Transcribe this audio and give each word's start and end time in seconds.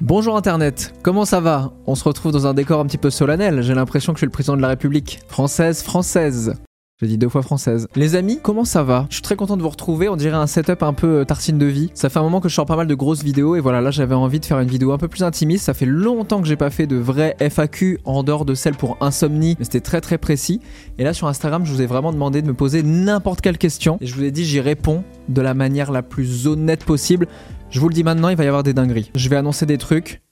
Bonjour 0.00 0.36
Internet, 0.36 0.94
comment 1.02 1.24
ça 1.24 1.40
va? 1.40 1.72
On 1.88 1.96
se 1.96 2.04
retrouve 2.04 2.30
dans 2.30 2.46
un 2.46 2.54
décor 2.54 2.78
un 2.78 2.86
petit 2.86 2.98
peu 2.98 3.10
solennel, 3.10 3.62
j'ai 3.62 3.74
l'impression 3.74 4.12
que 4.12 4.18
je 4.18 4.20
suis 4.20 4.26
le 4.26 4.30
président 4.30 4.56
de 4.56 4.62
la 4.62 4.68
République. 4.68 5.18
Française, 5.26 5.82
française. 5.82 6.54
J'ai 7.00 7.08
dit 7.08 7.18
deux 7.18 7.28
fois 7.28 7.42
française. 7.42 7.86
Les 7.94 8.16
amis, 8.16 8.40
comment 8.42 8.64
ça 8.64 8.82
va? 8.82 9.06
Je 9.08 9.14
suis 9.14 9.22
très 9.22 9.36
content 9.36 9.56
de 9.56 9.62
vous 9.62 9.68
retrouver. 9.68 10.08
On 10.08 10.16
dirait 10.16 10.36
un 10.36 10.48
setup 10.48 10.82
un 10.82 10.92
peu 10.92 11.20
euh, 11.20 11.24
tartine 11.24 11.56
de 11.56 11.66
vie. 11.66 11.92
Ça 11.94 12.08
fait 12.08 12.18
un 12.18 12.24
moment 12.24 12.40
que 12.40 12.48
je 12.48 12.54
sors 12.54 12.66
pas 12.66 12.74
mal 12.74 12.88
de 12.88 12.94
grosses 12.96 13.22
vidéos 13.22 13.54
et 13.54 13.60
voilà, 13.60 13.80
là 13.80 13.92
j'avais 13.92 14.16
envie 14.16 14.40
de 14.40 14.44
faire 14.44 14.58
une 14.58 14.68
vidéo 14.68 14.90
un 14.90 14.98
peu 14.98 15.06
plus 15.06 15.22
intimiste. 15.22 15.64
Ça 15.64 15.74
fait 15.74 15.86
longtemps 15.86 16.40
que 16.40 16.48
j'ai 16.48 16.56
pas 16.56 16.70
fait 16.70 16.88
de 16.88 16.96
vraie 16.96 17.36
FAQ 17.38 18.00
en 18.04 18.24
dehors 18.24 18.44
de 18.44 18.54
celle 18.54 18.74
pour 18.74 18.96
insomnie, 19.00 19.54
mais 19.60 19.64
c'était 19.64 19.80
très 19.80 20.00
très 20.00 20.18
précis. 20.18 20.60
Et 20.98 21.04
là 21.04 21.12
sur 21.12 21.28
Instagram, 21.28 21.64
je 21.64 21.72
vous 21.72 21.82
ai 21.82 21.86
vraiment 21.86 22.12
demandé 22.12 22.42
de 22.42 22.48
me 22.48 22.54
poser 22.54 22.82
n'importe 22.82 23.42
quelle 23.42 23.58
question 23.58 23.98
et 24.00 24.06
je 24.06 24.14
vous 24.16 24.24
ai 24.24 24.32
dit 24.32 24.44
j'y 24.44 24.60
réponds 24.60 25.04
de 25.28 25.40
la 25.40 25.54
manière 25.54 25.92
la 25.92 26.02
plus 26.02 26.48
honnête 26.48 26.84
possible. 26.84 27.28
Je 27.70 27.80
vous 27.80 27.88
le 27.88 27.94
dis 27.94 28.02
maintenant, 28.02 28.30
il 28.30 28.36
va 28.36 28.44
y 28.44 28.46
avoir 28.46 28.62
des 28.62 28.72
dingueries. 28.72 29.10
Je 29.14 29.28
vais 29.28 29.36
annoncer 29.36 29.66
des 29.66 29.76
trucs. 29.76 30.22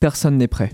Personne 0.00 0.36
n'est 0.36 0.48
prêt. 0.48 0.72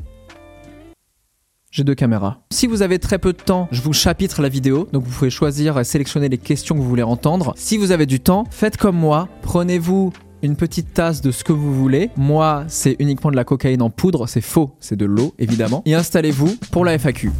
J'ai 1.70 1.84
deux 1.84 1.94
caméras. 1.94 2.38
Si 2.50 2.66
vous 2.66 2.82
avez 2.82 2.98
très 2.98 3.18
peu 3.18 3.32
de 3.32 3.38
temps, 3.38 3.68
je 3.70 3.82
vous 3.82 3.92
chapitre 3.92 4.40
la 4.40 4.48
vidéo. 4.48 4.88
Donc 4.92 5.04
vous 5.04 5.10
pouvez 5.10 5.30
choisir 5.30 5.78
et 5.78 5.84
sélectionner 5.84 6.28
les 6.28 6.38
questions 6.38 6.76
que 6.76 6.80
vous 6.80 6.88
voulez 6.88 7.02
entendre. 7.02 7.52
Si 7.56 7.76
vous 7.76 7.90
avez 7.90 8.06
du 8.06 8.20
temps, 8.20 8.44
faites 8.50 8.76
comme 8.76 8.96
moi. 8.96 9.28
Prenez-vous 9.42 10.12
une 10.42 10.56
petite 10.56 10.94
tasse 10.94 11.20
de 11.20 11.30
ce 11.30 11.44
que 11.44 11.52
vous 11.52 11.74
voulez. 11.74 12.10
Moi, 12.16 12.64
c'est 12.68 12.96
uniquement 12.98 13.30
de 13.30 13.36
la 13.36 13.44
cocaïne 13.44 13.82
en 13.82 13.90
poudre. 13.90 14.26
C'est 14.28 14.40
faux, 14.40 14.76
c'est 14.78 14.96
de 14.96 15.04
l'eau, 15.04 15.34
évidemment. 15.38 15.82
Et 15.84 15.94
installez-vous 15.94 16.56
pour 16.70 16.84
la 16.84 16.98
FAQ. 16.98 17.32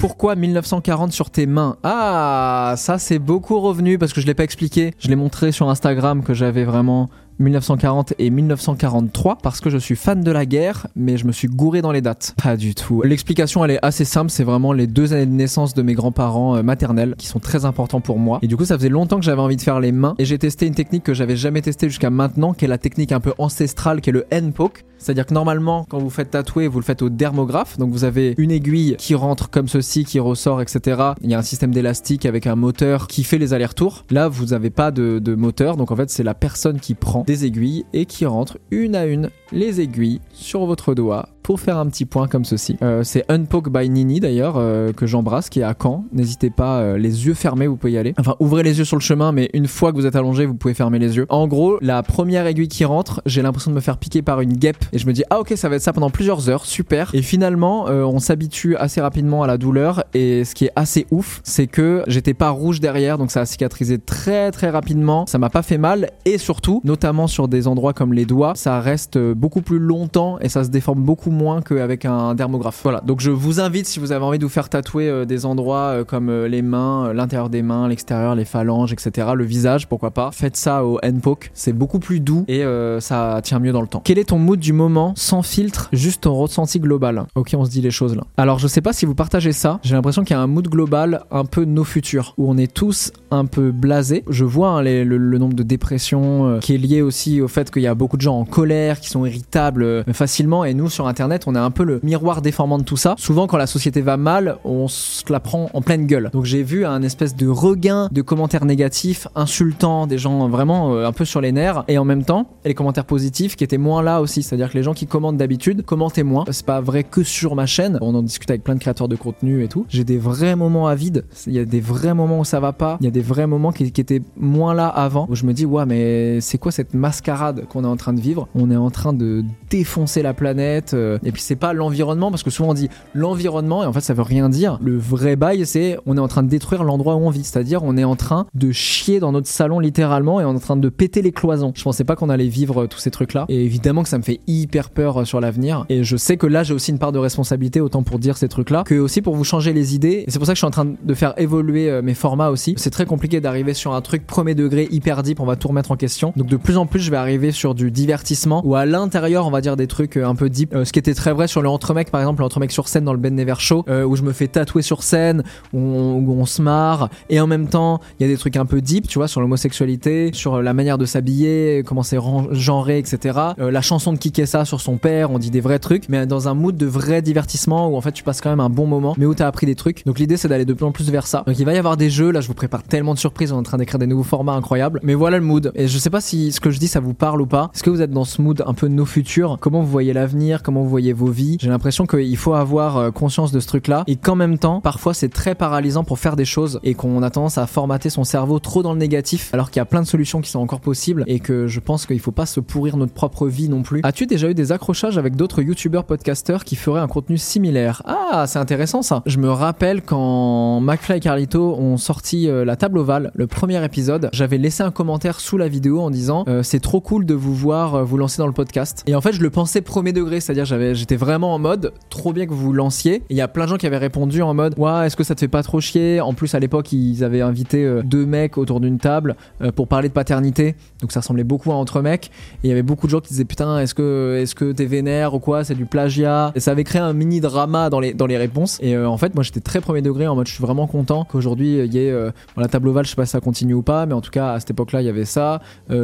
Pourquoi 0.00 0.34
1940 0.34 1.12
sur 1.12 1.30
tes 1.30 1.46
mains? 1.46 1.76
Ah, 1.84 2.74
ça 2.76 2.98
c'est 2.98 3.18
beaucoup 3.18 3.60
revenu 3.60 3.96
parce 3.96 4.12
que 4.12 4.20
je 4.20 4.26
l'ai 4.26 4.34
pas 4.34 4.44
expliqué. 4.44 4.92
Je 4.98 5.08
l'ai 5.08 5.16
montré 5.16 5.52
sur 5.52 5.68
Instagram 5.68 6.24
que 6.24 6.34
j'avais 6.34 6.64
vraiment 6.64 7.10
1940 7.40 8.14
et 8.18 8.30
1943 8.30 9.38
parce 9.42 9.60
que 9.60 9.70
je 9.70 9.78
suis 9.78 9.96
fan 9.96 10.22
de 10.22 10.30
la 10.30 10.46
guerre, 10.46 10.86
mais 10.94 11.16
je 11.16 11.26
me 11.26 11.32
suis 11.32 11.48
gouré 11.48 11.82
dans 11.82 11.92
les 11.92 12.02
dates. 12.02 12.34
Pas 12.42 12.56
du 12.56 12.74
tout. 12.74 13.02
L'explication 13.02 13.64
elle 13.64 13.72
est 13.72 13.84
assez 13.84 14.04
simple, 14.04 14.30
c'est 14.30 14.44
vraiment 14.44 14.72
les 14.72 14.86
deux 14.86 15.12
années 15.12 15.26
de 15.26 15.32
naissance 15.32 15.74
de 15.74 15.82
mes 15.82 15.94
grands-parents 15.94 16.56
euh, 16.56 16.62
maternels 16.62 17.14
qui 17.18 17.26
sont 17.26 17.40
très 17.40 17.64
importants 17.64 18.00
pour 18.00 18.18
moi. 18.18 18.38
Et 18.42 18.46
du 18.46 18.56
coup, 18.56 18.64
ça 18.64 18.76
faisait 18.76 18.88
longtemps 18.88 19.18
que 19.18 19.24
j'avais 19.24 19.40
envie 19.40 19.56
de 19.56 19.62
faire 19.62 19.80
les 19.80 19.92
mains 19.92 20.14
et 20.18 20.24
j'ai 20.24 20.38
testé 20.38 20.66
une 20.66 20.74
technique 20.74 21.04
que 21.04 21.14
j'avais 21.14 21.36
jamais 21.36 21.62
testée 21.62 21.88
jusqu'à 21.88 22.10
maintenant, 22.10 22.52
qui 22.52 22.64
est 22.64 22.68
la 22.68 22.78
technique 22.78 23.12
un 23.12 23.20
peu 23.20 23.32
ancestrale, 23.38 24.00
qui 24.00 24.10
est 24.10 24.12
le 24.12 24.26
hand 24.32 24.52
poke. 24.52 24.84
C'est-à-dire 25.00 25.24
que 25.24 25.32
normalement, 25.32 25.86
quand 25.88 25.98
vous 25.98 26.10
faites 26.10 26.30
tatouer, 26.30 26.68
vous 26.68 26.78
le 26.78 26.84
faites 26.84 27.00
au 27.00 27.08
dermographe. 27.08 27.78
Donc 27.78 27.90
vous 27.90 28.04
avez 28.04 28.34
une 28.36 28.50
aiguille 28.50 28.96
qui 28.98 29.14
rentre 29.14 29.48
comme 29.48 29.66
ceci, 29.66 30.04
qui 30.04 30.20
ressort, 30.20 30.60
etc. 30.60 31.02
Il 31.22 31.30
y 31.30 31.34
a 31.34 31.38
un 31.38 31.42
système 31.42 31.72
d'élastique 31.72 32.26
avec 32.26 32.46
un 32.46 32.54
moteur 32.54 33.08
qui 33.08 33.24
fait 33.24 33.38
les 33.38 33.54
allers-retours. 33.54 34.04
Là, 34.10 34.28
vous 34.28 34.46
n'avez 34.46 34.68
pas 34.68 34.90
de, 34.90 35.18
de 35.18 35.34
moteur. 35.34 35.78
Donc 35.78 35.90
en 35.90 35.96
fait, 35.96 36.10
c'est 36.10 36.22
la 36.22 36.34
personne 36.34 36.80
qui 36.80 36.94
prend 36.94 37.24
aiguilles 37.32 37.84
et 37.92 38.06
qui 38.06 38.26
rentre 38.26 38.58
une 38.70 38.94
à 38.94 39.06
une 39.06 39.30
les 39.52 39.80
aiguilles 39.80 40.20
sur 40.32 40.66
votre 40.66 40.94
doigt 40.94 41.28
pour 41.42 41.60
faire 41.60 41.78
un 41.78 41.86
petit 41.86 42.04
point 42.04 42.28
comme 42.28 42.44
ceci. 42.44 42.76
Euh, 42.82 43.02
c'est 43.02 43.24
Unpoke 43.28 43.70
by 43.70 43.88
Nini 43.88 44.20
d'ailleurs, 44.20 44.54
euh, 44.56 44.92
que 44.92 45.06
j'embrasse, 45.06 45.48
qui 45.48 45.60
est 45.60 45.64
à 45.64 45.74
Caen. 45.80 46.04
N'hésitez 46.12 46.50
pas, 46.50 46.80
euh, 46.80 46.98
les 46.98 47.26
yeux 47.26 47.34
fermés, 47.34 47.66
vous 47.66 47.76
pouvez 47.76 47.92
y 47.92 47.98
aller. 47.98 48.14
Enfin, 48.18 48.34
ouvrez 48.40 48.62
les 48.62 48.78
yeux 48.78 48.84
sur 48.84 48.96
le 48.96 49.02
chemin, 49.02 49.32
mais 49.32 49.50
une 49.54 49.66
fois 49.66 49.92
que 49.92 49.96
vous 49.96 50.06
êtes 50.06 50.16
allongé, 50.16 50.46
vous 50.46 50.54
pouvez 50.54 50.74
fermer 50.74 50.98
les 50.98 51.16
yeux. 51.16 51.26
En 51.28 51.46
gros, 51.48 51.78
la 51.80 52.02
première 52.02 52.46
aiguille 52.46 52.68
qui 52.68 52.84
rentre, 52.84 53.22
j'ai 53.26 53.42
l'impression 53.42 53.70
de 53.70 53.76
me 53.76 53.80
faire 53.80 53.96
piquer 53.96 54.22
par 54.22 54.40
une 54.40 54.54
guêpe. 54.54 54.84
Et 54.92 54.98
je 54.98 55.06
me 55.06 55.12
dis, 55.12 55.22
ah 55.30 55.40
ok, 55.40 55.52
ça 55.56 55.68
va 55.68 55.76
être 55.76 55.82
ça 55.82 55.92
pendant 55.92 56.10
plusieurs 56.10 56.48
heures, 56.48 56.66
super. 56.66 57.10
Et 57.14 57.22
finalement, 57.22 57.88
euh, 57.88 58.04
on 58.04 58.18
s'habitue 58.18 58.76
assez 58.76 59.00
rapidement 59.00 59.42
à 59.42 59.46
la 59.46 59.58
douleur. 59.58 60.04
Et 60.14 60.44
ce 60.44 60.54
qui 60.54 60.66
est 60.66 60.72
assez 60.76 61.06
ouf, 61.10 61.40
c'est 61.44 61.66
que 61.66 62.04
j'étais 62.06 62.34
pas 62.34 62.50
rouge 62.50 62.80
derrière, 62.80 63.18
donc 63.18 63.30
ça 63.30 63.40
a 63.40 63.46
cicatrisé 63.46 63.98
très 63.98 64.50
très 64.50 64.70
rapidement. 64.70 65.26
Ça 65.26 65.38
m'a 65.38 65.50
pas 65.50 65.62
fait 65.62 65.78
mal. 65.78 66.10
Et 66.24 66.38
surtout, 66.38 66.80
notamment 66.84 67.26
sur 67.26 67.48
des 67.48 67.66
endroits 67.66 67.92
comme 67.92 68.12
les 68.12 68.24
doigts, 68.24 68.54
ça 68.54 68.80
reste 68.80 69.18
beaucoup 69.18 69.62
plus 69.62 69.78
longtemps 69.78 70.38
et 70.40 70.48
ça 70.48 70.64
se 70.64 70.70
déforme 70.70 71.02
beaucoup 71.02 71.29
moins 71.30 71.62
qu'avec 71.62 72.04
un 72.04 72.34
dermographe. 72.34 72.80
Voilà, 72.82 73.00
donc 73.00 73.20
je 73.20 73.30
vous 73.30 73.60
invite 73.60 73.86
si 73.86 74.00
vous 74.00 74.12
avez 74.12 74.24
envie 74.24 74.38
de 74.38 74.44
vous 74.44 74.50
faire 74.50 74.68
tatouer 74.68 75.08
euh, 75.08 75.24
des 75.24 75.46
endroits 75.46 75.90
euh, 75.90 76.04
comme 76.04 76.28
euh, 76.28 76.48
les 76.48 76.62
mains, 76.62 77.12
l'intérieur 77.12 77.50
des 77.50 77.62
mains, 77.62 77.88
l'extérieur, 77.88 78.34
les 78.34 78.44
phalanges, 78.44 78.92
etc., 78.92 79.28
le 79.34 79.44
visage, 79.44 79.88
pourquoi 79.88 80.10
pas. 80.10 80.30
Faites 80.32 80.56
ça 80.56 80.84
au 80.84 80.98
handpoke, 81.04 81.50
c'est 81.54 81.72
beaucoup 81.72 81.98
plus 81.98 82.20
doux 82.20 82.44
et 82.48 82.64
ça 83.00 83.40
tient 83.42 83.58
mieux 83.58 83.72
dans 83.72 83.80
le 83.80 83.86
temps. 83.86 84.02
Quel 84.04 84.18
est 84.18 84.24
ton 84.24 84.38
mood 84.38 84.58
du 84.58 84.72
moment 84.72 85.12
sans 85.16 85.42
filtre, 85.42 85.88
juste 85.92 86.22
ton 86.22 86.34
ressenti 86.34 86.80
global? 86.80 87.24
Ok, 87.34 87.54
on 87.56 87.64
se 87.64 87.70
dit 87.70 87.80
les 87.80 87.90
choses 87.90 88.16
là. 88.16 88.22
Alors 88.36 88.58
je 88.58 88.66
sais 88.66 88.80
pas 88.80 88.92
si 88.92 89.06
vous 89.06 89.14
partagez 89.14 89.52
ça, 89.52 89.80
j'ai 89.82 89.94
l'impression 89.94 90.24
qu'il 90.24 90.34
y 90.34 90.38
a 90.38 90.42
un 90.42 90.46
mood 90.46 90.68
global 90.68 91.24
un 91.30 91.44
peu 91.44 91.64
nos 91.64 91.84
futurs, 91.84 92.34
où 92.38 92.50
on 92.50 92.56
est 92.56 92.72
tous 92.72 93.12
un 93.30 93.46
peu 93.46 93.70
blasés. 93.70 94.24
Je 94.28 94.44
vois 94.44 94.70
hein, 94.70 94.82
le, 94.82 95.38
nombre 95.38 95.54
de 95.54 95.62
dépressions 95.62 96.58
qui 96.60 96.74
est 96.74 96.78
lié 96.78 97.02
aussi 97.02 97.40
au 97.40 97.48
fait 97.48 97.70
qu'il 97.70 97.82
y 97.82 97.86
a 97.86 97.94
beaucoup 97.94 98.16
de 98.16 98.22
gens 98.22 98.38
en 98.38 98.44
colère, 98.44 99.00
qui 99.00 99.08
sont 99.08 99.24
irritables 99.24 100.04
facilement, 100.12 100.64
et 100.64 100.74
nous 100.74 100.88
sur 100.88 101.06
internet, 101.06 101.19
on 101.46 101.54
est 101.54 101.58
un 101.58 101.70
peu 101.70 101.84
le 101.84 102.00
miroir 102.02 102.42
déformant 102.42 102.78
de 102.78 102.84
tout 102.84 102.96
ça. 102.96 103.14
Souvent 103.18 103.46
quand 103.46 103.56
la 103.56 103.66
société 103.66 104.00
va 104.00 104.16
mal, 104.16 104.56
on 104.64 104.88
se 104.88 105.22
la 105.30 105.40
prend 105.40 105.70
en 105.74 105.82
pleine 105.82 106.06
gueule. 106.06 106.30
Donc 106.32 106.44
j'ai 106.44 106.62
vu 106.62 106.84
un 106.84 107.02
espèce 107.02 107.36
de 107.36 107.46
regain 107.46 108.08
de 108.10 108.22
commentaires 108.22 108.64
négatifs, 108.64 109.28
insultants, 109.34 110.06
des 110.06 110.18
gens 110.18 110.48
vraiment 110.48 110.94
euh, 110.94 111.06
un 111.06 111.12
peu 111.12 111.24
sur 111.24 111.40
les 111.40 111.52
nerfs, 111.52 111.84
et 111.88 111.98
en 111.98 112.04
même 112.04 112.24
temps, 112.24 112.46
les 112.64 112.74
commentaires 112.74 113.04
positifs 113.04 113.56
qui 113.56 113.64
étaient 113.64 113.78
moins 113.78 114.02
là 114.02 114.20
aussi, 114.20 114.42
c'est-à-dire 114.42 114.70
que 114.70 114.76
les 114.76 114.82
gens 114.82 114.94
qui 114.94 115.06
commentent 115.06 115.36
d'habitude 115.36 115.84
commentaient 115.84 116.22
moins. 116.22 116.44
C'est 116.50 116.66
pas 116.66 116.80
vrai 116.80 117.04
que 117.04 117.22
sur 117.22 117.54
ma 117.54 117.66
chaîne, 117.66 117.98
on 118.00 118.14
en 118.14 118.22
discute 118.22 118.50
avec 118.50 118.64
plein 118.64 118.74
de 118.74 118.80
créateurs 118.80 119.08
de 119.08 119.16
contenu 119.16 119.62
et 119.62 119.68
tout. 119.68 119.86
J'ai 119.88 120.04
des 120.04 120.18
vrais 120.18 120.56
moments 120.56 120.86
à 120.86 120.94
vide, 120.94 121.24
il 121.46 121.52
y 121.52 121.58
a 121.58 121.64
des 121.64 121.80
vrais 121.80 122.14
moments 122.14 122.40
où 122.40 122.44
ça 122.44 122.60
va 122.60 122.72
pas, 122.72 122.96
il 123.00 123.04
y 123.04 123.08
a 123.08 123.12
des 123.12 123.20
vrais 123.20 123.46
moments 123.46 123.72
qui, 123.72 123.84
étaient 123.84 124.22
moins 124.36 124.74
là 124.74 124.88
avant, 124.88 125.26
où 125.28 125.34
je 125.34 125.44
me 125.44 125.52
dis, 125.52 125.66
ouais, 125.66 125.84
mais 125.86 126.40
c'est 126.40 126.58
quoi 126.58 126.72
cette 126.72 126.94
mascarade 126.94 127.66
qu'on 127.68 127.84
est 127.84 127.88
en 127.88 127.96
train 127.96 128.12
de 128.12 128.20
vivre? 128.20 128.48
On 128.54 128.70
est 128.70 128.76
en 128.76 128.90
train 128.90 129.12
de 129.12 129.44
défoncer 129.68 130.22
la 130.22 130.34
planète, 130.34 130.94
euh, 130.94 131.09
et 131.24 131.32
puis 131.32 131.42
c'est 131.42 131.56
pas 131.56 131.72
l'environnement, 131.72 132.30
parce 132.30 132.42
que 132.42 132.50
souvent 132.50 132.70
on 132.70 132.74
dit 132.74 132.88
l'environnement, 133.14 133.82
et 133.82 133.86
en 133.86 133.92
fait 133.92 134.00
ça 134.00 134.14
veut 134.14 134.22
rien 134.22 134.48
dire. 134.48 134.78
Le 134.82 134.96
vrai 134.96 135.36
bail, 135.36 135.66
c'est 135.66 135.98
on 136.06 136.16
est 136.16 136.20
en 136.20 136.28
train 136.28 136.42
de 136.42 136.48
détruire 136.48 136.84
l'endroit 136.84 137.16
où 137.16 137.20
on 137.20 137.30
vit, 137.30 137.44
c'est-à-dire 137.44 137.82
on 137.82 137.96
est 137.96 138.04
en 138.04 138.16
train 138.16 138.46
de 138.54 138.72
chier 138.72 139.20
dans 139.20 139.32
notre 139.32 139.48
salon 139.48 139.78
littéralement, 139.78 140.40
et 140.40 140.44
on 140.44 140.52
est 140.52 140.56
en 140.56 140.60
train 140.60 140.76
de 140.76 140.88
péter 140.88 141.22
les 141.22 141.32
cloisons. 141.32 141.72
Je 141.74 141.82
pensais 141.82 142.04
pas 142.04 142.16
qu'on 142.16 142.28
allait 142.28 142.48
vivre 142.48 142.82
euh, 142.82 142.86
tous 142.86 142.98
ces 142.98 143.10
trucs-là, 143.10 143.46
et 143.48 143.64
évidemment 143.64 144.02
que 144.02 144.08
ça 144.08 144.18
me 144.18 144.22
fait 144.22 144.40
hyper 144.46 144.90
peur 144.90 145.20
euh, 145.20 145.24
sur 145.24 145.40
l'avenir, 145.40 145.86
et 145.88 146.04
je 146.04 146.16
sais 146.16 146.36
que 146.36 146.46
là 146.46 146.62
j'ai 146.62 146.74
aussi 146.74 146.90
une 146.90 146.98
part 146.98 147.12
de 147.12 147.18
responsabilité, 147.18 147.80
autant 147.80 148.02
pour 148.02 148.18
dire 148.18 148.36
ces 148.36 148.48
trucs-là, 148.48 148.84
que 148.84 148.94
aussi 148.94 149.22
pour 149.22 149.36
vous 149.36 149.44
changer 149.44 149.72
les 149.72 149.94
idées, 149.94 150.24
et 150.26 150.30
c'est 150.30 150.38
pour 150.38 150.46
ça 150.46 150.52
que 150.52 150.56
je 150.56 150.60
suis 150.60 150.66
en 150.66 150.70
train 150.70 150.86
de 151.02 151.14
faire 151.14 151.34
évoluer 151.36 151.90
euh, 151.90 152.02
mes 152.02 152.14
formats 152.14 152.50
aussi. 152.50 152.74
C'est 152.76 152.90
très 152.90 153.06
compliqué 153.06 153.40
d'arriver 153.40 153.74
sur 153.74 153.94
un 153.94 154.00
truc 154.00 154.26
premier 154.26 154.54
degré 154.54 154.88
hyper 154.90 155.22
deep, 155.22 155.40
on 155.40 155.46
va 155.46 155.56
tout 155.56 155.68
remettre 155.68 155.90
en 155.90 155.96
question. 155.96 156.32
Donc 156.36 156.46
de 156.48 156.56
plus 156.56 156.76
en 156.76 156.86
plus 156.86 157.00
je 157.00 157.10
vais 157.10 157.16
arriver 157.16 157.52
sur 157.52 157.74
du 157.74 157.90
divertissement, 157.90 158.62
ou 158.64 158.74
à 158.74 158.86
l'intérieur 158.86 159.46
on 159.46 159.50
va 159.50 159.60
dire 159.60 159.76
des 159.76 159.86
trucs 159.86 160.16
euh, 160.16 160.26
un 160.26 160.34
peu 160.34 160.48
deep, 160.48 160.74
Euh, 160.74 160.84
était 161.00 161.14
très 161.14 161.32
vrai 161.32 161.48
sur 161.48 161.62
le 161.62 161.68
Entremec 161.68 162.10
par 162.10 162.20
exemple, 162.20 162.40
le 162.40 162.46
Entremec 162.46 162.70
sur 162.70 162.88
scène 162.88 163.04
dans 163.04 163.12
le 163.12 163.18
Ben 163.18 163.34
Never 163.34 163.54
Show, 163.58 163.84
euh, 163.88 164.04
où 164.04 164.16
je 164.16 164.22
me 164.22 164.32
fais 164.32 164.46
tatouer 164.46 164.82
sur 164.82 165.02
scène, 165.02 165.42
où 165.72 165.78
on, 165.78 166.46
se 166.46 166.62
marre, 166.62 167.10
et 167.28 167.40
en 167.40 167.46
même 167.46 167.68
temps 167.68 168.00
il 168.18 168.26
y 168.26 168.30
a 168.30 168.32
des 168.32 168.38
trucs 168.38 168.56
un 168.56 168.66
peu 168.66 168.80
deep, 168.80 169.08
tu 169.08 169.18
vois, 169.18 169.28
sur 169.28 169.40
l'homosexualité, 169.40 170.30
sur 170.32 170.56
euh, 170.56 170.62
la 170.62 170.74
manière 170.74 170.98
de 170.98 171.04
s'habiller, 171.06 171.82
comment 171.84 172.02
c'est 172.02 172.18
genré, 172.52 172.98
etc. 172.98 173.38
Euh, 173.58 173.70
la 173.70 173.82
chanson 173.82 174.12
de 174.12 174.18
Kikessa 174.18 174.64
sur 174.64 174.80
son 174.80 174.96
père, 174.96 175.30
on 175.30 175.38
dit 175.38 175.50
des 175.50 175.60
vrais 175.60 175.78
trucs, 175.78 176.08
mais 176.08 176.26
dans 176.26 176.48
un 176.48 176.54
mood 176.54 176.76
de 176.76 176.86
vrai 176.86 177.22
divertissement 177.22 177.88
où 177.88 177.96
en 177.96 178.00
fait 178.00 178.12
tu 178.12 178.22
passes 178.22 178.40
quand 178.40 178.50
même 178.50 178.60
un 178.60 178.70
bon 178.70 178.86
moment, 178.86 179.14
mais 179.18 179.26
où 179.26 179.34
t'as 179.34 179.46
appris 179.46 179.66
des 179.66 179.74
trucs. 179.74 180.04
Donc 180.06 180.18
l'idée 180.18 180.36
c'est 180.36 180.48
d'aller 180.48 180.64
de 180.64 180.74
plus 180.74 180.86
en 180.86 180.92
plus 180.92 181.10
vers 181.10 181.26
ça. 181.26 181.44
Donc 181.46 181.58
il 181.58 181.64
va 181.64 181.74
y 181.74 181.78
avoir 181.78 181.96
des 181.96 182.10
jeux, 182.10 182.30
là 182.30 182.40
je 182.40 182.48
vous 182.48 182.54
prépare 182.54 182.82
tellement 182.82 183.14
de 183.14 183.18
surprises, 183.18 183.52
on 183.52 183.56
est 183.56 183.60
en 183.60 183.62
train 183.62 183.78
d'écrire 183.78 183.98
des 183.98 184.06
nouveaux 184.06 184.22
formats 184.22 184.54
incroyables. 184.54 185.00
Mais 185.02 185.14
voilà 185.14 185.38
le 185.38 185.44
mood. 185.44 185.72
Et 185.74 185.88
je 185.88 185.98
sais 185.98 186.10
pas 186.10 186.20
si 186.20 186.52
ce 186.52 186.60
que 186.60 186.70
je 186.70 186.78
dis 186.78 186.88
ça 186.88 187.00
vous 187.00 187.14
parle 187.14 187.40
ou 187.40 187.46
pas. 187.46 187.70
Est-ce 187.74 187.82
que 187.82 187.90
vous 187.90 188.02
êtes 188.02 188.10
dans 188.10 188.24
ce 188.24 188.42
mood 188.42 188.62
un 188.66 188.74
peu 188.74 188.88
de 188.88 188.94
nos 188.94 189.06
futurs? 189.06 189.58
Comment 189.60 189.80
vous 189.80 189.90
voyez 189.90 190.12
l'avenir? 190.12 190.62
Voyez 190.90 191.12
vos 191.12 191.30
vies. 191.30 191.56
J'ai 191.60 191.68
l'impression 191.68 192.06
qu'il 192.06 192.36
faut 192.36 192.54
avoir 192.54 192.96
euh, 192.96 193.10
conscience 193.10 193.52
de 193.52 193.60
ce 193.60 193.66
truc-là 193.66 194.04
et 194.06 194.16
qu'en 194.16 194.34
même 194.34 194.58
temps, 194.58 194.80
parfois 194.80 195.14
c'est 195.14 195.28
très 195.28 195.54
paralysant 195.54 196.04
pour 196.04 196.18
faire 196.18 196.36
des 196.36 196.44
choses 196.44 196.80
et 196.82 196.94
qu'on 196.94 197.22
a 197.22 197.30
tendance 197.30 197.58
à 197.58 197.66
formater 197.66 198.10
son 198.10 198.24
cerveau 198.24 198.58
trop 198.58 198.82
dans 198.82 198.92
le 198.92 198.98
négatif 198.98 199.50
alors 199.52 199.70
qu'il 199.70 199.80
y 199.80 199.82
a 199.82 199.86
plein 199.86 200.02
de 200.02 200.06
solutions 200.06 200.40
qui 200.40 200.50
sont 200.50 200.58
encore 200.58 200.80
possibles 200.80 201.24
et 201.26 201.40
que 201.40 201.66
je 201.66 201.80
pense 201.80 202.06
qu'il 202.06 202.20
faut 202.20 202.32
pas 202.32 202.46
se 202.46 202.60
pourrir 202.60 202.96
notre 202.96 203.12
propre 203.12 203.46
vie 203.46 203.68
non 203.68 203.82
plus. 203.82 204.00
As-tu 204.02 204.26
déjà 204.26 204.50
eu 204.50 204.54
des 204.54 204.72
accrochages 204.72 205.16
avec 205.16 205.36
d'autres 205.36 205.62
youtubeurs 205.62 206.04
podcasteurs 206.04 206.64
qui 206.64 206.76
feraient 206.76 207.00
un 207.00 207.08
contenu 207.08 207.38
similaire? 207.38 208.02
Ah, 208.04 208.44
c'est 208.46 208.58
intéressant 208.58 209.02
ça. 209.02 209.22
Je 209.26 209.38
me 209.38 209.50
rappelle 209.50 210.02
quand 210.02 210.80
McFly 210.80 211.18
et 211.18 211.20
Carlito 211.20 211.74
ont 211.76 211.96
sorti 211.96 212.48
euh, 212.48 212.64
la 212.64 212.76
table 212.76 212.98
ovale, 212.98 213.30
le 213.34 213.46
premier 213.46 213.82
épisode, 213.84 214.28
j'avais 214.32 214.58
laissé 214.58 214.82
un 214.82 214.90
commentaire 214.90 215.40
sous 215.40 215.56
la 215.56 215.68
vidéo 215.68 216.00
en 216.00 216.10
disant 216.10 216.44
euh, 216.48 216.62
c'est 216.62 216.80
trop 216.80 217.00
cool 217.00 217.24
de 217.26 217.34
vous 217.34 217.54
voir 217.54 218.04
vous 218.04 218.16
lancer 218.16 218.38
dans 218.38 218.46
le 218.46 218.52
podcast. 218.52 219.04
Et 219.06 219.14
en 219.14 219.20
fait, 219.20 219.32
je 219.32 219.42
le 219.42 219.50
pensais 219.50 219.80
premier 219.80 220.12
degré, 220.12 220.40
c'est-à-dire 220.40 220.64
j'avais 220.64 220.79
j'étais 220.94 221.16
vraiment 221.16 221.54
en 221.54 221.58
mode 221.58 221.92
trop 222.08 222.32
bien 222.32 222.46
que 222.46 222.52
vous 222.52 222.66
vous 222.66 222.72
lanciez. 222.72 223.22
Il 223.30 223.36
y 223.36 223.40
a 223.40 223.48
plein 223.48 223.64
de 223.64 223.70
gens 223.70 223.76
qui 223.76 223.86
avaient 223.86 223.98
répondu 223.98 224.42
en 224.42 224.54
mode 224.54 224.74
ouais, 224.78 225.06
est-ce 225.06 225.16
que 225.16 225.24
ça 225.24 225.34
te 225.34 225.40
fait 225.40 225.48
pas 225.48 225.62
trop 225.62 225.80
chier? 225.80 226.20
En 226.20 226.34
plus 226.34 226.54
à 226.54 226.58
l'époque, 226.58 226.92
ils 226.92 227.24
avaient 227.24 227.40
invité 227.40 227.84
euh, 227.84 228.02
deux 228.02 228.26
mecs 228.26 228.58
autour 228.58 228.80
d'une 228.80 228.98
table 228.98 229.36
euh, 229.62 229.72
pour 229.72 229.88
parler 229.88 230.08
de 230.08 230.14
paternité. 230.14 230.74
Donc 231.00 231.12
ça 231.12 231.20
ressemblait 231.20 231.44
beaucoup 231.44 231.72
à 231.72 231.74
entre 231.74 232.00
mecs 232.00 232.26
et 232.62 232.66
il 232.66 232.68
y 232.68 232.72
avait 232.72 232.82
beaucoup 232.82 233.06
de 233.06 233.10
gens 233.10 233.20
qui 233.20 233.28
disaient 233.30 233.44
putain, 233.44 233.78
est-ce 233.78 233.94
que 233.94 234.38
est-ce 234.40 234.54
que 234.54 234.72
t'es 234.72 234.86
vénère 234.86 235.34
ou 235.34 235.38
quoi? 235.38 235.64
C'est 235.64 235.74
du 235.74 235.86
plagiat. 235.86 236.52
Et 236.54 236.60
ça 236.60 236.72
avait 236.72 236.84
créé 236.84 237.00
un 237.00 237.12
mini 237.12 237.40
drama 237.40 237.90
dans 237.90 238.00
les 238.00 238.14
dans 238.14 238.26
les 238.26 238.36
réponses. 238.36 238.78
Et 238.80 238.96
euh, 238.96 239.08
en 239.08 239.16
fait, 239.16 239.34
moi 239.34 239.44
j'étais 239.44 239.60
très 239.60 239.80
premier 239.80 240.02
degré 240.02 240.26
en 240.26 240.34
mode 240.34 240.46
je 240.46 240.52
suis 240.52 240.62
vraiment 240.62 240.86
content 240.86 241.24
qu'aujourd'hui 241.24 241.78
il 241.78 241.94
y 241.94 241.98
ait 241.98 242.14
la 242.56 242.68
table 242.68 242.88
ovale, 242.88 243.04
je 243.04 243.10
sais 243.10 243.16
pas 243.16 243.26
si 243.26 243.32
ça 243.32 243.40
continue 243.40 243.74
ou 243.74 243.82
pas, 243.82 244.06
mais 244.06 244.14
en 244.14 244.20
tout 244.20 244.30
cas 244.30 244.52
à 244.52 244.60
cette 244.60 244.70
époque-là, 244.70 245.02
il 245.02 245.06
y 245.06 245.08
avait 245.08 245.24
ça, 245.24 245.60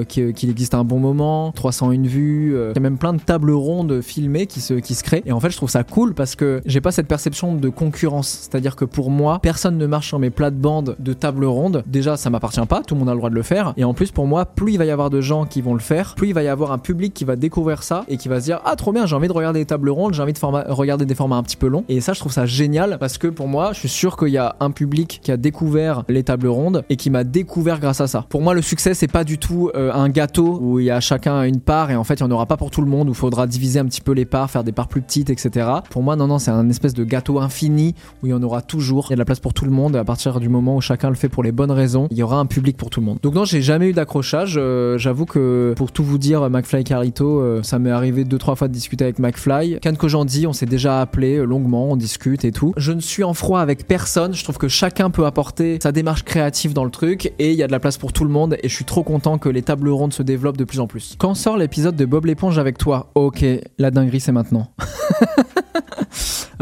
qu'il 0.09 0.51
existe 0.51 0.75
un 0.75 0.85
bon 0.85 0.99
moment, 0.99 1.53
301 1.53 2.03
vues, 2.03 2.57
il 2.57 2.75
y 2.75 2.79
a 2.79 2.81
même 2.81 2.99
plein 2.99 3.13
de 3.13 3.21
tables 3.21 3.51
rondes 3.51 4.01
filmées 4.01 4.47
qui 4.47 4.61
qui 4.75 4.95
se 4.95 5.03
créent. 5.03 5.23
Et 5.27 5.33
en 5.33 5.41
fait, 5.41 5.51
je 5.51 5.57
trouve 5.57 5.71
ça 5.71 5.85
cool 5.85 6.15
parce 6.15 6.37
que 6.37 6.61
j'ai 6.67 6.81
pas 6.81 6.93
cette 6.93 7.09
perception 7.09 7.55
de 7.55 7.69
concurrence, 7.69 8.29
c'est-à-dire 8.29 8.77
que 8.77 8.85
pour 8.85 9.11
moi, 9.11 9.39
personne 9.43 9.79
ne 9.79 9.87
marche 9.87 10.09
sur 10.09 10.19
mes 10.19 10.31
plates-bandes 10.31 10.97
de 10.99 11.13
table 11.13 11.45
ronde. 11.45 11.85
Déjà, 11.87 12.17
ça 12.17 12.31
m'appartient 12.31 12.67
pas, 12.69 12.83
tout 12.83 12.95
le 12.95 13.01
monde 13.01 13.09
a 13.09 13.13
le 13.13 13.19
droit 13.19 13.31
de 13.31 13.35
le 13.35 13.43
faire. 13.43 13.75
Et 13.77 13.85
en 13.85 13.95
plus, 13.95 14.11
pour 14.11 14.27
moi, 14.27 14.45
plus 14.45 14.73
il 14.73 14.79
va 14.79 14.85
y 14.85 14.91
avoir 14.91 15.11
de 15.11 15.21
gens 15.21 15.45
qui 15.45 15.63
vont 15.63 15.75
le 15.75 15.81
faire, 15.81 16.15
plus 16.15 16.29
il 16.29 16.35
va 16.35 16.43
y 16.43 16.49
avoir 16.49 16.73
un 16.73 16.79
public 16.79 17.15
qui 17.15 17.25
va 17.25 17.37
découvrir 17.37 17.83
ça 17.83 18.05
et 18.09 18.17
qui 18.17 18.29
va 18.29 18.41
se 18.41 18.45
dire 18.45 18.61
ah 18.65 18.77
trop 18.77 18.93
bien, 18.93 19.07
j'ai 19.07 19.17
envie 19.17 19.29
de 19.29 19.33
regarder 19.33 19.61
des 19.61 19.67
tables 19.67 19.91
rondes, 19.91 20.15
j'ai 20.15 20.23
envie 20.23 20.33
de 20.33 20.73
regarder 20.73 21.05
des 21.05 21.15
formats 21.15 21.37
un 21.37 21.43
petit 21.43 21.57
peu 21.57 21.69
longs. 21.69 21.85
Et 21.89 22.01
ça, 22.01 22.13
je 22.13 22.21
trouve 22.21 22.33
ça 22.33 22.47
génial 22.47 22.99
parce 22.99 23.19
que 23.19 23.29
pour 23.29 23.49
moi, 23.49 23.73
je 23.73 23.81
suis 23.81 23.89
sûr 23.89 24.17
qu'il 24.17 24.29
y 24.29 24.39
a 24.39 24.57
un 24.61 24.71
public 24.71 25.21
qui 25.23 25.33
a 25.33 25.37
découvert 25.37 26.05
les 26.09 26.23
tables 26.23 26.49
rondes 26.49 26.85
et 26.89 26.97
qui 26.97 27.11
m'a 27.11 27.25
découvert 27.25 27.81
grâce 27.81 28.01
à 28.01 28.07
ça. 28.07 28.25
Pour 28.29 28.43
moi, 28.43 28.55
le 28.55 28.63
succès, 28.63 28.95
c'est 28.95 29.09
pas 29.09 29.25
du 29.25 29.39
tout 29.39 29.71
euh, 29.75 29.93
un 29.93 30.09
gâteau 30.09 30.59
où 30.61 30.81
il 30.81 30.87
y 30.87 30.91
a 30.91 31.01
chacun 31.01 31.43
une 31.43 31.61
part 31.61 31.91
et 31.91 31.97
en 31.97 32.05
fait, 32.05 32.15
il 32.15 32.21
y 32.21 32.25
en 32.25 32.31
aura 32.31 32.47
pas 32.47 32.57
pour 32.57 32.71
tout 32.71 32.81
le 32.81 32.89
monde 32.89 33.09
où 33.09 33.13
il 33.13 33.17
faudra 33.17 33.47
diviser 33.47 33.81
un 33.81 33.87
petit 33.87 34.01
peu 34.01 34.13
les 34.13 34.25
parts, 34.25 34.51
faire 34.57 34.65
des 34.65 34.73
parts 34.73 34.89
plus 34.89 35.03
petites, 35.03 35.29
etc. 35.29 35.69
Pour 35.91 36.03
moi, 36.03 36.17
non, 36.17 36.29
non, 36.29 36.39
c'est 36.39 36.51
un 36.51 36.71
espèce 36.71 36.95
de 36.95 37.05
gâteau 37.05 37.41
infini 37.41 37.95
où 38.23 38.27
il 38.27 38.31
y 38.31 38.33
en 38.33 38.43
aura 38.43 38.63
toujours. 38.63 39.09
Il 39.09 39.11
y 39.11 39.13
a 39.13 39.17
de 39.17 39.19
la 39.19 39.27
place 39.27 39.39
pour 39.41 39.53
tout 39.53 39.67
le 39.67 39.71
monde 39.71 39.95
à 39.97 40.05
partir 40.05 40.41
du 40.41 40.49
moment 40.49 40.77
où 40.77 40.81
chacun 40.81 41.11
le 41.11 41.15
fait 41.15 41.29
pour 41.29 41.43
les 41.43 41.53
bonnes 41.53 41.71
raisons, 41.71 42.09
il 42.11 42.17
y 42.17 42.23
aura 42.23 42.39
un 42.39 42.47
public 42.47 42.79
pour 42.79 42.89
tout 42.89 43.01
le 43.01 43.07
monde. 43.07 43.19
Donc 43.23 43.35
non, 43.35 43.45
j'ai 43.45 43.61
jamais 43.61 43.91
eu 43.91 43.93
d'accrochage. 43.93 44.55
Euh, 44.57 44.97
J'avoue 44.97 45.27
que 45.27 45.75
pour 45.77 45.93
tout 45.93 46.05
vous 46.05 46.17
dire, 46.17 46.49
McFly 46.49 46.81
et 46.81 46.85
Carlito, 46.85 47.41
euh, 47.41 47.63
ça 47.63 47.79
m'est 47.79 47.91
arrivé 47.91 48.25
deux 48.25 48.39
trois 48.39 48.57
fois 48.57 48.69
de 48.69 48.73
discuter 48.73 49.05
avec 49.05 49.19
McFly. 49.19 49.79
Can 49.83 49.95
Kojandi, 49.95 50.47
on 50.47 50.55
s'est 50.55 50.65
déjà 50.65 51.03
appelé 51.03 51.37
euh, 51.37 51.45
longuement, 51.45 51.91
on 51.91 51.97
discute 51.97 52.47
et 52.47 52.53
tout. 52.53 52.73
Je 52.79 52.93
ne 52.93 53.01
suis 53.01 53.25
en 53.25 53.35
froid 53.35 53.61
avec 53.61 53.87
personne. 53.87 54.33
Je 54.33 54.43
trouve 54.43 54.57
que 54.57 54.69
chacun 54.69 55.11
peut 55.11 55.27
apporter 55.27 55.79
sa 55.83 55.93
démarche 55.93 56.23
créative 56.23 56.73
dans 56.73 56.85
le 56.85 56.91
truc 56.91 57.33
et 57.39 57.53
il 57.53 57.59
y 57.59 57.63
a 57.63 57.67
de 57.67 57.73
la 57.73 57.81
place 57.81 57.99
pour 57.99 58.15
tout 58.15 58.25
le 58.25 58.31
monde 58.31 58.57
et 58.63 58.69
je 58.71 58.75
suis 58.75 58.87
trop 58.87 59.03
content 59.03 59.37
que 59.37 59.51
les 59.51 59.63
tables 59.63 59.91
rondes 59.91 60.15
se 60.15 60.23
développent 60.23 60.57
de 60.57 60.65
plus 60.65 60.81
en 60.81 60.87
plus. 60.87 61.15
Quand 61.19 61.35
sort 61.35 61.59
l'épisode 61.59 61.97
de 61.97 62.07
Bob 62.07 62.25
l'éponge 62.25 62.59
avec 62.59 62.79
toi? 62.79 63.11
Ok, 63.15 63.45
la 63.79 63.91
dinguerie 63.91 64.21
c'est 64.21 64.33
maintenant. 64.37 64.71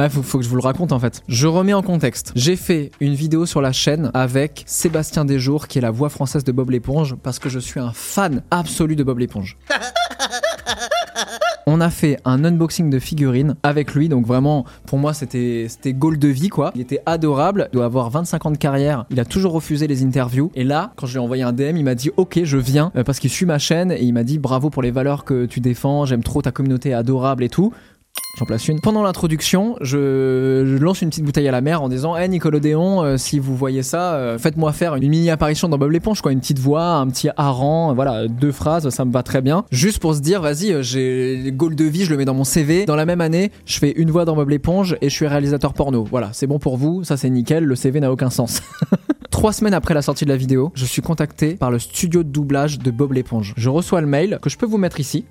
Faut 0.08 0.38
que 0.38 0.44
je 0.44 0.48
vous 0.48 0.56
le 0.56 0.62
raconte 0.62 0.92
en 0.92 0.98
fait. 0.98 1.22
Je 1.28 1.46
remets 1.46 1.74
en 1.74 1.82
contexte. 1.82 2.32
J'ai 2.34 2.56
fait 2.56 2.90
une 3.00 3.14
vidéo 3.14 3.46
sur 3.46 3.60
la 3.60 3.72
chaîne 3.72 4.10
avec 4.14 4.64
Sébastien 4.66 5.24
Desjours, 5.24 5.68
qui 5.68 5.78
est 5.78 5.82
la 5.82 5.90
voix 5.90 6.08
française 6.08 6.42
de 6.44 6.52
Bob 6.52 6.70
l'éponge, 6.70 7.14
parce 7.22 7.38
que 7.38 7.48
je 7.48 7.58
suis 7.58 7.78
un 7.80 7.92
fan 7.92 8.42
absolu 8.50 8.96
de 8.96 9.04
Bob 9.04 9.18
l'éponge. 9.18 9.56
On 11.66 11.80
a 11.80 11.90
fait 11.90 12.18
un 12.24 12.44
unboxing 12.44 12.90
de 12.90 12.98
figurines 12.98 13.54
avec 13.62 13.94
lui, 13.94 14.08
donc 14.08 14.26
vraiment, 14.26 14.64
pour 14.86 14.98
moi, 14.98 15.14
c'était 15.14 15.66
c'était 15.68 15.94
goal 15.94 16.18
de 16.18 16.28
vie, 16.28 16.48
quoi. 16.48 16.72
Il 16.74 16.80
était 16.82 17.00
adorable, 17.06 17.68
il 17.72 17.76
doit 17.76 17.86
avoir 17.86 18.10
25 18.10 18.46
ans 18.46 18.50
de 18.50 18.58
carrière, 18.58 19.06
il 19.10 19.18
a 19.18 19.24
toujours 19.24 19.52
refusé 19.52 19.86
les 19.86 20.04
interviews. 20.04 20.50
Et 20.54 20.64
là, 20.64 20.92
quand 20.96 21.06
je 21.06 21.12
lui 21.12 21.20
ai 21.20 21.24
envoyé 21.24 21.42
un 21.42 21.52
DM, 21.52 21.76
il 21.76 21.84
m'a 21.84 21.94
dit 21.94 22.10
Ok, 22.16 22.40
je 22.44 22.58
viens, 22.58 22.92
euh, 22.96 23.02
parce 23.02 23.18
qu'il 23.18 23.30
suit 23.30 23.46
ma 23.46 23.58
chaîne, 23.58 23.92
et 23.92 24.02
il 24.02 24.12
m'a 24.12 24.24
dit 24.24 24.38
Bravo 24.38 24.68
pour 24.68 24.82
les 24.82 24.90
valeurs 24.90 25.24
que 25.24 25.46
tu 25.46 25.60
défends, 25.60 26.04
j'aime 26.04 26.22
trop 26.22 26.42
ta 26.42 26.50
communauté 26.50 26.92
adorable 26.92 27.44
et 27.44 27.48
tout. 27.48 27.72
J'en 28.36 28.46
place 28.46 28.66
une. 28.66 28.80
Pendant 28.80 29.04
l'introduction, 29.04 29.76
je, 29.80 30.76
lance 30.78 31.02
une 31.02 31.10
petite 31.10 31.24
bouteille 31.24 31.46
à 31.46 31.52
la 31.52 31.60
mer 31.60 31.82
en 31.82 31.88
disant 31.88 32.16
Hey 32.16 32.28
Nickelodeon, 32.28 33.02
euh, 33.02 33.16
si 33.16 33.38
vous 33.38 33.56
voyez 33.56 33.84
ça, 33.84 34.14
euh, 34.14 34.38
faites-moi 34.38 34.72
faire 34.72 34.96
une 34.96 35.08
mini 35.08 35.30
apparition 35.30 35.68
dans 35.68 35.78
Bob 35.78 35.92
l'éponge, 35.92 36.20
quoi. 36.20 36.32
Une 36.32 36.40
petite 36.40 36.58
voix, 36.58 36.94
un 36.94 37.06
petit 37.06 37.28
hareng, 37.36 37.90
euh, 37.90 37.94
voilà, 37.94 38.26
deux 38.26 38.50
phrases, 38.50 38.88
ça 38.88 39.04
me 39.04 39.12
va 39.12 39.22
très 39.22 39.40
bien. 39.40 39.64
Juste 39.70 40.00
pour 40.00 40.16
se 40.16 40.20
dire, 40.20 40.42
vas-y, 40.42 40.72
euh, 40.72 40.82
j'ai 40.82 41.36
les 41.36 41.52
goals 41.52 41.76
de 41.76 41.84
vie, 41.84 42.04
je 42.04 42.10
le 42.10 42.16
mets 42.16 42.24
dans 42.24 42.34
mon 42.34 42.42
CV. 42.42 42.86
Dans 42.86 42.96
la 42.96 43.06
même 43.06 43.20
année, 43.20 43.52
je 43.66 43.78
fais 43.78 43.92
une 43.92 44.10
voix 44.10 44.24
dans 44.24 44.34
Bob 44.34 44.48
l'éponge 44.48 44.96
et 45.00 45.08
je 45.08 45.14
suis 45.14 45.28
réalisateur 45.28 45.72
porno. 45.72 46.02
Voilà, 46.02 46.30
c'est 46.32 46.48
bon 46.48 46.58
pour 46.58 46.76
vous, 46.76 47.04
ça 47.04 47.16
c'est 47.16 47.30
nickel, 47.30 47.64
le 47.64 47.76
CV 47.76 48.00
n'a 48.00 48.10
aucun 48.10 48.30
sens. 48.30 48.62
Trois 49.30 49.52
semaines 49.52 49.74
après 49.74 49.94
la 49.94 50.02
sortie 50.02 50.24
de 50.24 50.30
la 50.30 50.36
vidéo, 50.36 50.72
je 50.74 50.84
suis 50.84 51.02
contacté 51.02 51.54
par 51.54 51.70
le 51.70 51.78
studio 51.78 52.24
de 52.24 52.28
doublage 52.30 52.80
de 52.80 52.90
Bob 52.90 53.12
l'éponge. 53.12 53.54
Je 53.56 53.68
reçois 53.68 54.00
le 54.00 54.08
mail 54.08 54.40
que 54.42 54.50
je 54.50 54.58
peux 54.58 54.66
vous 54.66 54.78
mettre 54.78 54.98
ici. 54.98 55.24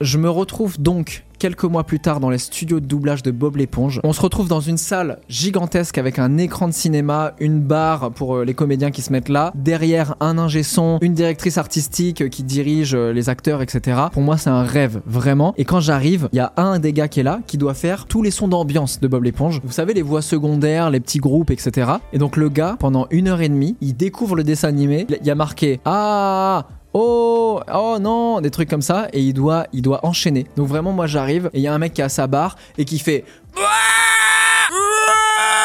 Je 0.00 0.18
me 0.18 0.28
retrouve 0.28 0.80
donc 0.80 1.24
quelques 1.38 1.64
mois 1.64 1.84
plus 1.84 2.00
tard 2.00 2.20
dans 2.20 2.30
les 2.30 2.38
studios 2.38 2.80
de 2.80 2.86
doublage 2.86 3.22
de 3.22 3.30
Bob 3.30 3.56
l'éponge. 3.56 4.00
On 4.02 4.12
se 4.12 4.20
retrouve 4.20 4.48
dans 4.48 4.60
une 4.60 4.76
salle 4.76 5.18
gigantesque 5.28 5.98
avec 5.98 6.18
un 6.18 6.36
écran 6.36 6.68
de 6.68 6.72
cinéma, 6.72 7.34
une 7.38 7.60
barre 7.60 8.10
pour 8.10 8.36
euh, 8.36 8.44
les 8.44 8.54
comédiens 8.54 8.90
qui 8.90 9.02
se 9.02 9.12
mettent 9.12 9.28
là, 9.28 9.52
derrière 9.54 10.16
un 10.20 10.38
ingé 10.38 10.62
son, 10.62 10.98
une 11.00 11.14
directrice 11.14 11.58
artistique 11.58 12.22
euh, 12.22 12.28
qui 12.28 12.42
dirige 12.42 12.94
euh, 12.94 13.12
les 13.12 13.28
acteurs, 13.28 13.62
etc. 13.62 14.04
Pour 14.12 14.22
moi, 14.22 14.36
c'est 14.36 14.50
un 14.50 14.62
rêve, 14.62 15.00
vraiment. 15.06 15.54
Et 15.58 15.64
quand 15.64 15.80
j'arrive, 15.80 16.28
il 16.32 16.36
y 16.36 16.40
a 16.40 16.52
un 16.56 16.78
des 16.78 16.92
gars 16.92 17.08
qui 17.08 17.20
est 17.20 17.24
là 17.24 17.40
qui 17.46 17.58
doit 17.58 17.74
faire 17.74 18.06
tous 18.06 18.22
les 18.22 18.30
sons 18.30 18.48
d'ambiance 18.48 19.00
de 19.00 19.06
Bob 19.06 19.24
l'éponge. 19.24 19.60
Vous 19.64 19.72
savez, 19.72 19.94
les 19.94 20.02
voix 20.02 20.22
secondaires, 20.22 20.90
les 20.90 21.00
petits 21.00 21.18
groupes, 21.18 21.50
etc. 21.50 21.92
Et 22.12 22.18
donc 22.18 22.36
le 22.36 22.48
gars, 22.48 22.76
pendant 22.78 23.06
une 23.10 23.28
heure 23.28 23.42
et 23.42 23.48
demie, 23.48 23.76
il 23.80 23.94
découvre 23.96 24.34
le 24.34 24.44
dessin 24.44 24.68
animé. 24.68 25.06
Il 25.08 25.26
y 25.26 25.30
a 25.30 25.34
marqué 25.34 25.80
Ah 25.84 26.66
oh 26.94 27.60
oh 27.72 27.98
non 28.00 28.40
des 28.40 28.50
trucs 28.50 28.70
comme 28.70 28.82
ça 28.82 29.08
et 29.12 29.20
il 29.20 29.34
doit 29.34 29.66
il 29.72 29.82
doit 29.82 30.00
enchaîner. 30.06 30.46
Donc 30.56 30.68
vraiment 30.68 30.92
moi 30.92 31.06
j'arrive 31.06 31.50
et 31.52 31.58
il 31.58 31.62
y 31.62 31.66
a 31.66 31.74
un 31.74 31.78
mec 31.78 31.92
qui 31.92 32.02
a 32.02 32.08
sa 32.08 32.26
barre 32.26 32.56
et 32.78 32.84
qui 32.84 32.98
fait 32.98 33.24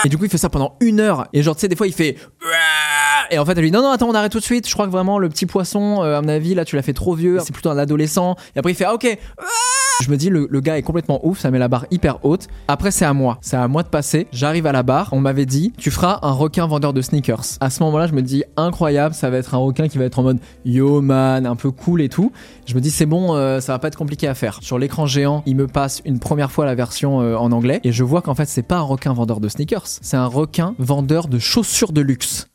et 0.03 0.09
du 0.09 0.17
coup 0.17 0.25
il 0.25 0.29
fait 0.29 0.37
ça 0.37 0.49
pendant 0.49 0.75
une 0.79 0.99
heure. 0.99 1.27
Et 1.33 1.43
genre 1.43 1.55
tu 1.55 1.61
sais 1.61 1.67
des 1.67 1.75
fois 1.75 1.87
il 1.87 1.93
fait 1.93 2.17
et 3.31 3.37
en 3.37 3.45
fait 3.45 3.51
elle 3.51 3.59
lui 3.59 3.69
dit 3.69 3.75
non 3.75 3.83
non 3.83 3.91
attends 3.91 4.09
on 4.09 4.15
arrête 4.15 4.31
tout 4.31 4.39
de 4.39 4.43
suite. 4.43 4.67
Je 4.67 4.73
crois 4.73 4.85
que 4.85 4.91
vraiment 4.91 5.19
le 5.19 5.29
petit 5.29 5.45
poisson 5.45 6.03
euh, 6.03 6.17
à 6.17 6.21
mon 6.21 6.29
avis 6.29 6.55
là 6.55 6.65
tu 6.65 6.75
l'as 6.75 6.81
fait 6.81 6.93
trop 6.93 7.13
vieux. 7.15 7.39
C'est 7.39 7.53
plutôt 7.53 7.69
un 7.69 7.77
adolescent. 7.77 8.35
Et 8.55 8.59
après 8.59 8.71
il 8.71 8.75
fait 8.75 8.85
ah 8.85 8.93
ok 8.93 9.17
je 10.01 10.09
me 10.09 10.17
dis, 10.17 10.29
le, 10.29 10.47
le 10.49 10.61
gars 10.61 10.77
est 10.77 10.81
complètement 10.81 11.19
ouf, 11.25 11.39
ça 11.39 11.51
met 11.51 11.59
la 11.59 11.67
barre 11.67 11.85
hyper 11.91 12.23
haute. 12.23 12.47
Après, 12.67 12.89
c'est 12.91 13.05
à 13.05 13.13
moi. 13.13 13.37
C'est 13.41 13.57
à 13.57 13.67
moi 13.67 13.83
de 13.83 13.89
passer. 13.89 14.27
J'arrive 14.31 14.65
à 14.65 14.71
la 14.71 14.81
barre. 14.81 15.09
On 15.11 15.19
m'avait 15.19 15.45
dit, 15.45 15.73
tu 15.77 15.91
feras 15.91 16.19
un 16.21 16.31
requin 16.31 16.67
vendeur 16.67 16.93
de 16.93 17.01
sneakers. 17.01 17.43
À 17.59 17.69
ce 17.69 17.83
moment-là, 17.83 18.07
je 18.07 18.13
me 18.13 18.21
dis, 18.21 18.43
incroyable, 18.55 19.13
ça 19.13 19.29
va 19.29 19.37
être 19.37 19.53
un 19.55 19.57
requin 19.57 19.87
qui 19.87 19.97
va 19.97 20.05
être 20.05 20.19
en 20.19 20.23
mode 20.23 20.39
yo 20.63 21.01
man, 21.01 21.45
un 21.45 21.55
peu 21.55 21.71
cool 21.71 22.01
et 22.01 22.09
tout. 22.09 22.31
Je 22.65 22.75
me 22.75 22.81
dis, 22.81 22.91
c'est 22.91 23.05
bon, 23.05 23.35
euh, 23.35 23.59
ça 23.59 23.73
va 23.73 23.79
pas 23.79 23.89
être 23.89 23.97
compliqué 23.97 24.27
à 24.27 24.35
faire. 24.35 24.59
Sur 24.61 24.79
l'écran 24.79 25.05
géant, 25.05 25.43
il 25.45 25.55
me 25.55 25.67
passe 25.67 26.01
une 26.05 26.19
première 26.19 26.51
fois 26.51 26.65
la 26.65 26.75
version 26.75 27.21
euh, 27.21 27.35
en 27.35 27.51
anglais 27.51 27.81
et 27.83 27.91
je 27.91 28.03
vois 28.03 28.21
qu'en 28.21 28.35
fait, 28.35 28.45
c'est 28.45 28.63
pas 28.63 28.77
un 28.77 28.81
requin 28.81 29.13
vendeur 29.13 29.39
de 29.39 29.49
sneakers. 29.49 29.85
C'est 29.85 30.17
un 30.17 30.27
requin 30.27 30.75
vendeur 30.79 31.27
de 31.27 31.39
chaussures 31.39 31.91
de 31.91 32.01
luxe. 32.01 32.47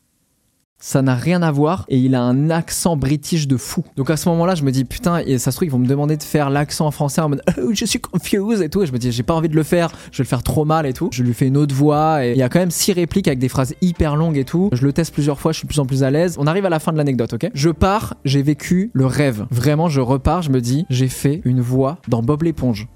Ça 0.85 1.01
n'a 1.01 1.15
rien 1.15 1.41
à 1.41 1.51
voir 1.51 1.85
et 1.89 1.97
il 1.97 2.13
a 2.13 2.21
un 2.21 2.51
accent 2.51 2.95
british 2.95 3.47
de 3.47 3.57
fou. 3.57 3.83
Donc 3.95 4.11
à 4.11 4.17
ce 4.17 4.29
moment-là, 4.29 4.53
je 4.53 4.61
me 4.61 4.69
dis 4.69 4.85
putain, 4.85 5.17
et 5.25 5.39
ça 5.39 5.49
se 5.49 5.57
trouve 5.57 5.67
ils 5.67 5.71
vont 5.71 5.79
me 5.79 5.87
demander 5.87 6.15
de 6.15 6.21
faire 6.21 6.51
l'accent 6.51 6.85
en 6.85 6.91
français 6.91 7.21
en 7.21 7.29
mode 7.29 7.41
oh, 7.57 7.71
je 7.73 7.85
suis 7.85 7.97
confused 7.97 8.61
et 8.61 8.69
tout. 8.69 8.83
Et 8.83 8.85
je 8.85 8.91
me 8.91 8.99
dis 8.99 9.11
j'ai 9.11 9.23
pas 9.23 9.33
envie 9.33 9.49
de 9.49 9.55
le 9.55 9.63
faire, 9.63 9.89
je 10.11 10.19
vais 10.19 10.25
le 10.25 10.27
faire 10.27 10.43
trop 10.43 10.63
mal 10.63 10.85
et 10.85 10.93
tout. 10.93 11.09
Je 11.11 11.23
lui 11.23 11.33
fais 11.33 11.47
une 11.47 11.57
autre 11.57 11.73
voix 11.73 12.23
et 12.23 12.33
il 12.33 12.37
y 12.37 12.43
a 12.43 12.49
quand 12.49 12.59
même 12.59 12.69
six 12.69 12.93
répliques 12.93 13.27
avec 13.27 13.39
des 13.39 13.49
phrases 13.49 13.73
hyper 13.81 14.15
longues 14.15 14.37
et 14.37 14.45
tout. 14.45 14.69
Je 14.73 14.85
le 14.85 14.93
teste 14.93 15.11
plusieurs 15.11 15.39
fois, 15.39 15.53
je 15.53 15.57
suis 15.57 15.65
de 15.65 15.69
plus 15.69 15.79
en 15.79 15.87
plus 15.87 16.03
à 16.03 16.11
l'aise. 16.11 16.35
On 16.37 16.45
arrive 16.45 16.67
à 16.67 16.69
la 16.69 16.77
fin 16.77 16.91
de 16.91 16.97
l'anecdote, 16.97 17.33
ok? 17.33 17.49
Je 17.55 17.71
pars, 17.71 18.13
j'ai 18.23 18.43
vécu 18.43 18.91
le 18.93 19.07
rêve. 19.07 19.47
Vraiment, 19.49 19.89
je 19.89 20.01
repars, 20.01 20.43
je 20.43 20.51
me 20.51 20.61
dis 20.61 20.85
j'ai 20.91 21.07
fait 21.07 21.41
une 21.45 21.61
voix 21.61 21.97
dans 22.09 22.21
Bob 22.21 22.43
l'éponge. 22.43 22.87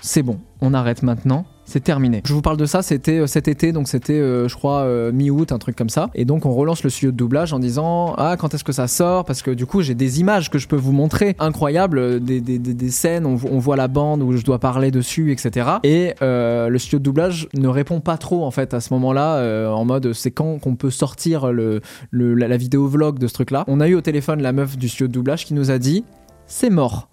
C'est 0.00 0.22
bon, 0.22 0.38
on 0.62 0.72
arrête 0.72 1.02
maintenant. 1.02 1.44
C'est 1.66 1.82
terminé. 1.82 2.20
Je 2.26 2.32
vous 2.34 2.42
parle 2.42 2.58
de 2.58 2.66
ça, 2.66 2.82
c'était 2.82 3.20
euh, 3.20 3.26
cet 3.26 3.48
été, 3.48 3.72
donc 3.72 3.88
c'était, 3.88 4.12
euh, 4.12 4.48
je 4.48 4.54
crois, 4.54 4.80
euh, 4.80 5.10
mi-août, 5.12 5.50
un 5.50 5.58
truc 5.58 5.74
comme 5.76 5.88
ça. 5.88 6.10
Et 6.14 6.24
donc 6.26 6.44
on 6.44 6.52
relance 6.52 6.84
le 6.84 6.90
studio 6.90 7.10
de 7.10 7.16
doublage 7.16 7.52
en 7.54 7.58
disant 7.58 8.14
ah 8.18 8.36
quand 8.38 8.52
est-ce 8.52 8.64
que 8.64 8.72
ça 8.72 8.86
sort? 8.86 9.24
Parce 9.24 9.40
que 9.42 9.50
du 9.50 9.64
coup 9.64 9.80
j'ai 9.80 9.94
des 9.94 10.20
images 10.20 10.50
que 10.50 10.58
je 10.58 10.68
peux 10.68 10.76
vous 10.76 10.92
montrer, 10.92 11.34
incroyables, 11.38 12.22
des, 12.22 12.40
des, 12.40 12.58
des, 12.58 12.74
des 12.74 12.90
scènes, 12.90 13.24
on, 13.24 13.34
voit 13.58 13.76
la 13.76 13.88
bande 13.88 14.22
où 14.22 14.36
je 14.36 14.44
dois 14.44 14.58
parler 14.58 14.90
dessus, 14.90 15.32
etc. 15.32 15.68
Et 15.84 16.12
le 16.20 16.76
studio 16.78 16.98
de 16.98 17.04
doublage 17.04 17.48
ne 17.54 17.68
répond 17.68 18.00
pas 18.00 18.18
trop 18.18 18.44
en 18.44 18.50
fait 18.50 18.74
à 18.74 18.80
ce 18.80 18.92
moment-là, 18.94 19.70
en 19.72 19.84
mode 19.84 20.12
c'est 20.12 20.30
quand 20.30 20.58
qu'on 20.60 20.76
peut 20.76 20.90
sortir 20.90 21.50
le, 21.50 21.80
le- 22.10 22.34
la, 22.34 22.46
la 22.46 22.56
vidéo 22.58 22.86
vlog 22.86 23.18
de 23.18 23.26
ce 23.26 23.32
truc-là. 23.34 23.64
On 23.68 23.80
a 23.80 23.88
eu 23.88 23.94
au 23.94 24.00
téléphone 24.02 24.42
la 24.42 24.52
meuf 24.52 24.76
du 24.76 24.88
studio 24.88 25.08
de 25.08 25.12
doublage 25.12 25.46
qui 25.46 25.54
nous 25.54 25.70
a 25.70 25.78
dit 25.78 26.04
c'est 26.46 26.70
mort 26.70 27.08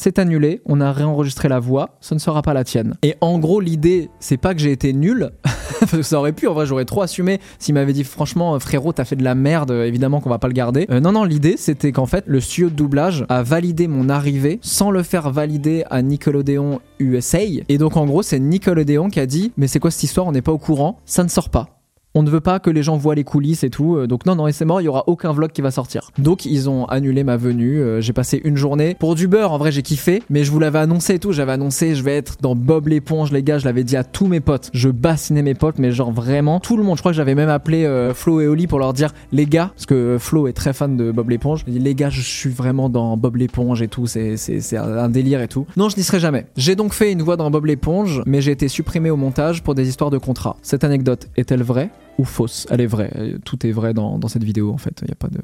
c'est 0.00 0.18
annulé, 0.18 0.62
on 0.64 0.80
a 0.80 0.92
réenregistré 0.92 1.50
la 1.50 1.60
voix, 1.60 1.98
ce 2.00 2.14
ne 2.14 2.18
sera 2.18 2.40
pas 2.40 2.54
la 2.54 2.64
tienne. 2.64 2.94
Et 3.02 3.16
en 3.20 3.38
gros, 3.38 3.60
l'idée, 3.60 4.08
c'est 4.18 4.38
pas 4.38 4.54
que 4.54 4.60
j'ai 4.60 4.72
été 4.72 4.94
nul, 4.94 5.30
ça 6.00 6.18
aurait 6.18 6.32
pu, 6.32 6.46
en 6.46 6.54
vrai, 6.54 6.64
j'aurais 6.64 6.86
trop 6.86 7.02
assumé 7.02 7.38
s'il 7.58 7.74
m'avait 7.74 7.92
dit 7.92 8.02
franchement, 8.02 8.58
frérot, 8.58 8.94
t'as 8.94 9.04
fait 9.04 9.16
de 9.16 9.22
la 9.22 9.34
merde, 9.34 9.70
évidemment 9.70 10.20
qu'on 10.20 10.30
va 10.30 10.38
pas 10.38 10.48
le 10.48 10.54
garder. 10.54 10.86
Euh, 10.90 11.00
non, 11.00 11.12
non, 11.12 11.24
l'idée, 11.24 11.56
c'était 11.58 11.92
qu'en 11.92 12.06
fait, 12.06 12.24
le 12.26 12.40
studio 12.40 12.70
de 12.70 12.74
doublage 12.76 13.26
a 13.28 13.42
validé 13.42 13.88
mon 13.88 14.08
arrivée 14.08 14.58
sans 14.62 14.90
le 14.90 15.02
faire 15.02 15.30
valider 15.30 15.84
à 15.90 16.00
Nickelodeon 16.00 16.80
USA. 16.98 17.40
Et 17.68 17.76
donc, 17.76 17.98
en 17.98 18.06
gros, 18.06 18.22
c'est 18.22 18.38
Nickelodeon 18.38 19.10
qui 19.10 19.20
a 19.20 19.26
dit, 19.26 19.52
mais 19.58 19.66
c'est 19.66 19.80
quoi 19.80 19.90
cette 19.90 20.04
histoire, 20.04 20.26
on 20.26 20.32
n'est 20.32 20.40
pas 20.40 20.52
au 20.52 20.58
courant, 20.58 20.98
ça 21.04 21.24
ne 21.24 21.28
sort 21.28 21.50
pas. 21.50 21.79
On 22.14 22.24
ne 22.24 22.30
veut 22.30 22.40
pas 22.40 22.58
que 22.58 22.70
les 22.70 22.82
gens 22.82 22.96
voient 22.96 23.14
les 23.14 23.22
coulisses 23.22 23.62
et 23.62 23.70
tout. 23.70 23.94
Euh, 23.96 24.08
donc 24.08 24.26
non, 24.26 24.34
non, 24.34 24.48
et 24.48 24.52
c'est 24.52 24.64
mort, 24.64 24.80
il 24.80 24.84
y 24.84 24.88
aura 24.88 25.04
aucun 25.06 25.32
vlog 25.32 25.52
qui 25.52 25.62
va 25.62 25.70
sortir. 25.70 26.10
Donc 26.18 26.44
ils 26.44 26.68
ont 26.68 26.84
annulé 26.86 27.22
ma 27.22 27.36
venue. 27.36 27.80
Euh, 27.80 28.00
j'ai 28.00 28.12
passé 28.12 28.40
une 28.42 28.56
journée 28.56 28.96
pour 28.98 29.14
du 29.14 29.28
beurre. 29.28 29.52
En 29.52 29.58
vrai, 29.58 29.70
j'ai 29.70 29.82
kiffé, 29.82 30.20
mais 30.28 30.42
je 30.42 30.50
vous 30.50 30.58
l'avais 30.58 30.80
annoncé 30.80 31.14
et 31.14 31.18
tout. 31.20 31.30
J'avais 31.30 31.52
annoncé, 31.52 31.94
je 31.94 32.02
vais 32.02 32.16
être 32.16 32.38
dans 32.40 32.56
Bob 32.56 32.88
l'éponge, 32.88 33.30
les 33.30 33.44
gars. 33.44 33.58
Je 33.58 33.64
l'avais 33.64 33.84
dit 33.84 33.96
à 33.96 34.02
tous 34.02 34.26
mes 34.26 34.40
potes. 34.40 34.70
Je 34.74 34.88
bassinais 34.88 35.42
mes 35.42 35.54
potes, 35.54 35.78
mais 35.78 35.92
genre 35.92 36.10
vraiment 36.10 36.58
tout 36.58 36.76
le 36.76 36.82
monde. 36.82 36.96
Je 36.96 37.02
crois 37.02 37.12
que 37.12 37.16
j'avais 37.16 37.36
même 37.36 37.48
appelé 37.48 37.84
euh, 37.84 38.12
Flo 38.12 38.40
et 38.40 38.48
Oli 38.48 38.66
pour 38.66 38.80
leur 38.80 38.92
dire 38.92 39.12
les 39.30 39.46
gars, 39.46 39.70
parce 39.72 39.86
que 39.86 40.16
Flo 40.18 40.48
est 40.48 40.52
très 40.52 40.72
fan 40.72 40.96
de 40.96 41.12
Bob 41.12 41.30
l'éponge. 41.30 41.62
Je 41.64 41.70
dit 41.70 41.78
les 41.78 41.94
gars, 41.94 42.10
je 42.10 42.22
suis 42.22 42.50
vraiment 42.50 42.88
dans 42.88 43.16
Bob 43.16 43.36
l'éponge 43.36 43.82
et 43.82 43.88
tout. 43.88 44.08
C'est 44.08 44.36
c'est 44.36 44.76
un 44.76 45.08
délire 45.08 45.42
et 45.42 45.48
tout. 45.48 45.64
Non, 45.76 45.88
je 45.88 45.96
n'y 45.96 46.02
serai 46.02 46.18
jamais. 46.18 46.46
J'ai 46.56 46.74
donc 46.74 46.92
fait 46.92 47.12
une 47.12 47.22
voix 47.22 47.36
dans 47.36 47.52
Bob 47.52 47.66
l'éponge, 47.66 48.22
mais 48.26 48.40
j'ai 48.40 48.50
été 48.50 48.66
supprimé 48.66 49.10
au 49.10 49.16
montage 49.16 49.62
pour 49.62 49.76
des 49.76 49.88
histoires 49.88 50.10
de 50.10 50.18
contrat. 50.18 50.56
Cette 50.62 50.82
anecdote 50.82 51.28
est-elle 51.36 51.62
vraie? 51.62 51.90
Ou 52.20 52.24
fausse. 52.24 52.66
Elle 52.70 52.80
est 52.80 52.86
vraie. 52.86 53.36
Tout 53.44 53.66
est 53.66 53.72
vrai 53.72 53.94
dans, 53.94 54.20
cette 54.28 54.44
vidéo 54.44 54.72
en 54.72 54.78
fait. 54.78 55.00
Il 55.02 55.08
y 55.08 55.12
a 55.12 55.16
pas 55.16 55.28
de. 55.28 55.40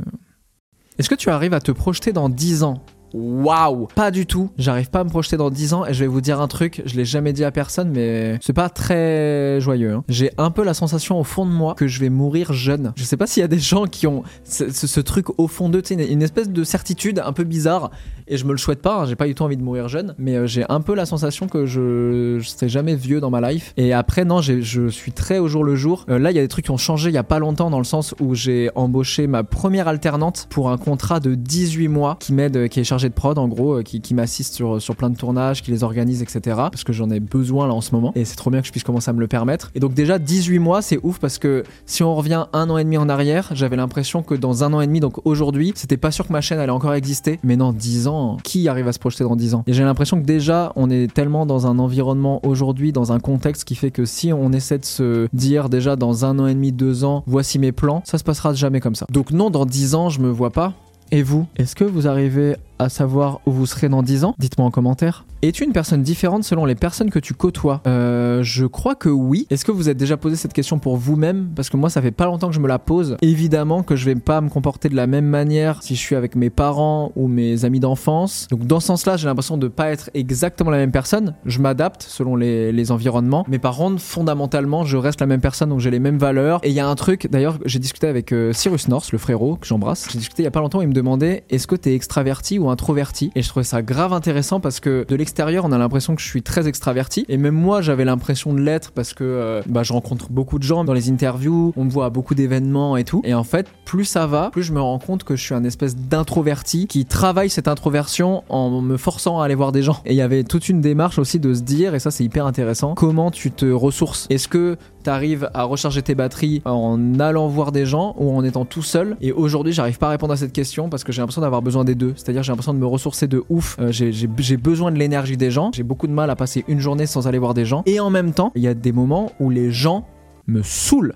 Est-ce 0.98 1.08
que 1.08 1.14
tu 1.14 1.30
arrives 1.30 1.54
à 1.54 1.60
te 1.60 1.72
projeter 1.72 2.12
dans 2.12 2.28
10 2.28 2.62
ans? 2.62 2.84
Waouh 3.16 3.88
Pas 3.94 4.10
du 4.10 4.26
tout. 4.26 4.50
J'arrive 4.58 4.90
pas 4.90 5.00
à 5.00 5.04
me 5.04 5.08
projeter 5.08 5.38
dans 5.38 5.48
10 5.48 5.72
ans 5.72 5.86
et 5.86 5.94
je 5.94 6.00
vais 6.00 6.06
vous 6.06 6.20
dire 6.20 6.38
un 6.40 6.48
truc, 6.48 6.82
je 6.84 6.96
l'ai 6.96 7.06
jamais 7.06 7.32
dit 7.32 7.44
à 7.44 7.50
personne 7.50 7.90
mais 7.90 8.38
c'est 8.42 8.52
pas 8.52 8.68
très 8.68 9.58
joyeux. 9.60 9.92
Hein. 9.92 10.04
J'ai 10.08 10.32
un 10.36 10.50
peu 10.50 10.62
la 10.62 10.74
sensation 10.74 11.18
au 11.18 11.24
fond 11.24 11.46
de 11.46 11.50
moi 11.50 11.74
que 11.74 11.86
je 11.86 11.98
vais 12.00 12.10
mourir 12.10 12.52
jeune. 12.52 12.92
Je 12.96 13.04
sais 13.04 13.16
pas 13.16 13.26
s'il 13.26 13.40
y 13.40 13.44
a 13.44 13.48
des 13.48 13.58
gens 13.58 13.86
qui 13.86 14.06
ont 14.06 14.22
ce, 14.44 15.00
truc 15.00 15.26
au 15.38 15.48
fond 15.48 15.70
d'eux, 15.70 15.82
une, 15.90 16.00
une 16.00 16.22
espèce 16.22 16.50
de 16.50 16.64
certitude 16.64 17.22
un 17.24 17.32
peu 17.32 17.44
bizarre 17.44 17.90
et 18.28 18.36
je 18.36 18.44
me 18.44 18.52
le 18.52 18.58
souhaite 18.58 18.82
pas, 18.82 19.02
hein. 19.02 19.06
j'ai 19.06 19.16
pas 19.16 19.26
du 19.26 19.34
tout 19.34 19.44
envie 19.44 19.56
de 19.56 19.62
mourir 19.62 19.88
jeune 19.88 20.14
mais 20.18 20.34
euh, 20.34 20.46
j'ai 20.46 20.64
un 20.68 20.80
peu 20.82 20.94
la 20.94 21.06
sensation 21.06 21.46
que 21.48 21.64
je, 21.64 22.38
je 22.38 22.48
serai 22.48 22.68
jamais 22.68 22.96
vieux 22.96 23.20
dans 23.20 23.30
ma 23.30 23.50
life. 23.50 23.72
Et 23.78 23.94
après 23.94 24.26
non, 24.26 24.42
je 24.42 24.88
suis 24.88 25.12
très 25.12 25.38
au 25.38 25.48
jour 25.48 25.64
le 25.64 25.74
jour. 25.74 26.04
Euh, 26.10 26.18
là 26.18 26.32
il 26.32 26.36
y 26.36 26.40
a 26.40 26.42
des 26.42 26.48
trucs 26.48 26.66
qui 26.66 26.70
ont 26.70 26.76
changé 26.76 27.08
il 27.08 27.14
y 27.14 27.18
a 27.18 27.24
pas 27.24 27.38
longtemps 27.38 27.70
dans 27.70 27.78
le 27.78 27.84
sens 27.84 28.14
où 28.20 28.34
j'ai 28.34 28.70
embauché 28.74 29.26
ma 29.26 29.42
première 29.42 29.88
alternante 29.88 30.48
pour 30.50 30.70
un 30.70 30.76
contrat 30.76 31.20
de 31.20 31.34
18 31.34 31.88
mois 31.88 32.16
qui 32.20 32.34
m'aide, 32.34 32.68
qui 32.68 32.80
est 32.80 32.84
de 33.08 33.14
prod 33.14 33.38
en 33.38 33.48
gros, 33.48 33.78
euh, 33.78 33.82
qui, 33.82 34.00
qui 34.00 34.14
m'assiste 34.14 34.54
sur, 34.54 34.80
sur 34.80 34.96
plein 34.96 35.10
de 35.10 35.16
tournages, 35.16 35.62
qui 35.62 35.70
les 35.70 35.84
organise, 35.84 36.22
etc. 36.22 36.40
Parce 36.56 36.84
que 36.84 36.92
j'en 36.92 37.10
ai 37.10 37.20
besoin 37.20 37.66
là 37.66 37.74
en 37.74 37.80
ce 37.80 37.94
moment. 37.94 38.12
Et 38.14 38.24
c'est 38.24 38.36
trop 38.36 38.50
bien 38.50 38.60
que 38.60 38.66
je 38.66 38.72
puisse 38.72 38.84
commencer 38.84 39.10
à 39.10 39.12
me 39.12 39.20
le 39.20 39.28
permettre. 39.28 39.70
Et 39.74 39.80
donc 39.80 39.94
déjà 39.94 40.18
18 40.18 40.58
mois, 40.58 40.82
c'est 40.82 40.98
ouf 41.02 41.18
parce 41.18 41.38
que 41.38 41.64
si 41.86 42.02
on 42.02 42.14
revient 42.14 42.46
un 42.52 42.70
an 42.70 42.78
et 42.78 42.84
demi 42.84 42.98
en 42.98 43.08
arrière, 43.08 43.50
j'avais 43.52 43.76
l'impression 43.76 44.22
que 44.22 44.34
dans 44.34 44.64
un 44.64 44.72
an 44.72 44.80
et 44.80 44.86
demi, 44.86 45.00
donc 45.00 45.24
aujourd'hui, 45.24 45.72
c'était 45.74 45.96
pas 45.96 46.10
sûr 46.10 46.26
que 46.26 46.32
ma 46.32 46.40
chaîne 46.40 46.58
allait 46.58 46.72
encore 46.72 46.94
exister. 46.94 47.38
Mais 47.42 47.56
non, 47.56 47.72
10 47.72 48.08
ans, 48.08 48.36
qui 48.42 48.68
arrive 48.68 48.88
à 48.88 48.92
se 48.92 48.98
projeter 48.98 49.24
dans 49.24 49.36
10 49.36 49.54
ans? 49.54 49.64
Et 49.66 49.72
j'ai 49.72 49.84
l'impression 49.84 50.20
que 50.20 50.26
déjà, 50.26 50.72
on 50.76 50.90
est 50.90 51.12
tellement 51.12 51.46
dans 51.46 51.66
un 51.66 51.78
environnement 51.78 52.40
aujourd'hui, 52.44 52.92
dans 52.92 53.12
un 53.12 53.20
contexte 53.20 53.64
qui 53.64 53.74
fait 53.74 53.90
que 53.90 54.04
si 54.04 54.32
on 54.32 54.52
essaie 54.52 54.78
de 54.78 54.84
se 54.84 55.28
dire 55.32 55.68
déjà 55.68 55.96
dans 55.96 56.24
un 56.24 56.38
an 56.38 56.46
et 56.46 56.54
demi, 56.54 56.72
deux 56.72 57.04
ans, 57.04 57.22
voici 57.26 57.58
mes 57.58 57.72
plans, 57.72 58.02
ça 58.04 58.18
se 58.18 58.24
passera 58.24 58.52
jamais 58.54 58.80
comme 58.80 58.94
ça. 58.94 59.06
Donc 59.10 59.30
non, 59.30 59.50
dans 59.50 59.66
10 59.66 59.94
ans, 59.94 60.08
je 60.08 60.20
me 60.20 60.30
vois 60.30 60.50
pas. 60.50 60.72
Et 61.12 61.22
vous, 61.22 61.46
est-ce 61.56 61.76
que 61.76 61.84
vous 61.84 62.08
arrivez 62.08 62.56
à 62.78 62.88
savoir 62.88 63.40
où 63.46 63.52
vous 63.52 63.66
serez 63.66 63.88
dans 63.88 64.02
10 64.02 64.24
ans 64.24 64.34
Dites-moi 64.38 64.66
en 64.66 64.70
commentaire. 64.70 65.24
Es-tu 65.42 65.64
une 65.64 65.72
personne 65.72 66.02
différente 66.02 66.44
selon 66.44 66.64
les 66.64 66.74
personnes 66.74 67.10
que 67.10 67.18
tu 67.18 67.34
côtoies? 67.34 67.82
Euh, 67.86 68.42
Je 68.42 68.66
crois 68.66 68.94
que 68.94 69.08
oui. 69.08 69.46
Est-ce 69.50 69.64
que 69.64 69.72
vous 69.72 69.88
êtes 69.88 69.96
déjà 69.96 70.16
posé 70.16 70.34
cette 70.34 70.52
question 70.52 70.78
pour 70.78 70.96
vous-même? 70.96 71.50
Parce 71.54 71.68
que 71.68 71.76
moi, 71.76 71.90
ça 71.90 72.00
fait 72.00 72.10
pas 72.10 72.24
longtemps 72.24 72.48
que 72.48 72.54
je 72.54 72.60
me 72.60 72.68
la 72.68 72.78
pose. 72.78 73.16
Évidemment 73.22 73.82
que 73.82 73.96
je 73.96 74.06
vais 74.06 74.14
pas 74.14 74.40
me 74.40 74.48
comporter 74.48 74.88
de 74.88 74.96
la 74.96 75.06
même 75.06 75.26
manière 75.26 75.82
si 75.82 75.94
je 75.94 76.00
suis 76.00 76.16
avec 76.16 76.36
mes 76.36 76.50
parents 76.50 77.12
ou 77.16 77.28
mes 77.28 77.64
amis 77.64 77.80
d'enfance. 77.80 78.48
Donc 78.50 78.66
dans 78.66 78.80
ce 78.80 78.86
sens-là, 78.86 79.16
j'ai 79.16 79.26
l'impression 79.26 79.58
de 79.58 79.68
pas 79.68 79.90
être 79.90 80.10
exactement 80.14 80.70
la 80.70 80.78
même 80.78 80.90
personne. 80.90 81.34
Je 81.44 81.60
m'adapte 81.60 82.02
selon 82.02 82.34
les, 82.36 82.90
environnements. 82.90 83.44
Mais 83.48 83.58
par 83.58 83.76
contre, 83.76 84.00
fondamentalement, 84.00 84.84
je 84.84 84.96
reste 84.96 85.20
la 85.20 85.26
même 85.26 85.40
personne, 85.40 85.70
donc 85.70 85.80
j'ai 85.80 85.90
les 85.90 85.98
mêmes 85.98 86.18
valeurs. 86.18 86.60
Et 86.62 86.68
il 86.68 86.74
y 86.74 86.80
a 86.80 86.88
un 86.88 86.94
truc, 86.94 87.28
d'ailleurs, 87.30 87.58
j'ai 87.64 87.80
discuté 87.80 88.06
avec 88.06 88.32
euh, 88.32 88.52
Cyrus 88.52 88.86
North, 88.88 89.10
le 89.10 89.18
frérot 89.18 89.56
que 89.56 89.66
j'embrasse. 89.66 90.08
J'ai 90.10 90.18
discuté 90.18 90.42
il 90.42 90.44
y 90.44 90.48
a 90.48 90.52
pas 90.52 90.60
longtemps, 90.60 90.80
il 90.82 90.88
me 90.88 90.92
demandait 90.92 91.44
est-ce 91.50 91.66
que 91.66 91.74
t'es 91.74 91.94
extraverti 91.94 92.58
ou 92.58 92.65
introverti 92.70 93.30
Et 93.34 93.42
je 93.42 93.48
trouvais 93.48 93.64
ça 93.64 93.82
grave 93.82 94.12
intéressant 94.12 94.60
parce 94.60 94.80
que 94.80 95.04
de 95.08 95.16
l'extérieur, 95.16 95.64
on 95.64 95.72
a 95.72 95.78
l'impression 95.78 96.14
que 96.14 96.22
je 96.22 96.26
suis 96.26 96.42
très 96.42 96.68
extraverti. 96.68 97.24
Et 97.28 97.36
même 97.36 97.54
moi, 97.54 97.82
j'avais 97.82 98.04
l'impression 98.04 98.52
de 98.52 98.60
l'être 98.60 98.92
parce 98.92 99.14
que 99.14 99.24
euh, 99.24 99.62
bah, 99.66 99.82
je 99.82 99.92
rencontre 99.92 100.30
beaucoup 100.30 100.58
de 100.58 100.64
gens 100.64 100.84
dans 100.84 100.92
les 100.92 101.10
interviews, 101.10 101.72
on 101.76 101.84
me 101.84 101.90
voit 101.90 102.06
à 102.06 102.10
beaucoup 102.10 102.34
d'événements 102.34 102.96
et 102.96 103.04
tout. 103.04 103.20
Et 103.24 103.34
en 103.34 103.44
fait, 103.44 103.68
plus 103.84 104.04
ça 104.04 104.26
va, 104.26 104.50
plus 104.50 104.62
je 104.62 104.72
me 104.72 104.80
rends 104.80 104.98
compte 104.98 105.24
que 105.24 105.36
je 105.36 105.42
suis 105.42 105.54
un 105.54 105.64
espèce 105.64 105.96
d'introverti 105.96 106.86
qui 106.86 107.04
travaille 107.04 107.50
cette 107.50 107.68
introversion 107.68 108.44
en 108.48 108.80
me 108.80 108.96
forçant 108.96 109.40
à 109.40 109.44
aller 109.44 109.54
voir 109.54 109.72
des 109.72 109.82
gens. 109.82 110.00
Et 110.04 110.12
il 110.12 110.16
y 110.16 110.22
avait 110.22 110.44
toute 110.44 110.68
une 110.68 110.80
démarche 110.80 111.18
aussi 111.18 111.38
de 111.38 111.54
se 111.54 111.62
dire, 111.62 111.94
et 111.94 111.98
ça 111.98 112.10
c'est 112.10 112.24
hyper 112.24 112.46
intéressant, 112.46 112.94
comment 112.94 113.30
tu 113.30 113.50
te 113.50 113.66
ressources? 113.66 114.26
Est-ce 114.30 114.48
que 114.48 114.76
tu 115.04 115.10
arrives 115.10 115.50
à 115.54 115.64
recharger 115.64 116.02
tes 116.02 116.14
batteries 116.14 116.62
en 116.64 117.20
allant 117.20 117.48
voir 117.48 117.72
des 117.72 117.86
gens 117.86 118.14
ou 118.18 118.36
en 118.36 118.44
étant 118.44 118.64
tout 118.64 118.82
seul? 118.82 119.16
Et 119.20 119.32
aujourd'hui, 119.32 119.72
j'arrive 119.72 119.98
pas 119.98 120.08
à 120.08 120.10
répondre 120.10 120.32
à 120.32 120.36
cette 120.36 120.52
question 120.52 120.88
parce 120.88 121.04
que 121.04 121.12
j'ai 121.12 121.22
l'impression 121.22 121.42
d'avoir 121.42 121.62
besoin 121.62 121.84
des 121.84 121.94
deux. 121.94 122.12
C'est-à-dire, 122.16 122.42
j'ai 122.42 122.52
de 122.74 122.78
me 122.78 122.86
ressourcer 122.86 123.28
de 123.28 123.44
ouf. 123.48 123.76
Euh, 123.78 123.92
j'ai 123.92 124.56
besoin 124.56 124.90
de 124.92 124.98
l'énergie 124.98 125.36
des 125.36 125.50
gens. 125.50 125.70
J'ai 125.74 125.82
beaucoup 125.82 126.06
de 126.06 126.12
mal 126.12 126.30
à 126.30 126.36
passer 126.36 126.64
une 126.68 126.80
journée 126.80 127.06
sans 127.06 127.28
aller 127.28 127.38
voir 127.38 127.54
des 127.54 127.64
gens. 127.64 127.82
Et 127.86 128.00
en 128.00 128.10
même 128.10 128.32
temps, 128.32 128.52
il 128.54 128.62
y 128.62 128.68
a 128.68 128.74
des 128.74 128.92
moments 128.92 129.32
où 129.40 129.50
les 129.50 129.70
gens 129.70 130.06
me 130.46 130.62
saoulent. 130.62 131.14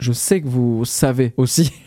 Je 0.00 0.12
sais 0.12 0.40
que 0.40 0.48
vous 0.48 0.84
savez 0.84 1.34
aussi. 1.36 1.72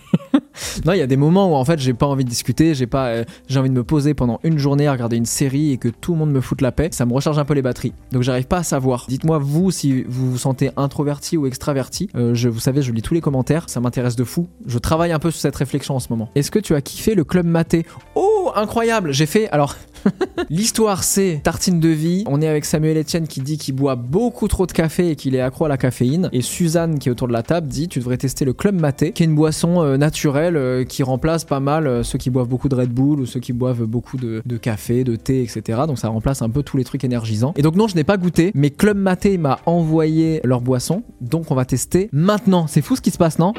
non, 0.85 0.93
il 0.93 0.97
y 0.99 1.01
a 1.01 1.07
des 1.07 1.17
moments 1.17 1.51
où 1.51 1.55
en 1.55 1.65
fait 1.65 1.79
j'ai 1.79 1.93
pas 1.93 2.05
envie 2.05 2.23
de 2.23 2.29
discuter, 2.29 2.73
j'ai 2.73 2.87
pas, 2.87 3.07
euh, 3.07 3.23
j'ai 3.47 3.59
envie 3.59 3.69
de 3.69 3.75
me 3.75 3.83
poser 3.83 4.13
pendant 4.13 4.39
une 4.43 4.57
journée 4.57 4.87
à 4.87 4.91
regarder 4.91 5.17
une 5.17 5.25
série 5.25 5.71
et 5.71 5.77
que 5.77 5.87
tout 5.87 6.13
le 6.13 6.19
monde 6.19 6.31
me 6.31 6.41
foute 6.41 6.61
la 6.61 6.71
paix. 6.71 6.89
Ça 6.91 7.05
me 7.05 7.13
recharge 7.13 7.39
un 7.39 7.45
peu 7.45 7.53
les 7.53 7.61
batteries. 7.61 7.93
Donc 8.11 8.23
j'arrive 8.23 8.47
pas 8.47 8.57
à 8.57 8.63
savoir. 8.63 9.05
Dites-moi 9.07 9.37
vous 9.37 9.71
si 9.71 10.03
vous 10.03 10.31
vous 10.31 10.37
sentez 10.37 10.71
introverti 10.77 11.37
ou 11.37 11.45
extraverti. 11.47 12.09
Euh, 12.15 12.33
vous 12.51 12.59
savez, 12.59 12.81
je 12.81 12.91
lis 12.91 13.01
tous 13.01 13.13
les 13.13 13.21
commentaires. 13.21 13.69
Ça 13.69 13.79
m'intéresse 13.79 14.15
de 14.15 14.23
fou. 14.23 14.47
Je 14.65 14.77
travaille 14.77 15.11
un 15.11 15.19
peu 15.19 15.31
sur 15.31 15.41
cette 15.41 15.55
réflexion 15.55 15.95
en 15.95 15.99
ce 15.99 16.07
moment. 16.09 16.29
Est-ce 16.35 16.51
que 16.51 16.59
tu 16.59 16.75
as 16.75 16.81
kiffé 16.81 17.15
le 17.15 17.23
club 17.23 17.45
maté? 17.45 17.85
Oh, 18.15 18.51
incroyable 18.55 19.11
J'ai 19.13 19.25
fait 19.25 19.49
alors. 19.49 19.75
L'histoire, 20.49 21.03
c'est 21.03 21.41
tartine 21.43 21.79
de 21.79 21.89
vie. 21.89 22.23
On 22.27 22.41
est 22.41 22.47
avec 22.47 22.65
Samuel 22.65 22.97
Etienne 22.97 23.27
qui 23.27 23.41
dit 23.41 23.57
qu'il 23.57 23.75
boit 23.75 23.95
beaucoup 23.95 24.47
trop 24.47 24.65
de 24.65 24.71
café 24.71 25.11
et 25.11 25.15
qu'il 25.15 25.35
est 25.35 25.41
accro 25.41 25.65
à 25.65 25.69
la 25.69 25.77
caféine. 25.77 26.29
Et 26.33 26.41
Suzanne, 26.41 26.97
qui 26.97 27.09
est 27.09 27.11
autour 27.11 27.27
de 27.27 27.33
la 27.33 27.43
table, 27.43 27.67
dit 27.67 27.87
tu 27.87 27.99
devrais 27.99 28.17
tester 28.17 28.45
le 28.45 28.53
Club 28.53 28.79
Maté, 28.79 29.11
qui 29.11 29.23
est 29.23 29.27
une 29.27 29.35
boisson 29.35 29.83
euh, 29.83 29.97
naturelle 29.97 30.40
euh, 30.41 30.83
qui 30.83 31.03
remplace 31.03 31.45
pas 31.45 31.59
mal 31.59 31.87
euh, 31.87 32.03
ceux 32.03 32.17
qui 32.17 32.29
boivent 32.29 32.47
beaucoup 32.47 32.69
de 32.69 32.75
Red 32.75 32.89
Bull 32.89 33.19
ou 33.19 33.25
ceux 33.25 33.39
qui 33.39 33.53
boivent 33.53 33.83
beaucoup 33.83 34.17
de, 34.17 34.41
café, 34.57 35.03
de 35.03 35.15
thé, 35.15 35.41
etc. 35.43 35.81
Donc 35.87 35.99
ça 35.99 36.09
remplace 36.09 36.41
un 36.41 36.49
peu 36.49 36.63
tous 36.63 36.77
les 36.77 36.83
trucs 36.83 37.03
énergisants. 37.03 37.53
Et 37.57 37.61
donc 37.61 37.75
non, 37.75 37.87
je 37.87 37.95
n'ai 37.95 38.03
pas 38.03 38.17
goûté, 38.17 38.51
mais 38.55 38.69
Club 38.69 38.97
Maté 38.97 39.37
m'a 39.37 39.59
envoyé 39.65 40.41
leur 40.43 40.61
boisson. 40.61 41.03
Donc 41.21 41.51
on 41.51 41.55
va 41.55 41.65
tester 41.65 42.09
maintenant. 42.11 42.67
C'est 42.67 42.81
fou 42.81 42.95
ce 42.95 43.01
qui 43.01 43.11
se 43.11 43.17
passe, 43.17 43.39
non? 43.39 43.53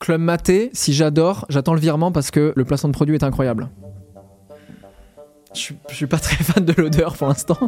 Club 0.00 0.20
Maté, 0.20 0.70
si 0.72 0.92
j'adore, 0.92 1.46
j'attends 1.48 1.74
le 1.74 1.80
virement 1.80 2.10
parce 2.10 2.30
que 2.30 2.52
le 2.56 2.64
placement 2.64 2.88
de 2.88 2.94
produit 2.94 3.14
est 3.14 3.24
incroyable. 3.24 3.70
Je, 5.54 5.74
je 5.90 5.94
suis 5.94 6.06
pas 6.06 6.18
très 6.18 6.42
fan 6.42 6.64
de 6.64 6.72
l'odeur 6.72 7.16
pour 7.16 7.28
l'instant. 7.28 7.58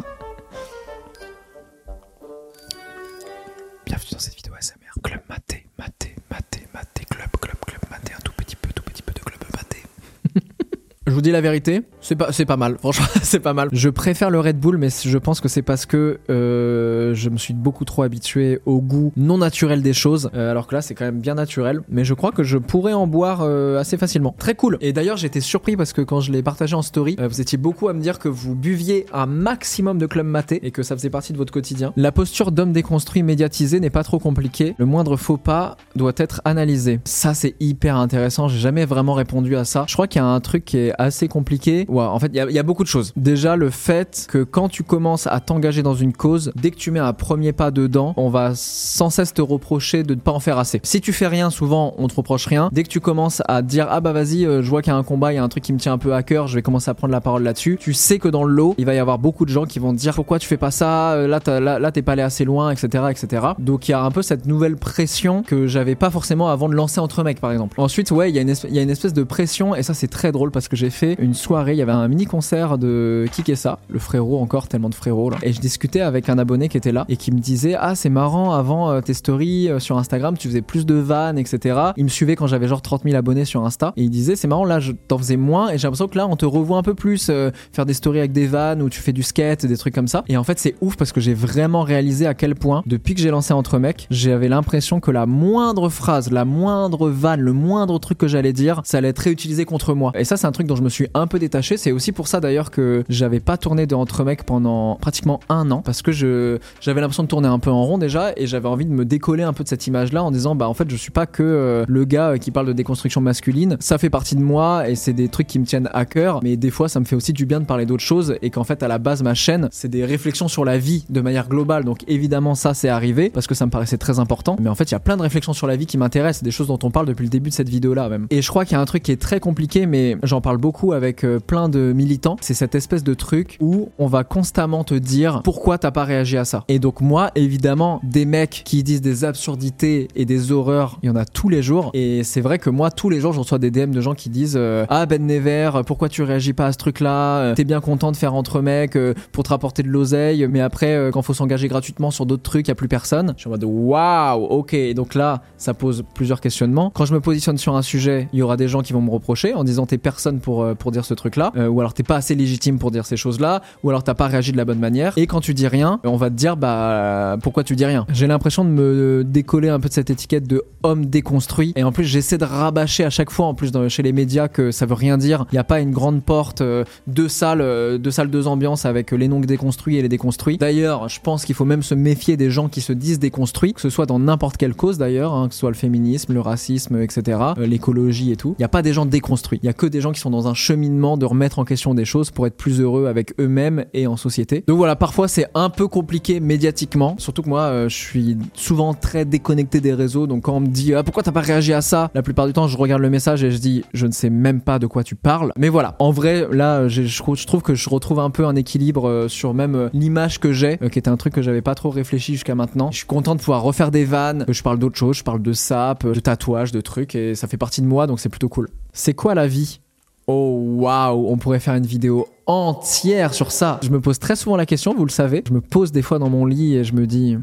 Vous 11.15 11.21
dis 11.21 11.31
la 11.31 11.41
vérité, 11.41 11.81
c'est 12.01 12.15
pas, 12.15 12.31
c'est 12.31 12.45
pas 12.45 12.57
mal. 12.57 12.77
Franchement, 12.79 13.07
c'est 13.23 13.39
pas 13.39 13.53
mal. 13.53 13.69
Je 13.71 13.89
préfère 13.89 14.29
le 14.29 14.39
Red 14.39 14.59
Bull, 14.59 14.77
mais 14.77 14.89
je 14.89 15.17
pense 15.17 15.41
que 15.41 15.47
c'est 15.47 15.61
parce 15.61 15.85
que 15.85 16.19
euh, 16.29 17.15
je 17.15 17.29
me 17.29 17.37
suis 17.37 17.53
beaucoup 17.53 17.85
trop 17.85 18.03
habitué 18.03 18.59
au 18.65 18.81
goût 18.81 19.11
non 19.15 19.37
naturel 19.37 19.81
des 19.81 19.93
choses. 19.93 20.29
Euh, 20.35 20.51
alors 20.51 20.67
que 20.67 20.75
là, 20.75 20.81
c'est 20.81 20.93
quand 20.93 21.05
même 21.05 21.19
bien 21.19 21.35
naturel. 21.35 21.81
Mais 21.89 22.05
je 22.05 22.13
crois 22.13 22.31
que 22.31 22.43
je 22.43 22.57
pourrais 22.57 22.93
en 22.93 23.07
boire 23.07 23.39
euh, 23.41 23.79
assez 23.79 23.97
facilement. 23.97 24.35
Très 24.37 24.55
cool. 24.55 24.77
Et 24.81 24.93
d'ailleurs, 24.93 25.17
j'étais 25.17 25.41
surpris 25.41 25.77
parce 25.77 25.93
que 25.93 26.01
quand 26.01 26.19
je 26.19 26.31
l'ai 26.31 26.43
partagé 26.43 26.75
en 26.75 26.81
story, 26.81 27.15
vous 27.17 27.41
étiez 27.41 27.57
beaucoup 27.57 27.87
à 27.87 27.93
me 27.93 28.01
dire 28.01 28.19
que 28.19 28.29
vous 28.29 28.55
buviez 28.55 29.05
un 29.13 29.25
maximum 29.25 29.97
de 29.97 30.05
club 30.05 30.25
maté 30.25 30.59
et 30.65 30.71
que 30.71 30.83
ça 30.83 30.95
faisait 30.95 31.09
partie 31.09 31.33
de 31.33 31.37
votre 31.37 31.53
quotidien. 31.53 31.93
La 31.95 32.11
posture 32.11 32.51
d'homme 32.51 32.73
déconstruit 32.73 33.23
médiatisé 33.23 33.79
n'est 33.79 33.89
pas 33.89 34.03
trop 34.03 34.19
compliquée. 34.19 34.75
Le 34.77 34.85
moindre 34.85 35.15
faux 35.15 35.37
pas 35.37 35.77
doit 35.95 36.13
être 36.17 36.41
analysé. 36.45 36.99
Ça, 37.05 37.33
c'est 37.33 37.55
hyper 37.59 37.95
intéressant. 37.95 38.47
J'ai 38.47 38.59
jamais 38.59 38.85
vraiment 38.85 39.13
répondu 39.13 39.55
à 39.55 39.63
ça. 39.63 39.85
Je 39.87 39.93
crois 39.93 40.07
qu'il 40.07 40.21
y 40.21 40.25
a 40.25 40.27
un 40.27 40.39
truc 40.39 40.65
qui 40.65 40.77
est 40.77 40.93
assez 40.97 41.04
compliqué, 41.27 41.85
Ouais, 41.89 42.03
en 42.03 42.19
fait, 42.19 42.27
il 42.33 42.35
y, 42.35 42.39
a- 42.39 42.45
il 42.49 42.53
y 42.55 42.59
a 42.59 42.63
beaucoup 42.63 42.83
de 42.83 42.87
choses. 42.87 43.11
Déjà, 43.15 43.55
le 43.55 43.69
fait 43.69 44.27
que 44.29 44.43
quand 44.43 44.69
tu 44.69 44.83
commences 44.83 45.27
à 45.27 45.39
t'engager 45.39 45.83
dans 45.83 45.93
une 45.95 46.13
cause, 46.13 46.51
dès 46.55 46.71
que 46.71 46.75
tu 46.77 46.91
mets 46.91 46.99
un 46.99 47.13
premier 47.13 47.51
pas 47.53 47.71
dedans, 47.71 48.13
on 48.17 48.29
va 48.29 48.51
sans 48.55 49.09
cesse 49.09 49.33
te 49.33 49.41
reprocher 49.41 50.03
de 50.03 50.15
ne 50.15 50.19
pas 50.19 50.31
en 50.31 50.39
faire 50.39 50.57
assez. 50.57 50.79
Si 50.83 51.01
tu 51.01 51.13
fais 51.13 51.27
rien, 51.27 51.49
souvent, 51.49 51.93
on 51.97 52.07
te 52.07 52.15
reproche 52.15 52.45
rien. 52.47 52.69
Dès 52.71 52.83
que 52.83 52.89
tu 52.89 52.99
commences 52.99 53.41
à 53.47 53.61
dire 53.61 53.87
ah 53.89 53.99
bah 54.01 54.11
vas-y, 54.13 54.45
euh, 54.45 54.61
je 54.61 54.69
vois 54.69 54.81
qu'il 54.81 54.91
y 54.91 54.95
a 54.95 54.97
un 54.97 55.03
combat, 55.03 55.33
il 55.33 55.35
y 55.35 55.39
a 55.39 55.43
un 55.43 55.49
truc 55.49 55.63
qui 55.63 55.73
me 55.73 55.79
tient 55.79 55.93
un 55.93 55.97
peu 55.97 56.13
à 56.13 56.23
cœur, 56.23 56.47
je 56.47 56.55
vais 56.55 56.61
commencer 56.61 56.89
à 56.89 56.93
prendre 56.93 57.11
la 57.11 57.21
parole 57.21 57.43
là-dessus. 57.43 57.77
Tu 57.79 57.93
sais 57.93 58.19
que 58.19 58.27
dans 58.27 58.43
le 58.43 58.53
lot, 58.53 58.75
il 58.77 58.85
va 58.85 58.93
y 58.93 58.99
avoir 58.99 59.19
beaucoup 59.19 59.45
de 59.45 59.49
gens 59.51 59.65
qui 59.65 59.79
vont 59.79 59.93
te 59.93 59.97
dire 59.99 60.13
pourquoi 60.13 60.39
tu 60.39 60.47
fais 60.47 60.57
pas 60.57 60.71
ça, 60.71 61.13
euh, 61.13 61.27
là 61.27 61.39
t'as- 61.39 61.59
là, 61.59 61.79
là, 61.79 61.91
t'es 61.91 62.01
pas 62.01 62.13
allé 62.13 62.21
assez 62.21 62.45
loin, 62.45 62.71
etc., 62.71 63.05
etc. 63.09 63.45
Donc 63.59 63.87
il 63.87 63.91
y 63.91 63.93
a 63.93 64.01
un 64.01 64.11
peu 64.11 64.21
cette 64.21 64.45
nouvelle 64.45 64.75
pression 64.77 65.43
que 65.43 65.67
j'avais 65.67 65.95
pas 65.95 66.09
forcément 66.09 66.49
avant 66.49 66.69
de 66.69 66.75
lancer 66.75 66.99
entre 66.99 67.23
mecs, 67.23 67.39
par 67.39 67.51
exemple. 67.51 67.79
Ensuite, 67.79 68.11
ouais, 68.11 68.29
il 68.31 68.33
y 68.33 68.35
y 68.35 68.79
a 68.79 68.81
une 68.81 68.89
espèce 68.89 69.13
de 69.13 69.23
pression 69.23 69.75
et 69.75 69.83
ça 69.83 69.93
c'est 69.93 70.07
très 70.07 70.31
drôle 70.31 70.51
parce 70.51 70.67
que 70.67 70.75
j'ai 70.75 70.89
une 71.03 71.33
soirée, 71.33 71.73
il 71.73 71.77
y 71.77 71.81
avait 71.81 71.91
un 71.91 72.07
mini 72.07 72.25
concert 72.25 72.77
de 72.77 73.25
Kikessa, 73.31 73.79
le 73.89 73.99
frérot 73.99 74.39
encore 74.39 74.67
tellement 74.67 74.89
de 74.89 74.95
frérots 74.95 75.29
là. 75.29 75.37
Et 75.43 75.53
je 75.53 75.59
discutais 75.59 76.01
avec 76.01 76.29
un 76.29 76.37
abonné 76.37 76.69
qui 76.69 76.77
était 76.77 76.91
là 76.91 77.05
et 77.09 77.17
qui 77.17 77.31
me 77.31 77.39
disait 77.39 77.75
ah 77.79 77.95
c'est 77.95 78.09
marrant 78.09 78.53
avant 78.53 78.91
euh, 78.91 79.01
tes 79.01 79.13
stories 79.13 79.69
euh, 79.69 79.79
sur 79.79 79.97
Instagram 79.97 80.37
tu 80.37 80.47
faisais 80.47 80.61
plus 80.61 80.85
de 80.85 80.95
vannes 80.95 81.37
etc. 81.37 81.79
Il 81.97 82.03
me 82.05 82.09
suivait 82.09 82.35
quand 82.35 82.47
j'avais 82.47 82.67
genre 82.67 82.81
30 82.81 83.03
000 83.03 83.15
abonnés 83.15 83.45
sur 83.45 83.65
Insta 83.65 83.93
et 83.97 84.03
il 84.03 84.09
disait 84.09 84.35
c'est 84.35 84.47
marrant 84.47 84.65
là 84.65 84.79
je 84.79 84.91
t'en 84.91 85.17
faisais 85.17 85.37
moins 85.37 85.69
et 85.69 85.77
j'ai 85.77 85.87
l'impression 85.87 86.07
que 86.07 86.17
là 86.17 86.27
on 86.27 86.35
te 86.35 86.45
revoit 86.45 86.77
un 86.77 86.83
peu 86.83 86.93
plus 86.93 87.27
euh, 87.29 87.51
faire 87.71 87.85
des 87.85 87.93
stories 87.93 88.19
avec 88.19 88.31
des 88.31 88.47
vannes 88.47 88.81
où 88.81 88.89
tu 88.89 89.01
fais 89.01 89.13
du 89.13 89.23
skate 89.23 89.65
des 89.65 89.77
trucs 89.77 89.93
comme 89.93 90.07
ça. 90.07 90.23
Et 90.27 90.37
en 90.37 90.43
fait 90.43 90.59
c'est 90.59 90.75
ouf 90.81 90.95
parce 90.95 91.11
que 91.11 91.21
j'ai 91.21 91.33
vraiment 91.33 91.83
réalisé 91.83 92.27
à 92.27 92.33
quel 92.33 92.55
point 92.55 92.83
depuis 92.85 93.15
que 93.15 93.21
j'ai 93.21 93.31
lancé 93.31 93.53
entre 93.53 93.79
mecs 93.79 94.07
j'avais 94.09 94.47
l'impression 94.47 94.99
que 94.99 95.11
la 95.11 95.25
moindre 95.25 95.89
phrase, 95.89 96.31
la 96.31 96.45
moindre 96.45 97.09
vanne, 97.09 97.41
le 97.41 97.53
moindre 97.53 97.99
truc 97.99 98.17
que 98.17 98.27
j'allais 98.27 98.53
dire 98.53 98.81
ça 98.83 98.99
allait 98.99 99.09
être 99.09 99.19
réutilisé 99.19 99.65
contre 99.65 99.93
moi. 99.93 100.11
Et 100.15 100.23
ça 100.23 100.37
c'est 100.37 100.47
un 100.47 100.51
truc 100.51 100.67
dont 100.67 100.75
je 100.75 100.83
me 100.85 100.89
suis 100.89 101.07
un 101.13 101.27
peu 101.27 101.39
détaché. 101.39 101.77
C'est 101.77 101.91
aussi 101.91 102.11
pour 102.11 102.27
ça 102.27 102.39
d'ailleurs 102.39 102.71
que 102.71 103.03
j'avais 103.09 103.39
pas 103.39 103.57
tourné 103.57 103.87
de 103.87 103.95
entre 103.95 104.23
mecs 104.23 104.43
pendant 104.43 104.95
pratiquement 104.95 105.39
un 105.49 105.69
an 105.71 105.81
parce 105.81 106.01
que 106.01 106.11
je 106.11 106.59
j'avais 106.79 107.01
l'impression 107.01 107.23
de 107.23 107.27
tourner 107.27 107.47
un 107.47 107.59
peu 107.59 107.71
en 107.71 107.83
rond 107.83 107.97
déjà 107.97 108.31
et 108.37 108.47
j'avais 108.47 108.67
envie 108.67 108.85
de 108.85 108.91
me 108.91 109.03
décoller 109.03 109.43
un 109.43 109.53
peu 109.53 109.63
de 109.63 109.69
cette 109.69 109.87
image 109.87 110.13
là 110.13 110.23
en 110.23 110.31
disant 110.31 110.55
bah 110.55 110.69
en 110.69 110.73
fait 110.73 110.89
je 110.89 110.95
suis 110.95 111.11
pas 111.11 111.25
que 111.25 111.43
euh, 111.43 111.85
le 111.87 112.05
gars 112.05 112.31
euh, 112.31 112.37
qui 112.37 112.51
parle 112.51 112.67
de 112.67 112.73
déconstruction 112.73 113.19
masculine. 113.19 113.77
Ça 113.79 113.97
fait 113.97 114.09
partie 114.09 114.35
de 114.35 114.41
moi 114.41 114.87
et 114.87 114.95
c'est 114.95 115.13
des 115.13 115.27
trucs 115.27 115.47
qui 115.47 115.57
me 115.59 115.65
tiennent 115.65 115.89
à 115.93 116.05
cœur 116.05 116.39
mais 116.43 116.55
des 116.55 116.69
fois 116.69 116.87
ça 116.87 116.99
me 116.99 117.05
fait 117.05 117.15
aussi 117.15 117.33
du 117.33 117.45
bien 117.45 117.59
de 117.59 117.65
parler 117.65 117.85
d'autres 117.85 118.03
choses 118.03 118.35
et 118.41 118.51
qu'en 118.51 118.63
fait 118.63 118.83
à 118.83 118.87
la 118.87 118.99
base 118.99 119.23
ma 119.23 119.33
chaîne 119.33 119.67
c'est 119.71 119.89
des 119.89 120.05
réflexions 120.05 120.47
sur 120.47 120.65
la 120.65 120.77
vie 120.77 121.05
de 121.09 121.21
manière 121.21 121.49
globale. 121.49 121.83
Donc 121.83 122.03
évidemment 122.07 122.53
ça 122.53 122.75
c'est 122.75 122.89
arrivé 122.89 123.31
parce 123.31 123.47
que 123.47 123.55
ça 123.55 123.65
me 123.65 123.71
paraissait 123.71 123.97
très 123.97 124.19
important. 124.19 124.55
Mais 124.59 124.69
en 124.69 124.75
fait 124.75 124.85
il 124.85 124.91
y 124.91 124.95
a 124.95 124.99
plein 124.99 125.17
de 125.17 125.23
réflexions 125.23 125.53
sur 125.53 125.65
la 125.65 125.75
vie 125.77 125.87
qui 125.87 125.97
m'intéressent 125.97 126.43
des 126.43 126.51
choses 126.51 126.67
dont 126.67 126.79
on 126.83 126.91
parle 126.91 127.07
depuis 127.07 127.23
le 127.23 127.29
début 127.29 127.49
de 127.49 127.55
cette 127.55 127.69
vidéo 127.69 127.95
là 127.95 128.07
même. 128.07 128.27
Et 128.29 128.43
je 128.43 128.49
crois 128.49 128.65
qu'il 128.65 128.73
y 128.73 128.77
a 128.77 128.81
un 128.81 128.85
truc 128.85 129.01
qui 129.01 129.11
est 129.11 129.21
très 129.21 129.39
compliqué 129.39 129.87
mais 129.87 130.17
j'en 130.21 130.41
parle 130.41 130.57
beaucoup 130.57 130.64
avec 130.93 131.23
euh, 131.23 131.39
plein 131.39 131.69
de 131.69 131.93
militants. 131.93 132.37
C'est 132.41 132.53
cette 132.53 132.75
espèce 132.75 133.03
de 133.03 133.13
truc 133.13 133.57
où 133.61 133.89
on 133.99 134.07
va 134.07 134.23
constamment 134.23 134.83
te 134.83 134.95
dire 134.95 135.41
pourquoi 135.43 135.77
t'as 135.77 135.91
pas 135.91 136.03
réagi 136.03 136.37
à 136.37 136.45
ça. 136.45 136.63
Et 136.67 136.79
donc 136.79 137.01
moi 137.01 137.31
évidemment 137.35 137.99
des 138.03 138.25
mecs 138.25 138.63
qui 138.65 138.83
disent 138.83 139.01
des 139.01 139.23
absurdités 139.23 140.07
et 140.15 140.25
des 140.25 140.51
horreurs 140.51 140.99
il 141.03 141.07
y 141.07 141.09
en 141.09 141.15
a 141.15 141.25
tous 141.25 141.49
les 141.49 141.61
jours. 141.61 141.91
Et 141.93 142.23
c'est 142.23 142.41
vrai 142.41 142.59
que 142.59 142.69
moi 142.69 142.91
tous 142.91 143.09
les 143.09 143.19
jours 143.19 143.33
je 143.33 143.39
reçois 143.39 143.59
des 143.59 143.71
DM 143.71 143.91
de 143.91 144.01
gens 144.01 144.13
qui 144.13 144.29
disent 144.29 144.57
euh, 144.57 144.85
ah 144.89 145.05
Ben 145.05 145.25
Never 145.25 145.71
pourquoi 145.85 146.09
tu 146.09 146.23
réagis 146.23 146.53
pas 146.53 146.67
à 146.67 146.71
ce 146.71 146.77
truc 146.77 146.99
là 146.99 147.53
t'es 147.53 147.63
bien 147.63 147.81
content 147.81 148.11
de 148.11 148.17
faire 148.17 148.33
entre 148.33 148.61
mecs 148.61 148.95
euh, 148.95 149.13
pour 149.31 149.43
te 149.43 149.49
rapporter 149.49 149.83
de 149.83 149.89
l'oseille 149.89 150.47
mais 150.49 150.61
après 150.61 150.95
euh, 150.95 151.11
quand 151.11 151.21
faut 151.21 151.33
s'engager 151.33 151.67
gratuitement 151.67 152.11
sur 152.11 152.25
d'autres 152.25 152.43
trucs 152.43 152.67
y 152.67 152.71
a 152.71 152.75
plus 152.75 152.87
personne 152.87 153.33
je 153.35 153.41
suis 153.41 153.47
en 153.47 153.51
mode 153.51 153.63
waouh 153.63 154.43
ok 154.43 154.75
donc 154.93 155.15
là 155.15 155.41
ça 155.57 155.73
pose 155.73 156.03
plusieurs 156.13 156.41
questionnements. 156.41 156.91
Quand 156.93 157.05
je 157.05 157.13
me 157.13 157.19
positionne 157.19 157.57
sur 157.57 157.75
un 157.75 157.81
sujet 157.81 158.27
il 158.33 158.39
y 158.39 158.41
aura 158.41 158.57
des 158.57 158.67
gens 158.67 158.81
qui 158.81 158.93
vont 158.93 159.01
me 159.01 159.11
reprocher 159.11 159.53
en 159.53 159.63
disant 159.63 159.85
t'es 159.85 159.97
personne 159.97 160.39
pour 160.39 160.54
euh, 160.63 160.75
pour 160.75 160.91
dire 160.91 161.05
ce 161.05 161.13
truc 161.13 161.35
là 161.35 161.51
ou 161.55 161.79
alors 161.79 161.93
t'es 161.93 162.03
pas 162.03 162.17
assez 162.17 162.35
légitime 162.35 162.79
pour 162.79 162.91
dire 162.91 163.05
ces 163.05 163.17
choses 163.17 163.39
là 163.39 163.61
ou 163.83 163.89
alors 163.89 164.03
t'as 164.03 164.13
pas 164.13 164.27
réagi 164.27 164.51
de 164.51 164.57
la 164.57 164.65
bonne 164.65 164.79
manière. 164.79 165.13
Et 165.17 165.27
quand 165.27 165.41
tu 165.41 165.53
dis 165.53 165.67
rien 165.67 165.99
on 166.03 166.17
va 166.17 166.29
te 166.29 166.35
dire 166.35 166.57
bah 166.57 167.37
pourquoi 167.41 167.63
tu 167.63 167.75
dis 167.75 167.85
rien. 167.85 168.05
J'ai 168.11 168.27
l'impression 168.27 168.63
de 168.63 168.69
me 168.69 169.23
décoller 169.23 169.69
un 169.69 169.79
peu 169.79 169.89
de 169.89 169.93
cette 169.93 170.09
étiquette 170.09 170.47
de 170.47 170.63
homme 170.83 171.05
déconstruit. 171.05 171.73
Et 171.75 171.83
en 171.83 171.91
plus 171.91 172.03
j'essaie 172.03 172.37
de 172.37 172.45
rabâcher 172.45 173.03
à 173.03 173.09
chaque 173.09 173.31
fois 173.31 173.47
en 173.47 173.53
plus 173.53 173.71
chez 173.89 174.03
les 174.03 174.13
médias 174.13 174.47
que 174.47 174.71
ça 174.71 174.85
veut 174.85 174.93
rien 174.93 175.17
dire. 175.17 175.45
Il 175.51 175.55
n'y 175.55 175.59
a 175.59 175.63
pas 175.63 175.79
une 175.79 175.91
grande 175.91 176.23
porte 176.23 176.61
euh, 176.61 176.83
deux 177.07 177.29
salles 177.29 177.61
euh, 177.61 177.97
deux 177.97 178.11
salles 178.11 178.29
deux 178.29 178.47
ambiances 178.47 178.85
avec 178.85 179.11
les 179.11 179.27
non 179.27 179.39
déconstruits 179.39 179.97
et 179.97 180.01
les 180.01 180.09
déconstruits. 180.09 180.57
D'ailleurs 180.57 181.09
je 181.09 181.19
pense 181.19 181.45
qu'il 181.45 181.55
faut 181.55 181.65
même 181.65 181.83
se 181.83 181.95
méfier 181.95 182.37
des 182.37 182.49
gens 182.49 182.67
qui 182.67 182.81
se 182.81 182.93
disent 182.93 183.19
déconstruits 183.19 183.73
que 183.73 183.81
ce 183.81 183.89
soit 183.89 184.05
dans 184.05 184.19
n'importe 184.19 184.57
quelle 184.57 184.75
cause 184.75 184.97
d'ailleurs 184.97 185.33
hein, 185.33 185.47
que 185.47 185.53
ce 185.53 185.59
soit 185.59 185.71
le 185.71 185.75
féminisme 185.75 186.33
le 186.33 186.41
racisme 186.41 187.01
etc 187.01 187.35
euh, 187.57 187.65
l'écologie 187.65 188.31
et 188.31 188.35
tout. 188.35 188.55
Il 188.57 188.61
n'y 188.61 188.65
a 188.65 188.69
pas 188.69 188.81
des 188.81 188.93
gens 188.93 189.05
déconstruits. 189.05 189.59
Il 189.61 189.65
y 189.65 189.69
a 189.69 189.73
que 189.73 189.85
des 189.85 190.01
gens 190.01 190.11
qui 190.11 190.19
sont 190.19 190.29
dans 190.29 190.44
un 190.47 190.53
cheminement 190.53 191.17
de 191.17 191.25
remettre 191.25 191.59
en 191.59 191.65
question 191.65 191.93
des 191.93 192.05
choses 192.05 192.31
pour 192.31 192.47
être 192.47 192.55
plus 192.55 192.79
heureux 192.81 193.07
avec 193.07 193.33
eux-mêmes 193.39 193.85
et 193.93 194.07
en 194.07 194.17
société. 194.17 194.63
Donc 194.67 194.77
voilà 194.77 194.95
parfois 194.95 195.27
c'est 195.27 195.47
un 195.53 195.69
peu 195.69 195.87
compliqué 195.87 196.39
médiatiquement. 196.39 197.15
Surtout 197.17 197.41
que 197.43 197.49
moi 197.49 197.61
euh, 197.61 197.89
je 197.89 197.95
suis 197.95 198.37
souvent 198.53 198.93
très 198.93 199.25
déconnecté 199.25 199.81
des 199.81 199.93
réseaux. 199.93 200.27
Donc 200.27 200.43
quand 200.43 200.55
on 200.55 200.59
me 200.61 200.67
dit 200.67 200.93
ah, 200.93 201.03
pourquoi 201.03 201.23
t'as 201.23 201.31
pas 201.31 201.41
réagi 201.41 201.73
à 201.73 201.81
ça? 201.81 202.09
La 202.13 202.21
plupart 202.21 202.47
du 202.47 202.53
temps 202.53 202.67
je 202.67 202.77
regarde 202.77 203.01
le 203.01 203.09
message 203.09 203.43
et 203.43 203.51
je 203.51 203.57
dis 203.57 203.83
je 203.93 204.07
ne 204.07 204.11
sais 204.11 204.29
même 204.29 204.61
pas 204.61 204.79
de 204.79 204.87
quoi 204.87 205.03
tu 205.03 205.15
parles. 205.15 205.51
Mais 205.57 205.69
voilà. 205.69 205.95
En 205.99 206.11
vrai 206.11 206.47
là 206.51 206.87
je 206.87 207.17
trouve- 207.17 207.63
que 207.63 207.75
je 207.75 207.89
retrouve 207.89 208.19
un 208.19 208.29
peu 208.29 208.45
un 208.45 208.55
équilibre 208.55 209.07
euh, 209.07 209.27
sur 209.27 209.53
même 209.53 209.75
euh, 209.75 209.89
l'image 209.93 210.39
que 210.39 210.51
j'ai 210.51 210.77
qui 210.91 210.99
était 210.99 211.09
un 211.09 211.17
truc 211.17 211.33
que 211.33 211.41
j'avais 211.41 211.61
pas 211.61 211.75
trop 211.75 211.89
réfléchi 211.89 212.33
jusqu'à 212.33 212.55
maintenant. 212.55 212.91
Je 212.91 212.97
suis 212.97 213.05
content 213.07 213.35
de 213.35 213.39
pouvoir 213.39 213.61
refaire 213.61 213.91
des 213.91 214.05
vannes 214.05 214.45
que 214.45 214.53
je 214.53 214.61
parle 214.63 214.79
d'autres 214.79 214.97
choses 214.97 215.17
je 215.17 215.23
parle 215.23 215.41
de 215.41 215.53
sap 215.53 216.05
de 216.05 216.19
tatouages 216.19 216.71
de 216.71 216.81
trucs 216.81 217.15
et 217.15 217.35
ça 217.35 217.47
fait 217.47 217.57
partie 217.57 217.81
de 217.81 217.87
moi 217.87 218.07
donc 218.07 218.19
c'est 218.19 218.29
plutôt 218.29 218.49
cool. 218.49 218.69
C'est 218.93 219.13
quoi 219.13 219.35
la 219.35 219.47
vie? 219.47 219.79
Oh 220.27 220.59
waouh, 220.79 221.27
on 221.27 221.37
pourrait 221.37 221.59
faire 221.59 221.75
une 221.75 221.85
vidéo 221.85 222.27
entière 222.47 223.33
sur 223.33 223.51
ça. 223.51 223.79
Je 223.83 223.89
me 223.89 224.01
pose 224.01 224.17
très 224.17 224.35
souvent 224.35 224.55
la 224.55 224.65
question, 224.65 224.95
vous 224.95 225.05
le 225.05 225.11
savez. 225.11 225.43
Je 225.47 225.53
me 225.53 225.61
pose 225.61 225.91
des 225.91 226.01
fois 226.01 226.19
dans 226.19 226.29
mon 226.29 226.45
lit 226.45 226.75
et 226.75 226.83
je 226.83 226.93
me 226.93 227.05
dis. 227.05 227.37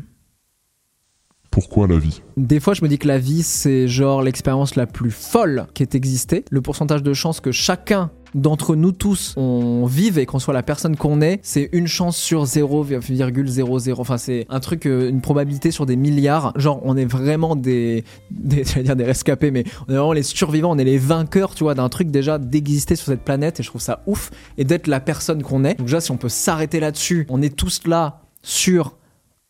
Pourquoi 1.50 1.86
la 1.86 1.98
vie? 1.98 2.22
Des 2.36 2.60
fois, 2.60 2.72
je 2.74 2.82
me 2.82 2.88
dis 2.88 2.98
que 2.98 3.06
la 3.06 3.18
vie, 3.18 3.42
c'est 3.42 3.86
genre 3.86 4.22
l'expérience 4.22 4.74
la 4.74 4.86
plus 4.86 5.10
folle 5.10 5.66
qui 5.74 5.82
ait 5.82 5.88
existé. 5.92 6.44
Le 6.50 6.62
pourcentage 6.62 7.02
de 7.02 7.12
chances 7.12 7.40
que 7.40 7.52
chacun 7.52 8.10
d'entre 8.34 8.76
nous 8.76 8.92
tous 8.92 9.34
on 9.36 9.86
vive 9.86 10.18
et 10.18 10.26
qu'on 10.26 10.38
soit 10.38 10.54
la 10.54 10.62
personne 10.62 10.96
qu'on 10.96 11.20
est, 11.20 11.40
c'est 11.42 11.68
une 11.72 11.86
chance 11.86 12.16
sur 12.16 12.44
0,00. 12.44 13.94
Enfin, 13.98 14.18
c'est 14.18 14.46
un 14.48 14.60
truc, 14.60 14.86
euh, 14.86 15.08
une 15.08 15.20
probabilité 15.20 15.70
sur 15.70 15.86
des 15.86 15.96
milliards. 15.96 16.52
Genre, 16.56 16.80
on 16.84 16.96
est 16.96 17.04
vraiment 17.04 17.56
des, 17.56 18.04
des 18.30 18.64
j'allais 18.64 18.84
dire 18.84 18.96
des 18.96 19.04
rescapés, 19.04 19.50
mais 19.50 19.64
on 19.86 19.92
est 19.92 19.96
vraiment 19.96 20.12
les 20.12 20.22
survivants, 20.22 20.70
on 20.72 20.78
est 20.78 20.84
les 20.84 20.98
vainqueurs, 20.98 21.54
tu 21.54 21.64
vois, 21.64 21.74
d'un 21.74 21.88
truc 21.88 22.10
déjà 22.10 22.38
d'exister 22.38 22.96
sur 22.96 23.06
cette 23.06 23.22
planète 23.22 23.60
et 23.60 23.62
je 23.62 23.68
trouve 23.68 23.80
ça 23.80 24.02
ouf 24.06 24.30
et 24.58 24.64
d'être 24.64 24.86
la 24.86 25.00
personne 25.00 25.42
qu'on 25.42 25.64
est. 25.64 25.74
Donc 25.74 25.86
déjà, 25.86 26.00
si 26.00 26.10
on 26.10 26.16
peut 26.16 26.28
s'arrêter 26.28 26.80
là-dessus, 26.80 27.26
on 27.28 27.42
est 27.42 27.54
tous 27.54 27.82
là 27.86 28.22
sur 28.42 28.96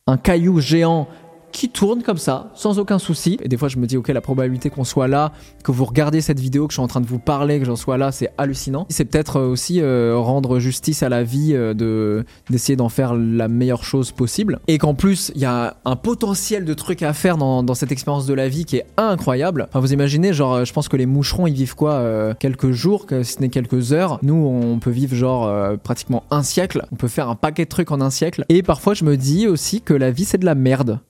un 0.07 0.17
caillou 0.17 0.61
géant 0.61 1.09
qui 1.53 1.69
tourne 1.69 2.03
comme 2.03 2.17
ça, 2.17 2.51
sans 2.55 2.79
aucun 2.79 2.99
souci. 2.99 3.39
Et 3.43 3.49
des 3.49 3.57
fois, 3.57 3.69
je 3.69 3.79
me 3.79 3.87
dis, 3.87 3.97
ok, 3.97 4.09
la 4.09 4.21
probabilité 4.21 4.71
qu'on 4.71 4.85
soit 4.85 5.09
là, 5.09 5.33
que 5.63 5.71
vous 5.71 5.85
regardiez 5.85 6.21
cette 6.21 6.41
vidéo, 6.41 6.67
que 6.67 6.73
je 6.73 6.77
suis 6.77 6.83
en 6.83 6.89
train 6.89 7.01
de 7.01 7.07
vous 7.07 7.19
parler, 7.19 7.61
que 7.61 7.67
j'en 7.67 7.77
sois 7.77 7.99
là, 7.99 8.11
c'est 8.11 8.31
hallucinant. 8.39 8.87
C'est 8.89 9.05
peut-être 9.05 9.37
euh, 9.39 9.49
aussi 9.49 9.81
euh, 9.81 10.17
rendre 10.17 10.59
justice 10.59 11.03
à 11.03 11.09
la 11.09 11.23
vie, 11.23 11.53
euh, 11.55 11.75
de 11.75 12.25
d'essayer 12.51 12.77
d'en 12.77 12.89
faire 12.89 13.15
la 13.15 13.49
meilleure 13.49 13.85
chose 13.85 14.13
possible. 14.13 14.61
Et 14.67 14.79
qu'en 14.79 14.95
plus, 14.95 15.31
il 15.35 15.41
y 15.41 15.45
a 15.45 15.77
un 15.85 15.97
potentiel 15.97 16.65
de 16.65 16.75
trucs 16.75 17.03
à 17.03 17.13
faire 17.13 17.37
dans, 17.37 17.63
dans 17.63 17.75
cette 17.75 17.93
expérience 17.93 18.27
de 18.27 18.35
la 18.35 18.49
vie 18.49 18.65
qui 18.65 18.79
est 18.79 18.87
incroyable. 18.97 19.67
Enfin, 19.69 19.81
vous 19.81 19.93
imaginez, 19.93 20.33
genre, 20.33 20.65
je 20.65 20.73
pense 20.73 20.89
que 20.89 20.97
les 20.97 21.07
moucherons, 21.07 21.47
ils 21.47 21.55
vivent 21.55 21.77
quoi 21.77 22.35
Quelques 22.39 22.71
jours, 22.71 23.07
que 23.07 23.23
ce 23.23 23.41
n'est 23.41 23.49
quelques 23.49 23.93
heures. 23.93 24.19
Nous, 24.23 24.35
on 24.35 24.79
peut 24.79 24.91
vivre 24.91 25.15
genre 25.15 25.79
pratiquement 25.79 26.25
un 26.31 26.43
siècle. 26.43 26.87
On 26.93 26.97
peut 26.97 27.09
faire 27.09 27.29
un 27.29 27.35
paquet 27.35 27.65
de 27.65 27.69
trucs 27.69 27.91
en 27.91 28.01
un 28.01 28.11
siècle. 28.11 28.45
Et 28.49 28.63
parfois, 28.63 28.95
je 28.95 29.05
me 29.05 29.17
dis 29.17 29.47
aussi 29.47 29.81
que 29.81 29.95
la 29.95 30.11
vie, 30.11 30.25
c'est 30.25 30.39
de 30.39 30.47
la 30.47 30.55
merde. 30.55 31.01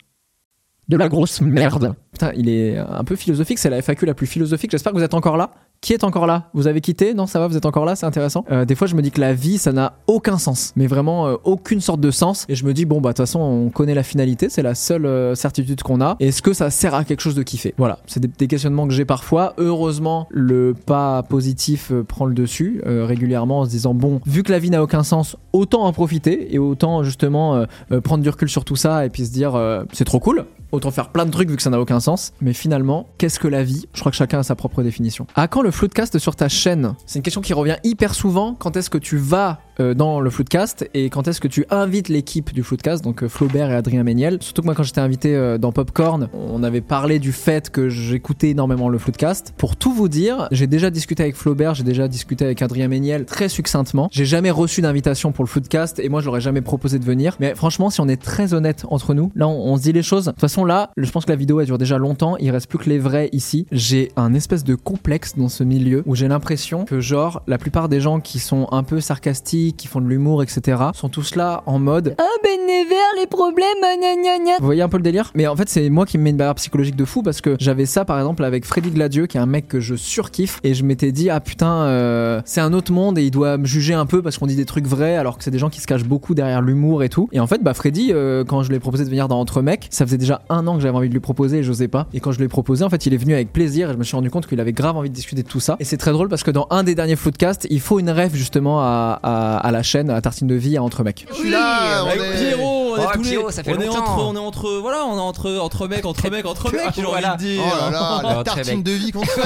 De 0.88 0.96
la 0.96 1.08
grosse 1.08 1.40
merde. 1.40 1.94
Putain, 2.12 2.32
il 2.36 2.48
est 2.48 2.76
un 2.76 3.04
peu 3.04 3.16
philosophique, 3.16 3.58
c'est 3.58 3.70
la 3.70 3.80
FAQ 3.80 4.04
la 4.04 4.14
plus 4.14 4.26
philosophique. 4.26 4.70
J'espère 4.70 4.92
que 4.92 4.98
vous 4.98 5.04
êtes 5.04 5.14
encore 5.14 5.36
là. 5.36 5.50
Qui 5.80 5.92
est 5.92 6.04
encore 6.04 6.26
là? 6.26 6.50
Vous 6.54 6.66
avez 6.66 6.80
quitté? 6.80 7.14
Non, 7.14 7.26
ça 7.26 7.40
va, 7.40 7.46
vous 7.46 7.56
êtes 7.56 7.66
encore 7.66 7.84
là, 7.84 7.96
c'est 7.96 8.06
intéressant. 8.06 8.44
Euh, 8.50 8.64
des 8.64 8.74
fois, 8.74 8.86
je 8.86 8.94
me 8.94 9.02
dis 9.02 9.10
que 9.10 9.20
la 9.20 9.32
vie, 9.32 9.58
ça 9.58 9.72
n'a 9.72 9.94
aucun 10.06 10.38
sens, 10.38 10.72
mais 10.76 10.86
vraiment 10.86 11.26
euh, 11.26 11.36
aucune 11.44 11.80
sorte 11.80 12.00
de 12.00 12.10
sens. 12.10 12.46
Et 12.48 12.54
je 12.54 12.64
me 12.64 12.74
dis, 12.74 12.84
bon, 12.84 13.00
bah, 13.00 13.10
de 13.10 13.14
toute 13.14 13.26
façon, 13.26 13.40
on 13.40 13.70
connaît 13.70 13.94
la 13.94 14.02
finalité, 14.02 14.48
c'est 14.48 14.62
la 14.62 14.74
seule 14.74 15.06
euh, 15.06 15.34
certitude 15.34 15.82
qu'on 15.82 16.00
a. 16.00 16.16
Est-ce 16.20 16.42
que 16.42 16.52
ça 16.52 16.70
sert 16.70 16.94
à 16.94 17.04
quelque 17.04 17.20
chose 17.20 17.34
de 17.34 17.42
kiffer? 17.42 17.74
Voilà, 17.78 17.98
c'est 18.06 18.20
des, 18.20 18.28
des 18.28 18.46
questionnements 18.46 18.86
que 18.86 18.92
j'ai 18.92 19.04
parfois. 19.04 19.54
Heureusement, 19.58 20.28
le 20.30 20.74
pas 20.74 21.22
positif 21.22 21.92
prend 22.06 22.26
le 22.26 22.34
dessus 22.34 22.82
régulièrement 22.84 23.60
en 23.60 23.64
se 23.64 23.70
disant, 23.70 23.94
bon, 23.94 24.20
vu 24.26 24.42
que 24.42 24.52
la 24.52 24.58
vie 24.58 24.70
n'a 24.70 24.82
aucun 24.82 25.02
sens, 25.02 25.36
autant 25.52 25.84
en 25.84 25.92
profiter 25.92 26.54
et 26.54 26.58
autant 26.58 27.02
justement 27.02 27.64
prendre 28.04 28.22
du 28.22 28.28
recul 28.28 28.48
sur 28.48 28.64
tout 28.64 28.76
ça 28.76 29.04
et 29.06 29.10
puis 29.10 29.26
se 29.26 29.32
dire, 29.32 29.58
c'est 29.92 30.04
trop 30.04 30.20
cool. 30.20 30.44
Autant 30.72 30.90
faire 30.90 31.11
plein 31.11 31.26
de 31.26 31.30
trucs 31.30 31.50
vu 31.50 31.56
que 31.56 31.62
ça 31.62 31.68
n'a 31.68 31.78
aucun 31.78 32.00
sens. 32.00 32.32
Mais 32.40 32.54
finalement, 32.54 33.06
qu'est-ce 33.18 33.38
que 33.38 33.46
la 33.46 33.62
vie? 33.62 33.87
Je 33.92 34.00
crois 34.00 34.11
que 34.11 34.16
chacun 34.16 34.38
a 34.38 34.42
sa 34.42 34.54
propre 34.54 34.82
définition. 34.82 35.26
À 35.35 35.46
quand 35.46 35.61
le 35.61 35.70
floodcast 35.70 36.18
sur 36.18 36.35
ta 36.35 36.48
chaîne 36.48 36.94
C'est 37.04 37.18
une 37.18 37.22
question 37.22 37.42
qui 37.42 37.52
revient 37.52 37.76
hyper 37.85 38.14
souvent. 38.14 38.54
Quand 38.54 38.74
est-ce 38.76 38.88
que 38.88 38.96
tu 38.96 39.18
vas 39.18 39.61
euh, 39.80 39.94
dans 39.94 40.20
le 40.20 40.30
Floodcast 40.30 40.88
et 40.94 41.11
quand 41.11 41.28
est-ce 41.28 41.40
que 41.40 41.48
tu 41.48 41.64
invites 41.70 42.08
l'équipe 42.08 42.52
du 42.52 42.62
Floodcast, 42.62 43.02
donc 43.02 43.22
euh, 43.22 43.28
Flaubert 43.28 43.70
et 43.70 43.74
Adrien 43.74 44.02
Méniel? 44.02 44.38
Surtout 44.40 44.62
que 44.62 44.66
moi, 44.66 44.74
quand 44.74 44.82
j'étais 44.82 45.00
invité 45.00 45.35
euh, 45.35 45.58
dans 45.58 45.72
Popcorn, 45.72 46.28
on 46.32 46.62
avait 46.62 46.80
parlé 46.80 47.18
du 47.18 47.32
fait 47.32 47.70
que 47.70 47.88
j'écoutais 47.88 48.50
énormément 48.50 48.88
le 48.88 48.98
Floodcast. 48.98 49.54
Pour 49.56 49.76
tout 49.76 49.92
vous 49.92 50.08
dire, 50.08 50.48
j'ai 50.50 50.66
déjà 50.66 50.90
discuté 50.90 51.22
avec 51.22 51.37
Flaubert, 51.37 51.74
j'ai 51.74 51.85
déjà 51.85 52.08
discuté 52.08 52.44
avec 52.44 52.62
Adrien 52.62 52.88
Méniel 52.88 53.24
très 53.24 53.48
succinctement. 53.48 54.08
J'ai 54.12 54.24
jamais 54.24 54.50
reçu 54.50 54.80
d'invitation 54.80 55.32
pour 55.32 55.44
le 55.44 55.48
Floodcast 55.48 55.98
et 55.98 56.08
moi, 56.08 56.20
je 56.20 56.26
l'aurais 56.26 56.40
jamais 56.40 56.61
proposé 56.61 56.98
de 56.98 57.04
venir. 57.04 57.37
Mais 57.40 57.54
franchement, 57.54 57.90
si 57.90 58.00
on 58.00 58.08
est 58.08 58.20
très 58.20 58.54
honnête 58.54 58.85
entre 58.88 59.14
nous, 59.14 59.32
là, 59.35 59.48
on, 59.48 59.72
on 59.72 59.76
se 59.76 59.82
dit 59.82 59.92
les 59.92 60.02
choses. 60.02 60.26
De 60.26 60.30
toute 60.30 60.40
façon, 60.40 60.64
là, 60.64 60.90
je 60.96 61.11
pense 61.11 61.24
que 61.24 61.30
la 61.30 61.37
vidéo, 61.37 61.61
elle 61.61 61.66
dure 61.66 61.78
déjà 61.78 61.98
longtemps. 61.98 62.37
Il 62.38 62.50
reste 62.50 62.68
plus 62.68 62.78
que 62.78 62.88
les 62.88 62.98
vrais 62.98 63.28
ici. 63.32 63.66
J'ai 63.72 64.12
un 64.16 64.35
espèce 64.35 64.64
de 64.64 64.74
complexe 64.74 65.37
dans 65.37 65.48
ce 65.48 65.64
milieu 65.64 66.02
où 66.06 66.14
j'ai 66.14 66.28
l'impression 66.28 66.85
que, 66.85 67.00
genre, 67.00 67.42
la 67.46 67.58
plupart 67.58 67.88
des 67.88 68.00
gens 68.00 68.20
qui 68.20 68.38
sont 68.38 68.68
un 68.72 68.82
peu 68.82 69.00
sarcastiques, 69.00 69.71
qui 69.76 69.87
font 69.88 70.00
de 70.00 70.08
l'humour, 70.08 70.42
etc., 70.42 70.78
sont 70.94 71.08
tous 71.08 71.35
là 71.35 71.62
en 71.66 71.78
mode 71.78 72.14
Ah 72.18 72.24
ben 72.42 72.50
Nevers, 72.62 72.96
les 73.18 73.26
problèmes, 73.26 73.66
gna 73.80 74.14
gna 74.14 74.44
gna. 74.44 74.52
Vous 74.58 74.64
voyez 74.64 74.82
un 74.82 74.88
peu 74.88 74.96
le 74.96 75.02
délire? 75.02 75.30
Mais 75.35 75.46
en 75.46 75.56
fait, 75.56 75.68
c'est 75.68 75.88
moi 75.90 76.06
qui 76.06 76.18
me 76.18 76.24
mets 76.24 76.30
une 76.30 76.37
barrière 76.37 76.54
psychologique 76.54 76.96
de 76.96 77.04
fou 77.04 77.22
parce 77.22 77.40
que 77.40 77.56
j'avais 77.58 77.87
ça 77.87 78.04
par 78.04 78.18
exemple 78.18 78.44
avec 78.44 78.64
Freddy 78.64 78.90
Gladieux, 78.90 79.26
qui 79.26 79.37
est 79.37 79.40
un 79.40 79.46
mec 79.46 79.68
que 79.68 79.80
je 79.80 79.94
surkiffe, 79.94 80.61
et 80.64 80.74
je 80.74 80.85
m'étais 80.85 81.12
dit, 81.12 81.30
ah 81.30 81.40
putain, 81.40 81.85
euh, 81.85 82.40
c'est 82.44 82.61
un 82.61 82.72
autre 82.72 82.92
monde 82.92 83.18
et 83.18 83.24
il 83.24 83.30
doit 83.30 83.58
me 83.58 83.66
juger 83.66 83.94
un 83.94 84.06
peu 84.06 84.22
parce 84.22 84.38
qu'on 84.38 84.46
dit 84.46 84.56
des 84.56 84.64
trucs 84.64 84.87
vrais 84.87 85.16
alors 85.16 85.38
que 85.38 85.44
c'est 85.44 85.50
des 85.50 85.58
gens 85.58 85.70
qui 85.70 85.80
se 85.80 85.87
cachent 85.87 86.04
beaucoup 86.04 86.35
derrière 86.35 86.62
l'humour 86.62 87.02
et 87.02 87.08
tout. 87.08 87.28
Et 87.32 87.40
en 87.40 87.46
fait, 87.46 87.62
bah 87.62 87.74
Freddy, 87.74 88.12
euh, 88.12 88.44
quand 88.44 88.62
je 88.62 88.68
lui 88.68 88.76
ai 88.76 88.80
proposé 88.80 89.04
de 89.04 89.08
venir 89.08 89.28
dans 89.28 89.40
Entre 89.40 89.62
Mecs, 89.62 89.88
ça 89.90 90.06
faisait 90.06 90.18
déjà 90.18 90.42
un 90.48 90.66
an 90.66 90.76
que 90.76 90.82
j'avais 90.82 90.96
envie 90.96 91.08
de 91.08 91.14
lui 91.14 91.20
proposer 91.20 91.58
et 91.58 91.62
j'osais 91.62 91.88
pas. 91.88 92.06
Et 92.12 92.20
quand 92.20 92.32
je 92.32 92.38
lui 92.38 92.44
ai 92.44 92.48
proposé, 92.48 92.85
en 92.85 92.90
fait, 92.90 93.06
il 93.06 93.14
est 93.14 93.18
venu 93.18 93.35
avec 93.35 93.52
plaisir 93.52 93.90
et 93.90 93.92
je 93.92 93.98
me 93.98 94.04
suis 94.04 94.16
rendu 94.16 94.30
compte 94.30 94.46
qu'il 94.46 94.61
avait 94.61 94.72
grave 94.72 94.96
envie 94.96 95.11
de 95.11 95.14
discuter 95.14 95.42
de 95.42 95.48
tout 95.48 95.61
ça. 95.61 95.76
Et 95.80 95.85
c'est 95.85 95.96
très 95.96 96.12
drôle 96.12 96.28
parce 96.28 96.42
que 96.42 96.50
dans 96.50 96.66
un 96.70 96.85
des 96.85 96.94
derniers 96.94 97.16
Floodcasts, 97.16 97.66
il 97.70 97.80
faut 97.80 97.98
une 97.98 98.11
rêve 98.11 98.35
justement 98.35 98.80
à, 98.80 99.18
à, 99.22 99.51
à 99.58 99.70
la 99.70 99.82
chaîne, 99.82 100.10
à 100.10 100.20
Tartine 100.20 100.46
de 100.46 100.54
Vie, 100.54 100.76
à 100.76 100.82
Entre 100.82 101.02
Mecs. 101.02 101.26
Je 101.30 101.34
suis 101.34 101.50
là, 101.50 102.02
on 102.04 102.06
avec 102.08 102.20
est- 102.20 102.38
Pierrot, 102.48 102.94
on 102.94 102.96
est 102.96 103.00
Oh, 103.04 103.10
tous 103.14 103.22
les- 103.22 103.28
Pierrot, 103.30 103.50
ça 103.50 103.62
fait 103.62 103.72
on 103.76 103.80
est 103.80 103.86
longtemps. 103.86 104.00
entre, 104.04 104.24
on 104.24 104.34
est 104.36 104.38
entre, 104.38 104.78
voilà, 104.80 105.04
on 105.06 105.16
est 105.16 105.20
entre, 105.20 105.56
entre 105.58 105.88
mecs, 105.88 106.04
entre 106.06 106.30
mecs, 106.30 106.46
entre 106.46 106.72
mecs, 106.72 106.82
j'ai 106.94 107.04
envie 107.04 107.22
de 107.22 107.36
dire. 107.38 107.62
Oh 107.64 107.90
là 107.90 107.90
là, 107.90 108.34
la 108.36 108.44
tartine 108.44 108.82
de 108.82 108.92
vie 108.92 109.12
qu'on 109.12 109.22
fait. 109.24 109.40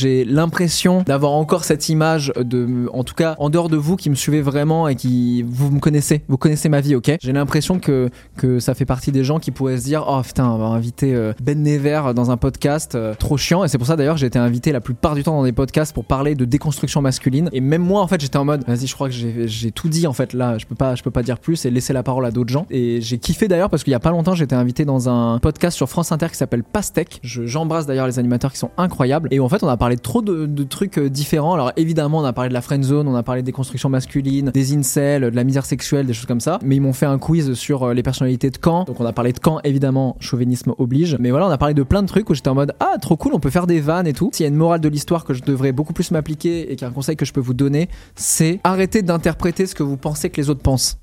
J'ai 0.00 0.24
l'impression 0.24 1.02
d'avoir 1.02 1.32
encore 1.32 1.64
cette 1.64 1.90
image 1.90 2.32
de, 2.40 2.88
en 2.94 3.04
tout 3.04 3.12
cas, 3.14 3.34
en 3.38 3.50
dehors 3.50 3.68
de 3.68 3.76
vous 3.76 3.96
qui 3.96 4.08
me 4.08 4.14
suivez 4.14 4.40
vraiment 4.40 4.88
et 4.88 4.94
qui, 4.94 5.42
vous 5.46 5.70
me 5.70 5.78
connaissez, 5.78 6.22
vous 6.26 6.38
connaissez 6.38 6.70
ma 6.70 6.80
vie, 6.80 6.94
ok? 6.94 7.18
J'ai 7.20 7.32
l'impression 7.34 7.78
que, 7.78 8.08
que 8.38 8.60
ça 8.60 8.72
fait 8.72 8.86
partie 8.86 9.12
des 9.12 9.24
gens 9.24 9.38
qui 9.38 9.50
pourraient 9.50 9.76
se 9.76 9.84
dire, 9.84 10.06
oh 10.08 10.22
putain, 10.22 10.48
on 10.48 10.56
va 10.56 10.64
inviter 10.68 11.14
euh, 11.14 11.34
Ben 11.42 11.62
Never 11.62 12.00
dans 12.16 12.30
un 12.30 12.38
podcast, 12.38 12.94
euh, 12.94 13.12
trop 13.14 13.36
chiant. 13.36 13.62
Et 13.62 13.68
c'est 13.68 13.76
pour 13.76 13.86
ça 13.86 13.96
d'ailleurs 13.96 14.16
j'ai 14.16 14.24
été 14.26 14.38
invité 14.38 14.72
la 14.72 14.80
plupart 14.80 15.14
du 15.14 15.22
temps 15.22 15.36
dans 15.36 15.44
des 15.44 15.52
podcasts 15.52 15.92
pour 15.92 16.06
parler 16.06 16.34
de 16.34 16.46
déconstruction 16.46 17.02
masculine. 17.02 17.50
Et 17.52 17.60
même 17.60 17.82
moi, 17.82 18.00
en 18.00 18.06
fait, 18.06 18.22
j'étais 18.22 18.38
en 18.38 18.46
mode, 18.46 18.64
vas-y, 18.66 18.86
je 18.86 18.94
crois 18.94 19.10
que 19.10 19.14
j'ai 19.14 19.70
tout 19.70 19.90
dit, 19.90 20.06
en 20.06 20.14
fait, 20.14 20.32
là, 20.32 20.56
je 20.56 20.64
peux 20.64 20.74
pas, 20.74 20.94
je 20.94 21.02
peux 21.02 21.10
pas 21.10 21.22
dire 21.22 21.38
plus 21.38 21.66
et 21.66 21.70
laisser 21.70 21.92
la 21.92 22.02
parole 22.02 22.24
à 22.24 22.30
d'autres 22.30 22.50
gens. 22.52 22.64
Et 22.70 23.02
j'ai 23.02 23.18
kiffé 23.18 23.48
d'ailleurs 23.48 23.68
parce 23.68 23.84
qu'il 23.84 23.90
y 23.90 23.94
a 23.94 24.00
pas 24.00 24.12
longtemps, 24.12 24.34
été 24.34 24.54
invité 24.54 24.86
dans 24.86 25.10
un 25.10 25.38
podcast 25.40 25.76
sur 25.76 25.90
France 25.90 26.10
Inter 26.10 26.28
qui 26.30 26.36
s'appelle 26.36 26.62
Pastèque. 26.62 27.20
Je- 27.22 27.44
J'embrasse 27.44 27.84
d'ailleurs 27.84 28.06
les 28.06 28.18
animateurs 28.18 28.52
qui 28.52 28.58
sont 28.58 28.70
incroyables. 28.78 29.28
Et 29.32 29.40
en 29.40 29.48
fait, 29.50 29.62
on 29.62 29.68
a 29.68 29.76
parlé 29.76 29.89
de 29.96 30.00
trop 30.00 30.22
de, 30.22 30.64
trucs 30.64 30.98
euh, 30.98 31.08
différents. 31.08 31.54
Alors 31.54 31.72
évidemment, 31.76 32.18
on 32.18 32.24
a 32.24 32.32
parlé 32.32 32.48
de 32.48 32.54
la 32.54 32.62
friend 32.62 32.82
zone, 32.84 33.08
on 33.08 33.14
a 33.14 33.22
parlé 33.22 33.42
des 33.42 33.52
constructions 33.52 33.88
masculines, 33.88 34.50
des 34.52 34.76
incels, 34.76 35.22
de 35.22 35.36
la 35.36 35.44
misère 35.44 35.64
sexuelle, 35.64 36.06
des 36.06 36.12
choses 36.12 36.26
comme 36.26 36.40
ça. 36.40 36.58
Mais 36.62 36.76
ils 36.76 36.80
m'ont 36.80 36.92
fait 36.92 37.06
un 37.06 37.18
quiz 37.18 37.54
sur 37.54 37.84
euh, 37.84 37.94
les 37.94 38.02
personnalités 38.02 38.50
de 38.50 38.58
Caen. 38.62 38.84
Donc 38.84 39.00
on 39.00 39.06
a 39.06 39.12
parlé 39.12 39.32
de 39.32 39.38
Caen, 39.42 39.60
évidemment, 39.64 40.16
chauvinisme 40.20 40.74
oblige. 40.78 41.16
Mais 41.18 41.30
voilà, 41.30 41.46
on 41.46 41.50
a 41.50 41.58
parlé 41.58 41.74
de 41.74 41.82
plein 41.82 42.02
de 42.02 42.08
trucs 42.08 42.28
où 42.30 42.34
j'étais 42.34 42.48
en 42.48 42.54
mode 42.54 42.74
ah 42.80 42.96
trop 43.00 43.16
cool, 43.16 43.34
on 43.34 43.40
peut 43.40 43.50
faire 43.50 43.66
des 43.66 43.80
vannes 43.80 44.06
et 44.06 44.12
tout. 44.12 44.30
S'il 44.32 44.44
y 44.44 44.46
a 44.46 44.50
une 44.50 44.56
morale 44.56 44.80
de 44.80 44.88
l'histoire 44.88 45.24
que 45.24 45.34
je 45.34 45.42
devrais 45.42 45.72
beaucoup 45.72 45.92
plus 45.92 46.10
m'appliquer 46.10 46.72
et 46.72 46.76
qu'un 46.76 46.90
conseil 46.90 47.16
que 47.16 47.24
je 47.24 47.32
peux 47.32 47.40
vous 47.40 47.54
donner, 47.54 47.88
c'est 48.14 48.60
arrêter 48.64 49.02
d'interpréter 49.02 49.66
ce 49.66 49.74
que 49.74 49.82
vous 49.82 49.96
pensez 49.96 50.30
que 50.30 50.40
les 50.40 50.50
autres 50.50 50.62
pensent. 50.62 50.98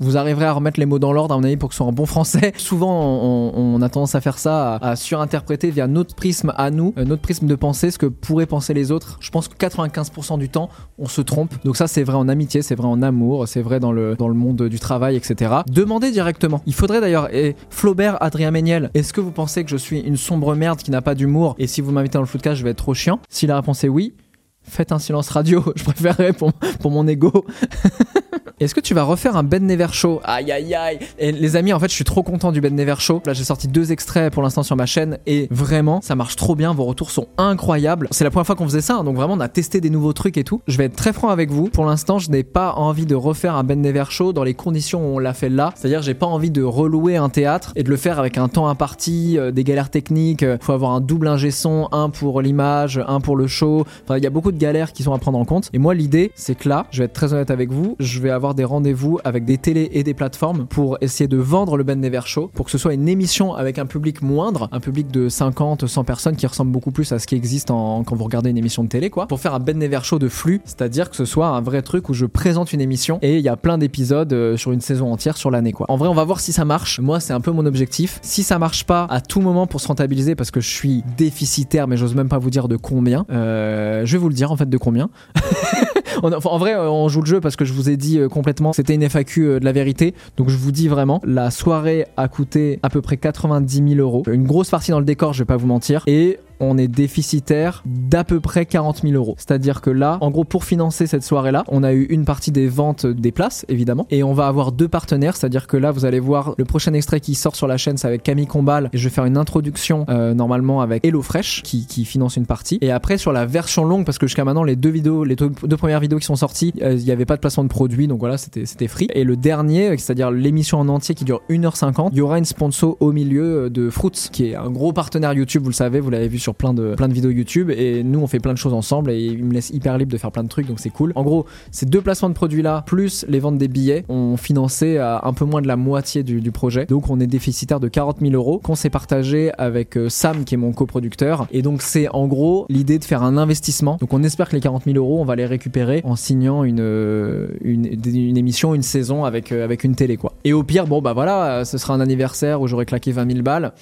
Vous 0.00 0.16
arriverez 0.16 0.46
à 0.46 0.52
remettre 0.52 0.80
les 0.80 0.86
mots 0.86 0.98
dans 0.98 1.12
l'ordre, 1.12 1.34
à 1.34 1.38
mon 1.38 1.44
avis, 1.44 1.56
pour 1.56 1.68
que 1.68 1.74
ce 1.74 1.78
soit 1.78 1.86
en 1.86 1.92
bon 1.92 2.06
français. 2.06 2.52
Souvent, 2.56 2.90
on, 2.90 3.52
on 3.76 3.82
a 3.82 3.88
tendance 3.88 4.14
à 4.14 4.20
faire 4.20 4.38
ça, 4.38 4.76
à, 4.76 4.90
à 4.90 4.96
surinterpréter 4.96 5.70
via 5.70 5.86
notre 5.86 6.14
prisme 6.14 6.52
à 6.56 6.70
nous, 6.70 6.94
euh, 6.96 7.04
notre 7.04 7.22
prisme 7.22 7.46
de 7.46 7.54
pensée, 7.54 7.90
ce 7.90 7.98
que 7.98 8.06
pourraient 8.06 8.46
penser 8.46 8.74
les 8.74 8.90
autres. 8.92 9.18
Je 9.20 9.30
pense 9.30 9.48
que 9.48 9.54
95% 9.54 10.38
du 10.38 10.48
temps, 10.48 10.70
on 10.98 11.06
se 11.06 11.20
trompe. 11.20 11.54
Donc 11.64 11.76
ça, 11.76 11.86
c'est 11.86 12.02
vrai 12.02 12.16
en 12.16 12.28
amitié, 12.28 12.62
c'est 12.62 12.74
vrai 12.74 12.88
en 12.88 13.02
amour, 13.02 13.46
c'est 13.46 13.62
vrai 13.62 13.78
dans 13.78 13.92
le, 13.92 14.16
dans 14.16 14.28
le 14.28 14.34
monde 14.34 14.62
du 14.62 14.80
travail, 14.80 15.16
etc. 15.16 15.56
Demandez 15.68 16.10
directement. 16.10 16.62
Il 16.66 16.74
faudrait 16.74 17.00
d'ailleurs, 17.00 17.32
et 17.34 17.54
Flaubert, 17.68 18.16
Adrien 18.22 18.50
Méniel, 18.50 18.90
est-ce 18.94 19.12
que 19.12 19.20
vous 19.20 19.32
pensez 19.32 19.64
que 19.64 19.70
je 19.70 19.76
suis 19.76 20.00
une 20.00 20.16
sombre 20.16 20.54
merde 20.54 20.78
qui 20.78 20.90
n'a 20.90 21.02
pas 21.02 21.14
d'humour? 21.14 21.54
Et 21.58 21.66
si 21.66 21.80
vous 21.80 21.92
m'invitez 21.92 22.14
dans 22.14 22.20
le 22.20 22.26
footcast, 22.26 22.56
je 22.56 22.64
vais 22.64 22.70
être 22.70 22.78
trop 22.78 22.94
chiant 22.94 23.20
Si 23.28 23.46
la 23.46 23.56
réponse 23.56 23.84
est 23.84 23.88
oui, 23.88 24.14
faites 24.62 24.92
un 24.92 24.98
silence 24.98 25.28
radio. 25.30 25.62
Je 25.76 25.84
préférerais 25.84 26.32
pour, 26.32 26.52
pour 26.80 26.90
mon 26.90 27.06
ego. 27.06 27.44
Est-ce 28.60 28.74
que 28.74 28.80
tu 28.80 28.92
vas 28.92 29.04
refaire 29.04 29.38
un 29.38 29.42
Ben 29.42 29.66
Never 29.66 29.86
Show? 29.90 30.20
Aïe 30.22 30.52
aïe 30.52 30.74
aïe 30.74 30.98
Et 31.18 31.32
les 31.32 31.56
amis, 31.56 31.72
en 31.72 31.80
fait, 31.80 31.88
je 31.88 31.94
suis 31.94 32.04
trop 32.04 32.22
content 32.22 32.52
du 32.52 32.60
Ben 32.60 32.76
Never 32.76 32.96
Show. 32.98 33.22
Là, 33.24 33.32
j'ai 33.32 33.44
sorti 33.44 33.68
deux 33.68 33.90
extraits 33.90 34.30
pour 34.30 34.42
l'instant 34.42 34.62
sur 34.62 34.76
ma 34.76 34.84
chaîne 34.84 35.16
et 35.26 35.48
vraiment, 35.50 36.02
ça 36.02 36.14
marche 36.14 36.36
trop 36.36 36.54
bien. 36.54 36.74
Vos 36.74 36.84
retours 36.84 37.10
sont 37.10 37.28
incroyables. 37.38 38.06
C'est 38.10 38.22
la 38.22 38.28
première 38.28 38.44
fois 38.44 38.56
qu'on 38.56 38.66
faisait 38.66 38.82
ça, 38.82 38.96
hein, 38.96 39.04
donc 39.04 39.16
vraiment, 39.16 39.32
on 39.32 39.40
a 39.40 39.48
testé 39.48 39.80
des 39.80 39.88
nouveaux 39.88 40.12
trucs 40.12 40.36
et 40.36 40.44
tout. 40.44 40.60
Je 40.68 40.76
vais 40.76 40.84
être 40.84 40.94
très 40.94 41.14
franc 41.14 41.30
avec 41.30 41.50
vous. 41.50 41.70
Pour 41.70 41.86
l'instant, 41.86 42.18
je 42.18 42.30
n'ai 42.30 42.42
pas 42.42 42.74
envie 42.74 43.06
de 43.06 43.14
refaire 43.14 43.54
un 43.54 43.64
Ben 43.64 43.80
Never 43.80 44.04
Show 44.10 44.34
dans 44.34 44.44
les 44.44 44.52
conditions 44.52 45.10
où 45.10 45.16
on 45.16 45.18
l'a 45.18 45.32
fait 45.32 45.48
là. 45.48 45.72
C'est-à-dire, 45.74 46.02
j'ai 46.02 46.12
pas 46.12 46.26
envie 46.26 46.50
de 46.50 46.62
relouer 46.62 47.16
un 47.16 47.30
théâtre 47.30 47.72
et 47.76 47.82
de 47.82 47.88
le 47.88 47.96
faire 47.96 48.18
avec 48.18 48.36
un 48.36 48.48
temps 48.48 48.68
imparti, 48.68 49.38
euh, 49.38 49.52
des 49.52 49.64
galères 49.64 49.88
techniques. 49.88 50.42
euh, 50.42 50.58
faut 50.60 50.74
avoir 50.74 50.92
un 50.92 51.00
double 51.00 51.28
ingé 51.28 51.50
son, 51.50 51.88
un 51.92 52.10
pour 52.10 52.42
l'image, 52.42 53.02
un 53.08 53.20
pour 53.20 53.38
le 53.38 53.46
show. 53.46 53.86
Enfin, 54.04 54.18
il 54.18 54.22
y 54.22 54.26
a 54.26 54.30
beaucoup 54.30 54.52
de 54.52 54.58
galères 54.58 54.92
qui 54.92 55.02
sont 55.02 55.14
à 55.14 55.18
prendre 55.18 55.38
en 55.38 55.46
compte. 55.46 55.70
Et 55.72 55.78
moi, 55.78 55.94
l'idée, 55.94 56.30
c'est 56.34 56.56
que 56.56 56.68
là, 56.68 56.84
je 56.90 56.98
vais 56.98 57.04
être 57.06 57.14
très 57.14 57.32
honnête 57.32 57.50
avec 57.50 57.72
vous, 57.72 57.96
je 57.98 58.20
vais 58.20 58.28
avoir 58.28 58.49
des 58.54 58.64
rendez-vous 58.64 59.18
avec 59.24 59.44
des 59.44 59.58
télés 59.58 59.90
et 59.92 60.02
des 60.02 60.14
plateformes 60.14 60.66
pour 60.66 60.98
essayer 61.00 61.28
de 61.28 61.36
vendre 61.36 61.76
le 61.76 61.84
Ben 61.84 62.00
Never 62.00 62.20
Show, 62.24 62.50
pour 62.54 62.66
que 62.66 62.70
ce 62.70 62.78
soit 62.78 62.94
une 62.94 63.08
émission 63.08 63.54
avec 63.54 63.78
un 63.78 63.86
public 63.86 64.22
moindre, 64.22 64.68
un 64.72 64.80
public 64.80 65.10
de 65.10 65.28
50, 65.28 65.86
100 65.86 66.04
personnes 66.04 66.36
qui 66.36 66.46
ressemble 66.46 66.72
beaucoup 66.72 66.90
plus 66.90 67.12
à 67.12 67.18
ce 67.18 67.26
qui 67.26 67.34
existe 67.34 67.68
quand 67.68 68.04
vous 68.12 68.24
regardez 68.24 68.50
une 68.50 68.58
émission 68.58 68.84
de 68.84 68.88
télé, 68.88 69.10
quoi. 69.10 69.26
Pour 69.26 69.40
faire 69.40 69.54
un 69.54 69.60
Ben 69.60 69.78
Never 69.78 70.00
Show 70.02 70.18
de 70.18 70.28
flux, 70.28 70.60
c'est-à-dire 70.64 71.10
que 71.10 71.16
ce 71.16 71.24
soit 71.24 71.48
un 71.48 71.60
vrai 71.60 71.82
truc 71.82 72.08
où 72.08 72.14
je 72.14 72.26
présente 72.26 72.72
une 72.72 72.80
émission 72.80 73.18
et 73.22 73.38
il 73.38 73.44
y 73.44 73.48
a 73.48 73.56
plein 73.56 73.78
d'épisodes 73.78 74.32
euh, 74.32 74.56
sur 74.56 74.72
une 74.72 74.80
saison 74.80 75.12
entière 75.12 75.36
sur 75.36 75.50
l'année, 75.50 75.72
quoi. 75.72 75.86
En 75.88 75.96
vrai, 75.96 76.08
on 76.08 76.14
va 76.14 76.24
voir 76.24 76.40
si 76.40 76.52
ça 76.52 76.64
marche. 76.64 77.00
Moi, 77.00 77.20
c'est 77.20 77.32
un 77.32 77.40
peu 77.40 77.50
mon 77.50 77.66
objectif. 77.66 78.18
Si 78.22 78.42
ça 78.42 78.58
marche 78.58 78.84
pas, 78.84 79.06
à 79.10 79.20
tout 79.20 79.40
moment 79.40 79.66
pour 79.66 79.80
se 79.80 79.88
rentabiliser, 79.88 80.34
parce 80.34 80.50
que 80.50 80.60
je 80.60 80.68
suis 80.68 81.04
déficitaire, 81.16 81.88
mais 81.88 81.96
j'ose 81.96 82.14
même 82.14 82.28
pas 82.28 82.38
vous 82.38 82.50
dire 82.50 82.68
de 82.68 82.76
combien. 82.76 83.26
Euh, 83.30 84.04
je 84.04 84.12
vais 84.12 84.18
vous 84.18 84.28
le 84.28 84.34
dire 84.34 84.50
en 84.52 84.56
fait 84.56 84.68
de 84.68 84.78
combien. 84.78 85.10
En 86.22 86.58
vrai, 86.58 86.76
on 86.76 87.08
joue 87.08 87.20
le 87.20 87.26
jeu 87.26 87.40
parce 87.40 87.56
que 87.56 87.64
je 87.64 87.72
vous 87.72 87.90
ai 87.90 87.96
dit 87.96 88.18
euh, 88.18 88.28
complètement, 88.28 88.72
c'était 88.72 88.94
une 88.94 89.08
FAQ 89.08 89.40
euh, 89.40 89.60
de 89.60 89.64
la 89.64 89.72
vérité. 89.72 90.14
Donc 90.36 90.48
je 90.48 90.56
vous 90.56 90.72
dis 90.72 90.88
vraiment, 90.88 91.20
la 91.24 91.50
soirée 91.50 92.06
a 92.16 92.28
coûté 92.28 92.78
à 92.82 92.88
peu 92.88 93.00
près 93.00 93.16
90 93.16 93.94
000 93.94 94.00
euros. 94.00 94.22
Une 94.30 94.44
grosse 94.44 94.70
partie 94.70 94.90
dans 94.90 94.98
le 94.98 95.04
décor, 95.04 95.32
je 95.32 95.40
vais 95.40 95.46
pas 95.46 95.56
vous 95.56 95.66
mentir. 95.66 96.02
Et 96.06 96.38
on 96.60 96.78
est 96.78 96.88
déficitaire 96.88 97.82
d'à 97.86 98.24
peu 98.24 98.40
près 98.40 98.66
40 98.66 99.02
000 99.02 99.14
euros. 99.14 99.34
C'est-à-dire 99.38 99.80
que 99.80 99.90
là, 99.90 100.18
en 100.20 100.30
gros, 100.30 100.44
pour 100.44 100.64
financer 100.64 101.06
cette 101.06 101.24
soirée-là, 101.24 101.64
on 101.68 101.82
a 101.82 101.92
eu 101.92 102.04
une 102.04 102.24
partie 102.24 102.52
des 102.52 102.68
ventes 102.68 103.06
des 103.06 103.32
places, 103.32 103.64
évidemment, 103.68 104.06
et 104.10 104.22
on 104.22 104.32
va 104.32 104.46
avoir 104.46 104.72
deux 104.72 104.88
partenaires. 104.88 105.36
C'est-à-dire 105.36 105.66
que 105.66 105.76
là, 105.76 105.90
vous 105.90 106.04
allez 106.04 106.20
voir 106.20 106.54
le 106.58 106.64
prochain 106.64 106.92
extrait 106.92 107.20
qui 107.20 107.34
sort 107.34 107.56
sur 107.56 107.66
la 107.66 107.76
chaîne, 107.76 107.96
c'est 107.96 108.06
avec 108.06 108.22
Camille 108.22 108.46
Combal, 108.46 108.90
et 108.92 108.98
je 108.98 109.04
vais 109.04 109.14
faire 109.14 109.24
une 109.24 109.36
introduction 109.36 110.04
euh, 110.08 110.34
normalement 110.34 110.80
avec 110.80 111.04
HelloFresh 111.04 111.62
qui, 111.62 111.86
qui 111.86 112.04
finance 112.04 112.36
une 112.36 112.46
partie. 112.46 112.78
Et 112.80 112.90
après, 112.90 113.18
sur 113.18 113.32
la 113.32 113.46
version 113.46 113.84
longue, 113.84 114.04
parce 114.04 114.18
que 114.18 114.26
jusqu'à 114.26 114.44
maintenant, 114.44 114.64
les 114.64 114.76
deux 114.76 114.90
vidéos, 114.90 115.24
les 115.24 115.36
deux, 115.36 115.50
premières 115.76 116.00
vidéos 116.00 116.18
qui 116.18 116.26
sont 116.26 116.36
sorties, 116.36 116.72
euh, 116.82 116.94
il 116.94 117.04
n'y 117.04 117.10
avait 117.10 117.24
pas 117.24 117.36
de 117.36 117.40
placement 117.40 117.64
de 117.64 117.68
produit, 117.68 118.06
donc 118.06 118.20
voilà, 118.20 118.36
c'était 118.36 118.66
c'était 118.66 118.88
free. 118.88 119.08
Et 119.14 119.24
le 119.24 119.36
dernier, 119.36 119.96
c'est-à-dire 119.96 120.30
l'émission 120.30 120.78
en 120.78 120.88
entier 120.88 121.14
qui 121.14 121.24
dure 121.24 121.42
1h50, 121.48 122.10
il 122.12 122.18
y 122.18 122.20
aura 122.20 122.38
une 122.38 122.44
sponsor 122.44 122.96
au 123.00 123.12
milieu 123.12 123.64
euh, 123.64 123.70
de 123.70 123.90
Fruits, 123.90 124.28
qui 124.30 124.50
est 124.50 124.54
un 124.54 124.70
gros 124.70 124.92
partenaire 124.92 125.32
YouTube, 125.32 125.62
vous 125.62 125.70
le 125.70 125.74
savez, 125.74 126.00
vous 126.00 126.10
l'avez 126.10 126.28
vu 126.28 126.38
sur 126.38 126.49
plein 126.54 126.74
de, 126.74 126.94
plein 126.94 127.08
de 127.08 127.14
vidéos 127.14 127.30
YouTube, 127.30 127.70
et 127.70 128.02
nous 128.02 128.20
on 128.20 128.26
fait 128.26 128.40
plein 128.40 128.52
de 128.52 128.58
choses 128.58 128.74
ensemble, 128.74 129.10
et 129.10 129.20
il 129.20 129.44
me 129.44 129.52
laisse 129.52 129.70
hyper 129.70 129.98
libre 129.98 130.12
de 130.12 130.18
faire 130.18 130.32
plein 130.32 130.44
de 130.44 130.48
trucs, 130.48 130.66
donc 130.66 130.80
c'est 130.80 130.90
cool. 130.90 131.12
En 131.14 131.22
gros, 131.22 131.46
ces 131.70 131.86
deux 131.86 132.00
placements 132.00 132.28
de 132.28 132.34
produits 132.34 132.62
là, 132.62 132.82
plus 132.86 133.24
les 133.28 133.38
ventes 133.38 133.58
des 133.58 133.68
billets, 133.68 134.04
ont 134.08 134.36
financé 134.36 134.98
à 134.98 135.20
un 135.24 135.32
peu 135.32 135.44
moins 135.44 135.62
de 135.62 135.68
la 135.68 135.76
moitié 135.76 136.22
du, 136.22 136.50
projet. 136.50 136.84
Donc 136.86 137.10
on 137.10 137.20
est 137.20 137.28
déficitaire 137.28 137.78
de 137.78 137.86
40 137.86 138.18
000 138.20 138.32
euros 138.32 138.58
qu'on 138.58 138.74
s'est 138.74 138.90
partagé 138.90 139.52
avec 139.56 139.96
euh, 139.96 140.08
Sam, 140.08 140.44
qui 140.44 140.54
est 140.54 140.58
mon 140.58 140.72
coproducteur. 140.72 141.46
Et 141.52 141.62
donc 141.62 141.80
c'est 141.80 142.08
en 142.08 142.26
gros 142.26 142.66
l'idée 142.68 142.98
de 142.98 143.04
faire 143.04 143.22
un 143.22 143.36
investissement. 143.36 143.98
Donc 144.00 144.12
on 144.12 144.22
espère 144.24 144.48
que 144.48 144.56
les 144.56 144.60
40 144.60 144.84
000 144.84 144.96
euros, 144.96 145.20
on 145.20 145.24
va 145.24 145.36
les 145.36 145.46
récupérer 145.46 146.00
en 146.04 146.16
signant 146.16 146.64
une, 146.64 146.80
euh, 146.80 147.48
une, 147.62 147.86
une 148.04 148.36
émission, 148.36 148.74
une 148.74 148.82
saison 148.82 149.24
avec, 149.24 149.52
euh, 149.52 149.64
avec 149.64 149.84
une 149.84 149.94
télé 149.94 150.16
quoi. 150.16 150.32
Et 150.44 150.52
au 150.52 150.62
pire, 150.62 150.86
bon 150.86 151.00
bah 151.00 151.12
voilà, 151.12 151.60
euh, 151.60 151.64
ce 151.64 151.78
sera 151.78 151.94
un 151.94 152.00
anniversaire 152.00 152.60
où 152.60 152.66
j'aurai 152.66 152.86
claqué 152.86 153.12
20 153.12 153.30
000 153.30 153.42
balles. 153.42 153.72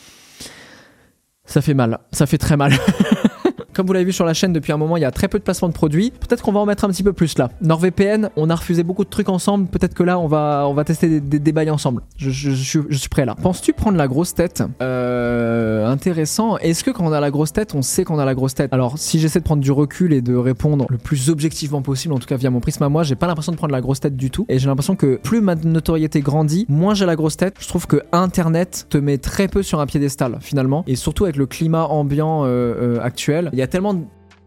Ça 1.48 1.62
fait 1.62 1.72
mal, 1.72 1.98
ça 2.12 2.26
fait 2.26 2.36
très 2.36 2.56
mal. 2.58 2.72
comme 3.78 3.86
vous 3.86 3.92
l'avez 3.92 4.06
vu 4.06 4.12
sur 4.12 4.24
la 4.24 4.34
chaîne 4.34 4.52
depuis 4.52 4.72
un 4.72 4.76
moment, 4.76 4.96
il 4.96 5.02
y 5.02 5.04
a 5.04 5.12
très 5.12 5.28
peu 5.28 5.38
de 5.38 5.44
placements 5.44 5.68
de 5.68 5.72
produits. 5.72 6.10
Peut-être 6.10 6.42
qu'on 6.42 6.50
va 6.50 6.58
en 6.58 6.66
mettre 6.66 6.84
un 6.84 6.88
petit 6.88 7.04
peu 7.04 7.12
plus 7.12 7.38
là. 7.38 7.48
NordVPN, 7.62 8.28
on 8.34 8.50
a 8.50 8.56
refusé 8.56 8.82
beaucoup 8.82 9.04
de 9.04 9.08
trucs 9.08 9.28
ensemble. 9.28 9.68
Peut-être 9.68 9.94
que 9.94 10.02
là, 10.02 10.18
on 10.18 10.26
va, 10.26 10.64
on 10.66 10.74
va 10.74 10.82
tester 10.82 11.20
des, 11.20 11.38
des, 11.38 11.52
bails 11.52 11.70
ensemble. 11.70 12.02
Je, 12.16 12.30
je, 12.30 12.80
je 12.88 12.96
suis 12.98 13.08
prêt 13.08 13.24
là. 13.24 13.36
Penses-tu 13.40 13.74
prendre 13.74 13.96
la 13.96 14.08
grosse 14.08 14.34
tête? 14.34 14.64
Euh, 14.82 15.86
Intéressant. 15.86 16.58
Est-ce 16.58 16.82
que 16.82 16.90
quand 16.90 17.04
on 17.04 17.12
a 17.12 17.20
la 17.20 17.30
grosse 17.30 17.52
tête, 17.52 17.76
on 17.76 17.82
sait 17.82 18.02
qu'on 18.02 18.18
a 18.18 18.24
la 18.24 18.34
grosse 18.34 18.54
tête? 18.54 18.72
Alors, 18.72 18.98
si 18.98 19.20
j'essaie 19.20 19.38
de 19.38 19.44
prendre 19.44 19.62
du 19.62 19.70
recul 19.70 20.12
et 20.12 20.22
de 20.22 20.34
répondre 20.34 20.86
le 20.90 20.98
plus 20.98 21.30
objectivement 21.30 21.80
possible, 21.80 22.14
en 22.14 22.18
tout 22.18 22.26
cas 22.26 22.36
via 22.36 22.50
mon 22.50 22.58
prisme 22.58 22.82
à 22.82 22.88
moi, 22.88 23.04
j'ai 23.04 23.14
pas 23.14 23.28
l'impression 23.28 23.52
de 23.52 23.58
prendre 23.58 23.72
la 23.72 23.80
grosse 23.80 24.00
tête 24.00 24.16
du 24.16 24.32
tout. 24.32 24.44
Et 24.48 24.58
j'ai 24.58 24.66
l'impression 24.66 24.96
que 24.96 25.20
plus 25.22 25.40
ma 25.40 25.54
notoriété 25.54 26.20
grandit, 26.20 26.66
moins 26.68 26.94
j'ai 26.94 27.06
la 27.06 27.14
grosse 27.14 27.36
tête. 27.36 27.54
Je 27.60 27.68
trouve 27.68 27.86
que 27.86 28.02
Internet 28.10 28.86
te 28.90 28.98
met 28.98 29.18
très 29.18 29.46
peu 29.46 29.62
sur 29.62 29.78
un 29.78 29.86
piédestal 29.86 30.38
finalement. 30.40 30.82
Et 30.88 30.96
surtout 30.96 31.26
avec 31.26 31.36
le 31.36 31.46
climat 31.46 31.84
ambiant 31.84 32.42
euh, 32.42 32.48
euh, 32.48 33.00
actuel, 33.00 33.50
il 33.52 33.58
y 33.60 33.62
a 33.62 33.67
tellement 33.68 33.94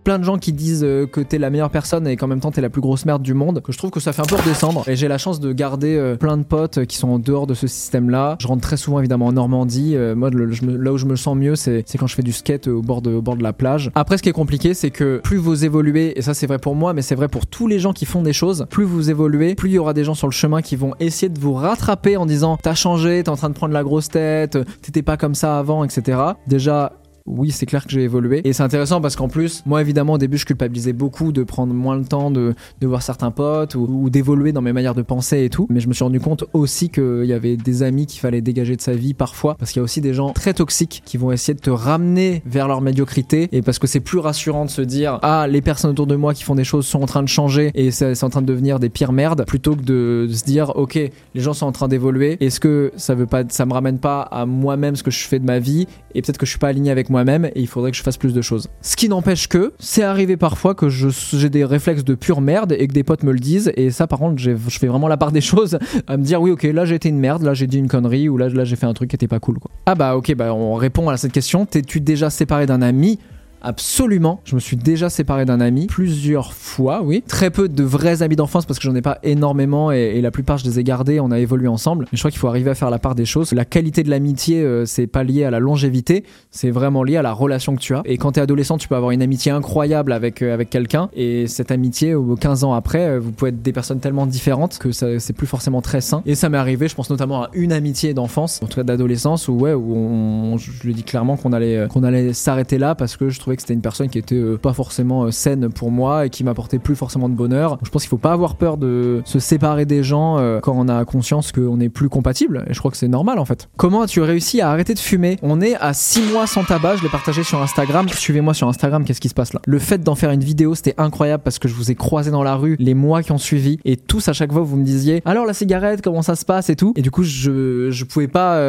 plein 0.04 0.20
de 0.20 0.24
gens 0.24 0.38
qui 0.38 0.54
disent 0.54 0.84
euh, 0.84 1.06
que 1.06 1.22
t'es 1.22 1.38
la 1.38 1.50
meilleure 1.50 1.70
personne 1.70 2.08
et 2.08 2.16
qu'en 2.16 2.28
même 2.28 2.40
temps 2.40 2.52
t'es 2.52 2.62
la 2.62 2.70
plus 2.70 2.82
grosse 2.82 3.06
merde 3.06 3.22
du 3.22 3.34
monde, 3.34 3.62
que 3.62 3.72
je 3.72 3.78
trouve 3.78 3.92
que 3.92 4.00
ça 4.00 4.14
fait 4.14 4.22
un 4.22 4.26
peu 4.26 4.36
redescendre. 4.36 4.88
Et 4.88 4.96
j'ai 4.96 5.08
la 5.08 5.18
chance 5.18 5.40
de 5.40 5.52
garder 5.54 5.96
euh, 5.96 6.16
plein 6.16 6.38
de 6.38 6.44
potes 6.44 6.80
euh, 6.80 6.86
qui 6.86 6.98
sont 6.98 7.10
en 7.10 7.20
dehors 7.20 7.48
de 7.48 7.54
ce 7.54 7.68
système-là. 7.68 8.38
Je 8.40 8.48
rentre 8.48 8.62
très 8.62 8.78
souvent 8.78 9.00
évidemment 9.00 9.28
en 9.28 9.34
Normandie. 9.34 9.96
Moi, 10.16 10.30
là 10.32 10.94
où 10.94 10.98
je 10.98 11.06
me 11.06 11.16
sens 11.16 11.36
mieux, 11.36 11.56
c'est 11.56 11.84
c'est 11.86 11.98
quand 11.98 12.08
je 12.08 12.16
fais 12.16 12.24
du 12.24 12.32
skate 12.32 12.68
au 12.68 12.82
bord, 12.82 13.02
de, 13.02 13.12
au 13.12 13.22
bord 13.22 13.36
de 13.36 13.44
la 13.44 13.54
plage. 13.54 13.92
Après, 13.96 14.18
ce 14.18 14.24
qui 14.24 14.30
est 14.30 14.34
compliqué, 14.34 14.74
c'est 14.74 14.92
que 14.92 15.20
plus 15.24 15.38
vous 15.38 15.66
évoluez, 15.66 16.18
et 16.18 16.22
ça 16.22 16.34
c'est 16.34 16.48
vrai 16.48 16.60
pour 16.60 16.76
moi, 16.76 16.94
mais 16.94 17.02
c'est 17.02 17.16
vrai 17.16 17.28
pour 17.28 17.46
tous 17.46 17.68
les 17.68 17.80
gens 17.80 17.94
qui 17.94 18.06
font 18.06 18.22
des 18.22 18.34
choses, 18.34 18.66
plus 18.70 18.84
vous 18.84 19.10
évoluez, 19.10 19.56
plus 19.56 19.70
il 19.70 19.74
y 19.74 19.80
aura 19.80 19.94
des 19.94 20.04
gens 20.04 20.14
sur 20.14 20.28
le 20.28 20.32
chemin 20.34 20.62
qui 20.62 20.76
vont 20.76 20.94
essayer 21.00 21.30
de 21.30 21.40
vous 21.40 21.54
rattraper 21.54 22.18
en 22.18 22.26
disant 22.26 22.58
t'as 22.62 22.76
changé, 22.76 23.24
t'es 23.24 23.30
en 23.30 23.36
train 23.36 23.50
de 23.50 23.56
prendre 23.56 23.74
la 23.74 23.84
grosse 23.84 24.10
tête, 24.10 24.58
t'étais 24.82 25.02
pas 25.02 25.18
comme 25.18 25.36
ça 25.36 25.58
avant, 25.60 25.84
etc. 25.84 26.20
Déjà, 26.48 26.94
oui, 27.32 27.52
c'est 27.52 27.66
clair 27.66 27.86
que 27.86 27.92
j'ai 27.92 28.04
évolué. 28.04 28.42
Et 28.44 28.54
c'est 28.54 28.64
intéressant 28.64 29.02
parce 29.02 29.16
qu'en 29.16 29.30
plus, 29.30 29.64
moi 29.66 29.82
évidemment 29.82 30.14
au 30.14 30.18
début 30.18 30.38
je 30.38 30.46
culpabilisais 30.46 30.94
beaucoup 30.94 31.32
de 31.32 31.44
prendre 31.44 31.74
moins 31.74 31.96
le 31.96 32.06
temps 32.06 32.32
de, 32.32 32.54
de 32.80 32.88
voir 32.88 33.02
certains 33.02 33.32
potes 33.32 33.76
ou, 33.76 34.10
d'évoluer 34.10 34.52
dans 34.52 34.62
mes 34.62 34.74
manières 34.74 34.96
de 34.96 35.02
penser 35.02 35.46
et 35.46 35.50
tout. 35.50 35.68
Mais 35.70 35.80
je 35.80 35.88
me 35.88 35.94
suis 35.94 36.04
rendu 36.04 36.20
compte 36.20 36.44
aussi 36.54 36.90
qu'il 36.90 37.26
y 37.26 37.34
avait 37.34 37.56
des 37.56 37.84
amis 37.84 38.06
qu'il 38.06 38.20
fallait 38.20 38.42
dégager 38.42 38.76
de 38.76 38.82
sa 38.82 38.94
vie 38.94 39.14
parfois 39.14 39.56
parce 39.56 39.72
qu'il 39.72 39.80
y 39.80 39.82
a 39.82 39.84
aussi 39.84 40.02
des 40.02 40.14
gens 40.14 40.32
très 40.34 40.54
toxiques 40.54 41.02
qui 41.06 41.18
vont 41.18 41.32
essayer 41.32 41.54
de 41.54 41.60
te 41.60 41.70
ramener 41.70 42.42
vers 42.46 42.68
leur 42.68 42.82
médiocrité 42.82 43.48
et 43.52 43.62
parce 43.62 43.80
que 43.80 43.88
c'est 43.88 44.00
plus 44.00 44.20
rassurant 44.20 44.66
de 44.66 44.70
se 44.70 44.82
dire 44.82 45.20
ah 45.22 45.48
les 45.48 45.62
personnes 45.62 45.92
autour 45.92 46.08
de 46.08 46.16
moi 46.16 46.34
qui 46.34 46.44
font 46.44 46.56
des 46.56 46.64
choses 46.64 46.86
sont 46.86 47.02
en 47.02 47.06
train 47.06 47.24
de 47.24 47.30
changer 47.30 47.72
et 47.74 47.92
c'est 47.92 48.24
en 48.24 48.30
train 48.30 48.42
de 48.42 48.48
devenir 48.48 48.80
des 48.80 48.90
pires 48.90 49.14
merdes 49.14 49.46
plutôt 49.46 49.76
que 49.76 49.82
de, 49.82 50.26
de 50.28 50.34
se 50.34 50.44
dire 50.44 50.72
ok 50.76 50.96
les 50.96 51.42
gens 51.42 51.54
sont 51.54 51.66
en 51.66 51.72
train 51.72 51.88
d'évoluer 51.88 52.38
est-ce 52.40 52.60
que 52.60 52.92
ça 52.96 53.16
veut 53.16 53.26
pas 53.26 53.44
ça 53.50 53.66
me 53.66 53.74
ramène 53.74 54.00
pas 54.00 54.22
à 54.22 54.46
moi-même 54.46 54.96
ce 54.96 55.04
que 55.04 55.12
je 55.12 55.26
fais 55.26 55.40
de 55.40 55.46
ma 55.46 55.60
vie 55.60 55.88
et 56.16 56.22
peut-être 56.22 56.38
que 56.38 56.46
je 56.46 56.52
suis 56.52 56.60
pas 56.60 56.70
aligné 56.70 56.92
avec 56.92 57.10
moi-même 57.22 57.46
et 57.46 57.62
il 57.62 57.68
faudrait 57.68 57.92
que 57.92 57.98
je 57.98 58.02
fasse 58.04 58.18
plus 58.18 58.34
de 58.34 58.42
choses. 58.42 58.68
Ce 58.82 58.96
qui 58.96 59.08
n'empêche 59.10 59.48
que 59.48 59.74
c'est 59.80 60.04
arrivé 60.04 60.38
parfois 60.38 60.74
que 60.74 60.90
j'ai 60.90 61.50
des 61.50 61.66
réflexes 61.66 62.04
de 62.04 62.16
pure 62.16 62.42
merde 62.42 62.76
et 62.78 62.88
que 62.88 62.94
des 62.94 63.04
potes 63.04 63.24
me 63.24 63.32
le 63.32 63.40
disent 63.40 63.72
et 63.76 63.92
ça 63.92 64.08
par 64.08 64.20
contre 64.20 64.38
je 64.38 64.56
fais 64.56 64.88
vraiment 64.88 65.08
la 65.08 65.18
part 65.18 65.32
des 65.32 65.42
choses 65.52 65.78
à 66.08 66.18
me 66.18 66.24
dire 66.24 66.42
oui 66.42 66.52
ok 66.52 66.64
là 66.64 66.86
j'ai 66.86 66.96
été 66.96 67.10
une 67.10 67.20
merde, 67.20 67.44
là 67.44 67.54
j'ai 67.54 67.68
dit 67.68 67.78
une 67.78 67.88
connerie 67.88 68.28
ou 68.30 68.38
là, 68.38 68.50
là 68.50 68.64
j'ai 68.64 68.76
fait 68.76 68.88
un 68.88 68.94
truc 68.94 69.10
qui 69.10 69.16
était 69.16 69.28
pas 69.28 69.40
cool 69.40 69.60
quoi. 69.60 69.70
Ah 69.86 69.96
bah 69.96 70.16
ok 70.16 70.34
bah 70.36 70.54
on 70.54 70.76
répond 70.76 71.10
à 71.10 71.18
cette 71.18 71.32
question, 71.32 71.66
t'es-tu 71.66 72.02
déjà 72.02 72.30
séparé 72.30 72.66
d'un 72.66 72.82
ami 72.82 73.20
Absolument. 73.62 74.42
Je 74.46 74.56
me 74.56 74.60
suis 74.60 74.78
déjà 74.78 75.10
séparé 75.10 75.46
d'un 75.46 75.62
ami 75.62 75.88
plusieurs 75.88 76.54
fois, 76.54 77.02
oui. 77.04 77.24
Très 77.28 77.52
peu 77.52 77.70
de 77.70 77.84
vrais 77.84 78.24
amis 78.24 78.36
d'enfance 78.36 78.66
parce 78.66 78.80
que 78.80 78.84
j'en 78.84 78.96
ai 78.96 79.02
pas 79.02 79.20
énormément 79.24 79.92
et, 79.92 80.22
la 80.22 80.32
plupart 80.32 80.58
je 80.58 80.66
les 80.66 80.80
ai 80.80 80.84
gardés. 80.84 81.20
On 81.20 81.32
a 81.32 81.40
évolué 81.40 81.68
ensemble. 81.68 82.06
Mais 82.12 82.18
je 82.18 82.22
crois 82.22 82.32
qu'il 82.32 82.40
faut 82.40 82.48
arriver 82.48 82.70
à 82.72 82.76
faire 82.76 82.90
la 82.90 83.00
part 83.00 83.16
des 83.16 83.26
choses. 83.26 83.54
La 83.54 83.66
qualité 83.66 84.04
de 84.04 84.10
l'amitié, 84.10 84.62
euh, 84.62 84.86
c'est 84.86 85.08
pas 85.08 85.24
lié 85.24 85.44
à 85.44 85.52
la 85.52 85.60
longévité, 85.60 86.24
c'est 86.52 86.70
vraiment 86.70 87.04
lié 87.04 87.18
à 87.18 87.22
la 87.22 87.34
relation 87.34 87.76
que 87.76 87.82
tu 87.82 87.96
as. 87.96 88.02
Et 88.06 88.18
quand 88.18 88.34
t'es 88.34 88.42
adolescent, 88.42 88.78
tu 88.78 88.88
peux 88.88 88.96
avoir 88.96 89.12
une 89.12 89.22
amitié 89.22 89.52
incroyable 89.52 90.12
avec 90.12 90.42
euh, 90.42 90.54
avec 90.54 90.70
quelqu'un 90.70 91.10
et 91.14 91.48
cette 91.48 91.72
amitié, 91.72 92.12
euh, 92.12 92.36
15 92.36 92.64
ans 92.64 92.74
après, 92.74 93.08
euh, 93.08 93.20
vous 93.20 93.32
pouvez 93.32 93.50
être 93.50 93.62
des 93.62 93.74
personnes 93.74 94.00
tellement 94.00 94.26
différentes 94.26 94.78
que 94.78 94.92
c'est 94.92 95.34
plus 95.34 95.48
forcément 95.48 95.82
très 95.82 96.02
sain. 96.02 96.22
Et 96.26 96.36
ça 96.36 96.50
m'est 96.50 96.58
arrivé, 96.58 96.88
je 96.88 96.96
pense 96.96 97.10
notamment 97.10 97.44
à 97.44 97.50
une 97.54 97.72
amitié 97.72 98.14
d'enfance, 98.14 98.60
en 98.64 98.68
tout 98.68 98.76
cas 98.78 98.84
d'adolescence, 98.84 99.48
où 99.48 99.54
ouais, 99.54 99.74
où 99.74 100.56
je 100.58 100.84
lui 100.84 100.94
dis 100.94 101.04
clairement 101.04 101.38
qu'on 101.38 101.54
allait 101.54 101.78
euh, 101.78 101.88
qu'on 101.88 102.04
allait 102.04 102.34
s'arrêter 102.34 102.78
là 102.78 102.96
parce 102.96 103.18
que 103.18 103.30
je 103.30 103.40
trouvais 103.40 103.51
que 103.56 103.62
c'était 103.62 103.74
une 103.74 103.82
personne 103.82 104.10
qui 104.10 104.18
était 104.18 104.36
euh, 104.36 104.58
pas 104.58 104.74
forcément 104.74 105.24
euh, 105.24 105.32
saine 105.32 105.70
pour 105.70 105.92
moi 105.92 106.26
et 106.26 106.30
qui 106.30 106.44
m'apportait 106.44 106.80
plus 106.80 106.96
forcément 106.96 107.30
de 107.30 107.34
bonheur. 107.34 107.78
Je 107.84 107.90
pense 107.90 108.04
qu'il 108.04 108.10
faut 108.10 108.18
pas 108.18 108.34
avoir 108.34 108.56
peur 108.56 108.78
de 108.78 109.22
se 109.26 109.40
séparer 109.40 109.86
des 109.86 110.04
gens 110.04 110.38
euh, 110.38 110.60
quand 110.60 110.74
on 110.76 110.88
a 110.88 111.04
conscience 111.06 111.52
qu'on 111.52 111.80
est 111.80 111.90
plus 111.90 112.10
compatible. 112.10 112.66
Et 112.70 112.74
je 112.74 112.80
crois 112.80 112.92
que 112.92 112.98
c'est 112.98 113.08
normal 113.08 113.40
en 113.40 113.46
fait. 113.46 113.70
Comment 113.78 114.02
as-tu 114.02 114.22
réussi 114.22 114.62
à 114.62 114.70
arrêter 114.70 114.94
de 114.94 115.00
fumer? 115.00 115.38
On 115.42 115.62
est 115.62 115.76
à 115.76 115.94
6 115.94 116.32
mois 116.32 116.48
sans 116.48 116.64
tabac. 116.64 116.98
Je 116.98 117.04
l'ai 117.04 117.10
partagé 117.10 117.44
sur 117.44 117.62
Instagram. 117.62 118.08
Suivez-moi 118.10 118.54
sur 118.54 118.68
Instagram. 118.68 119.04
Qu'est-ce 119.04 119.22
qui 119.22 119.30
se 119.30 119.34
passe 119.34 119.54
là? 119.54 119.62
Le 119.66 119.80
fait 119.80 120.04
d'en 120.04 120.16
faire 120.16 120.32
une 120.32 120.44
vidéo, 120.44 120.76
c'était 120.76 120.96
incroyable 120.98 121.44
parce 121.44 121.60
que 121.60 121.68
je 121.68 121.74
vous 121.74 121.92
ai 121.92 121.96
croisé 121.96 122.32
dans 122.32 122.44
la 122.44 122.56
rue 122.56 122.76
les 122.80 122.94
mois 122.94 123.24
qui 123.24 123.32
ont 123.32 123.38
suivi 123.38 123.80
et 123.86 123.98
tous 123.98 124.28
à 124.28 124.34
chaque 124.34 124.52
fois 124.52 124.62
vous 124.62 124.78
me 124.78 124.84
disiez 124.84 125.22
alors 125.26 125.46
la 125.46 125.54
cigarette 125.54 126.02
comment 126.02 126.22
ça 126.22 126.36
se 126.36 126.46
passe? 126.46 126.70
et 126.70 126.76
tout. 126.76 126.94
Et 126.96 127.02
du 127.02 127.12
coup 127.12 127.24
je 127.24 127.90
je 127.92 128.06
pouvais 128.06 128.28
pas 128.28 128.60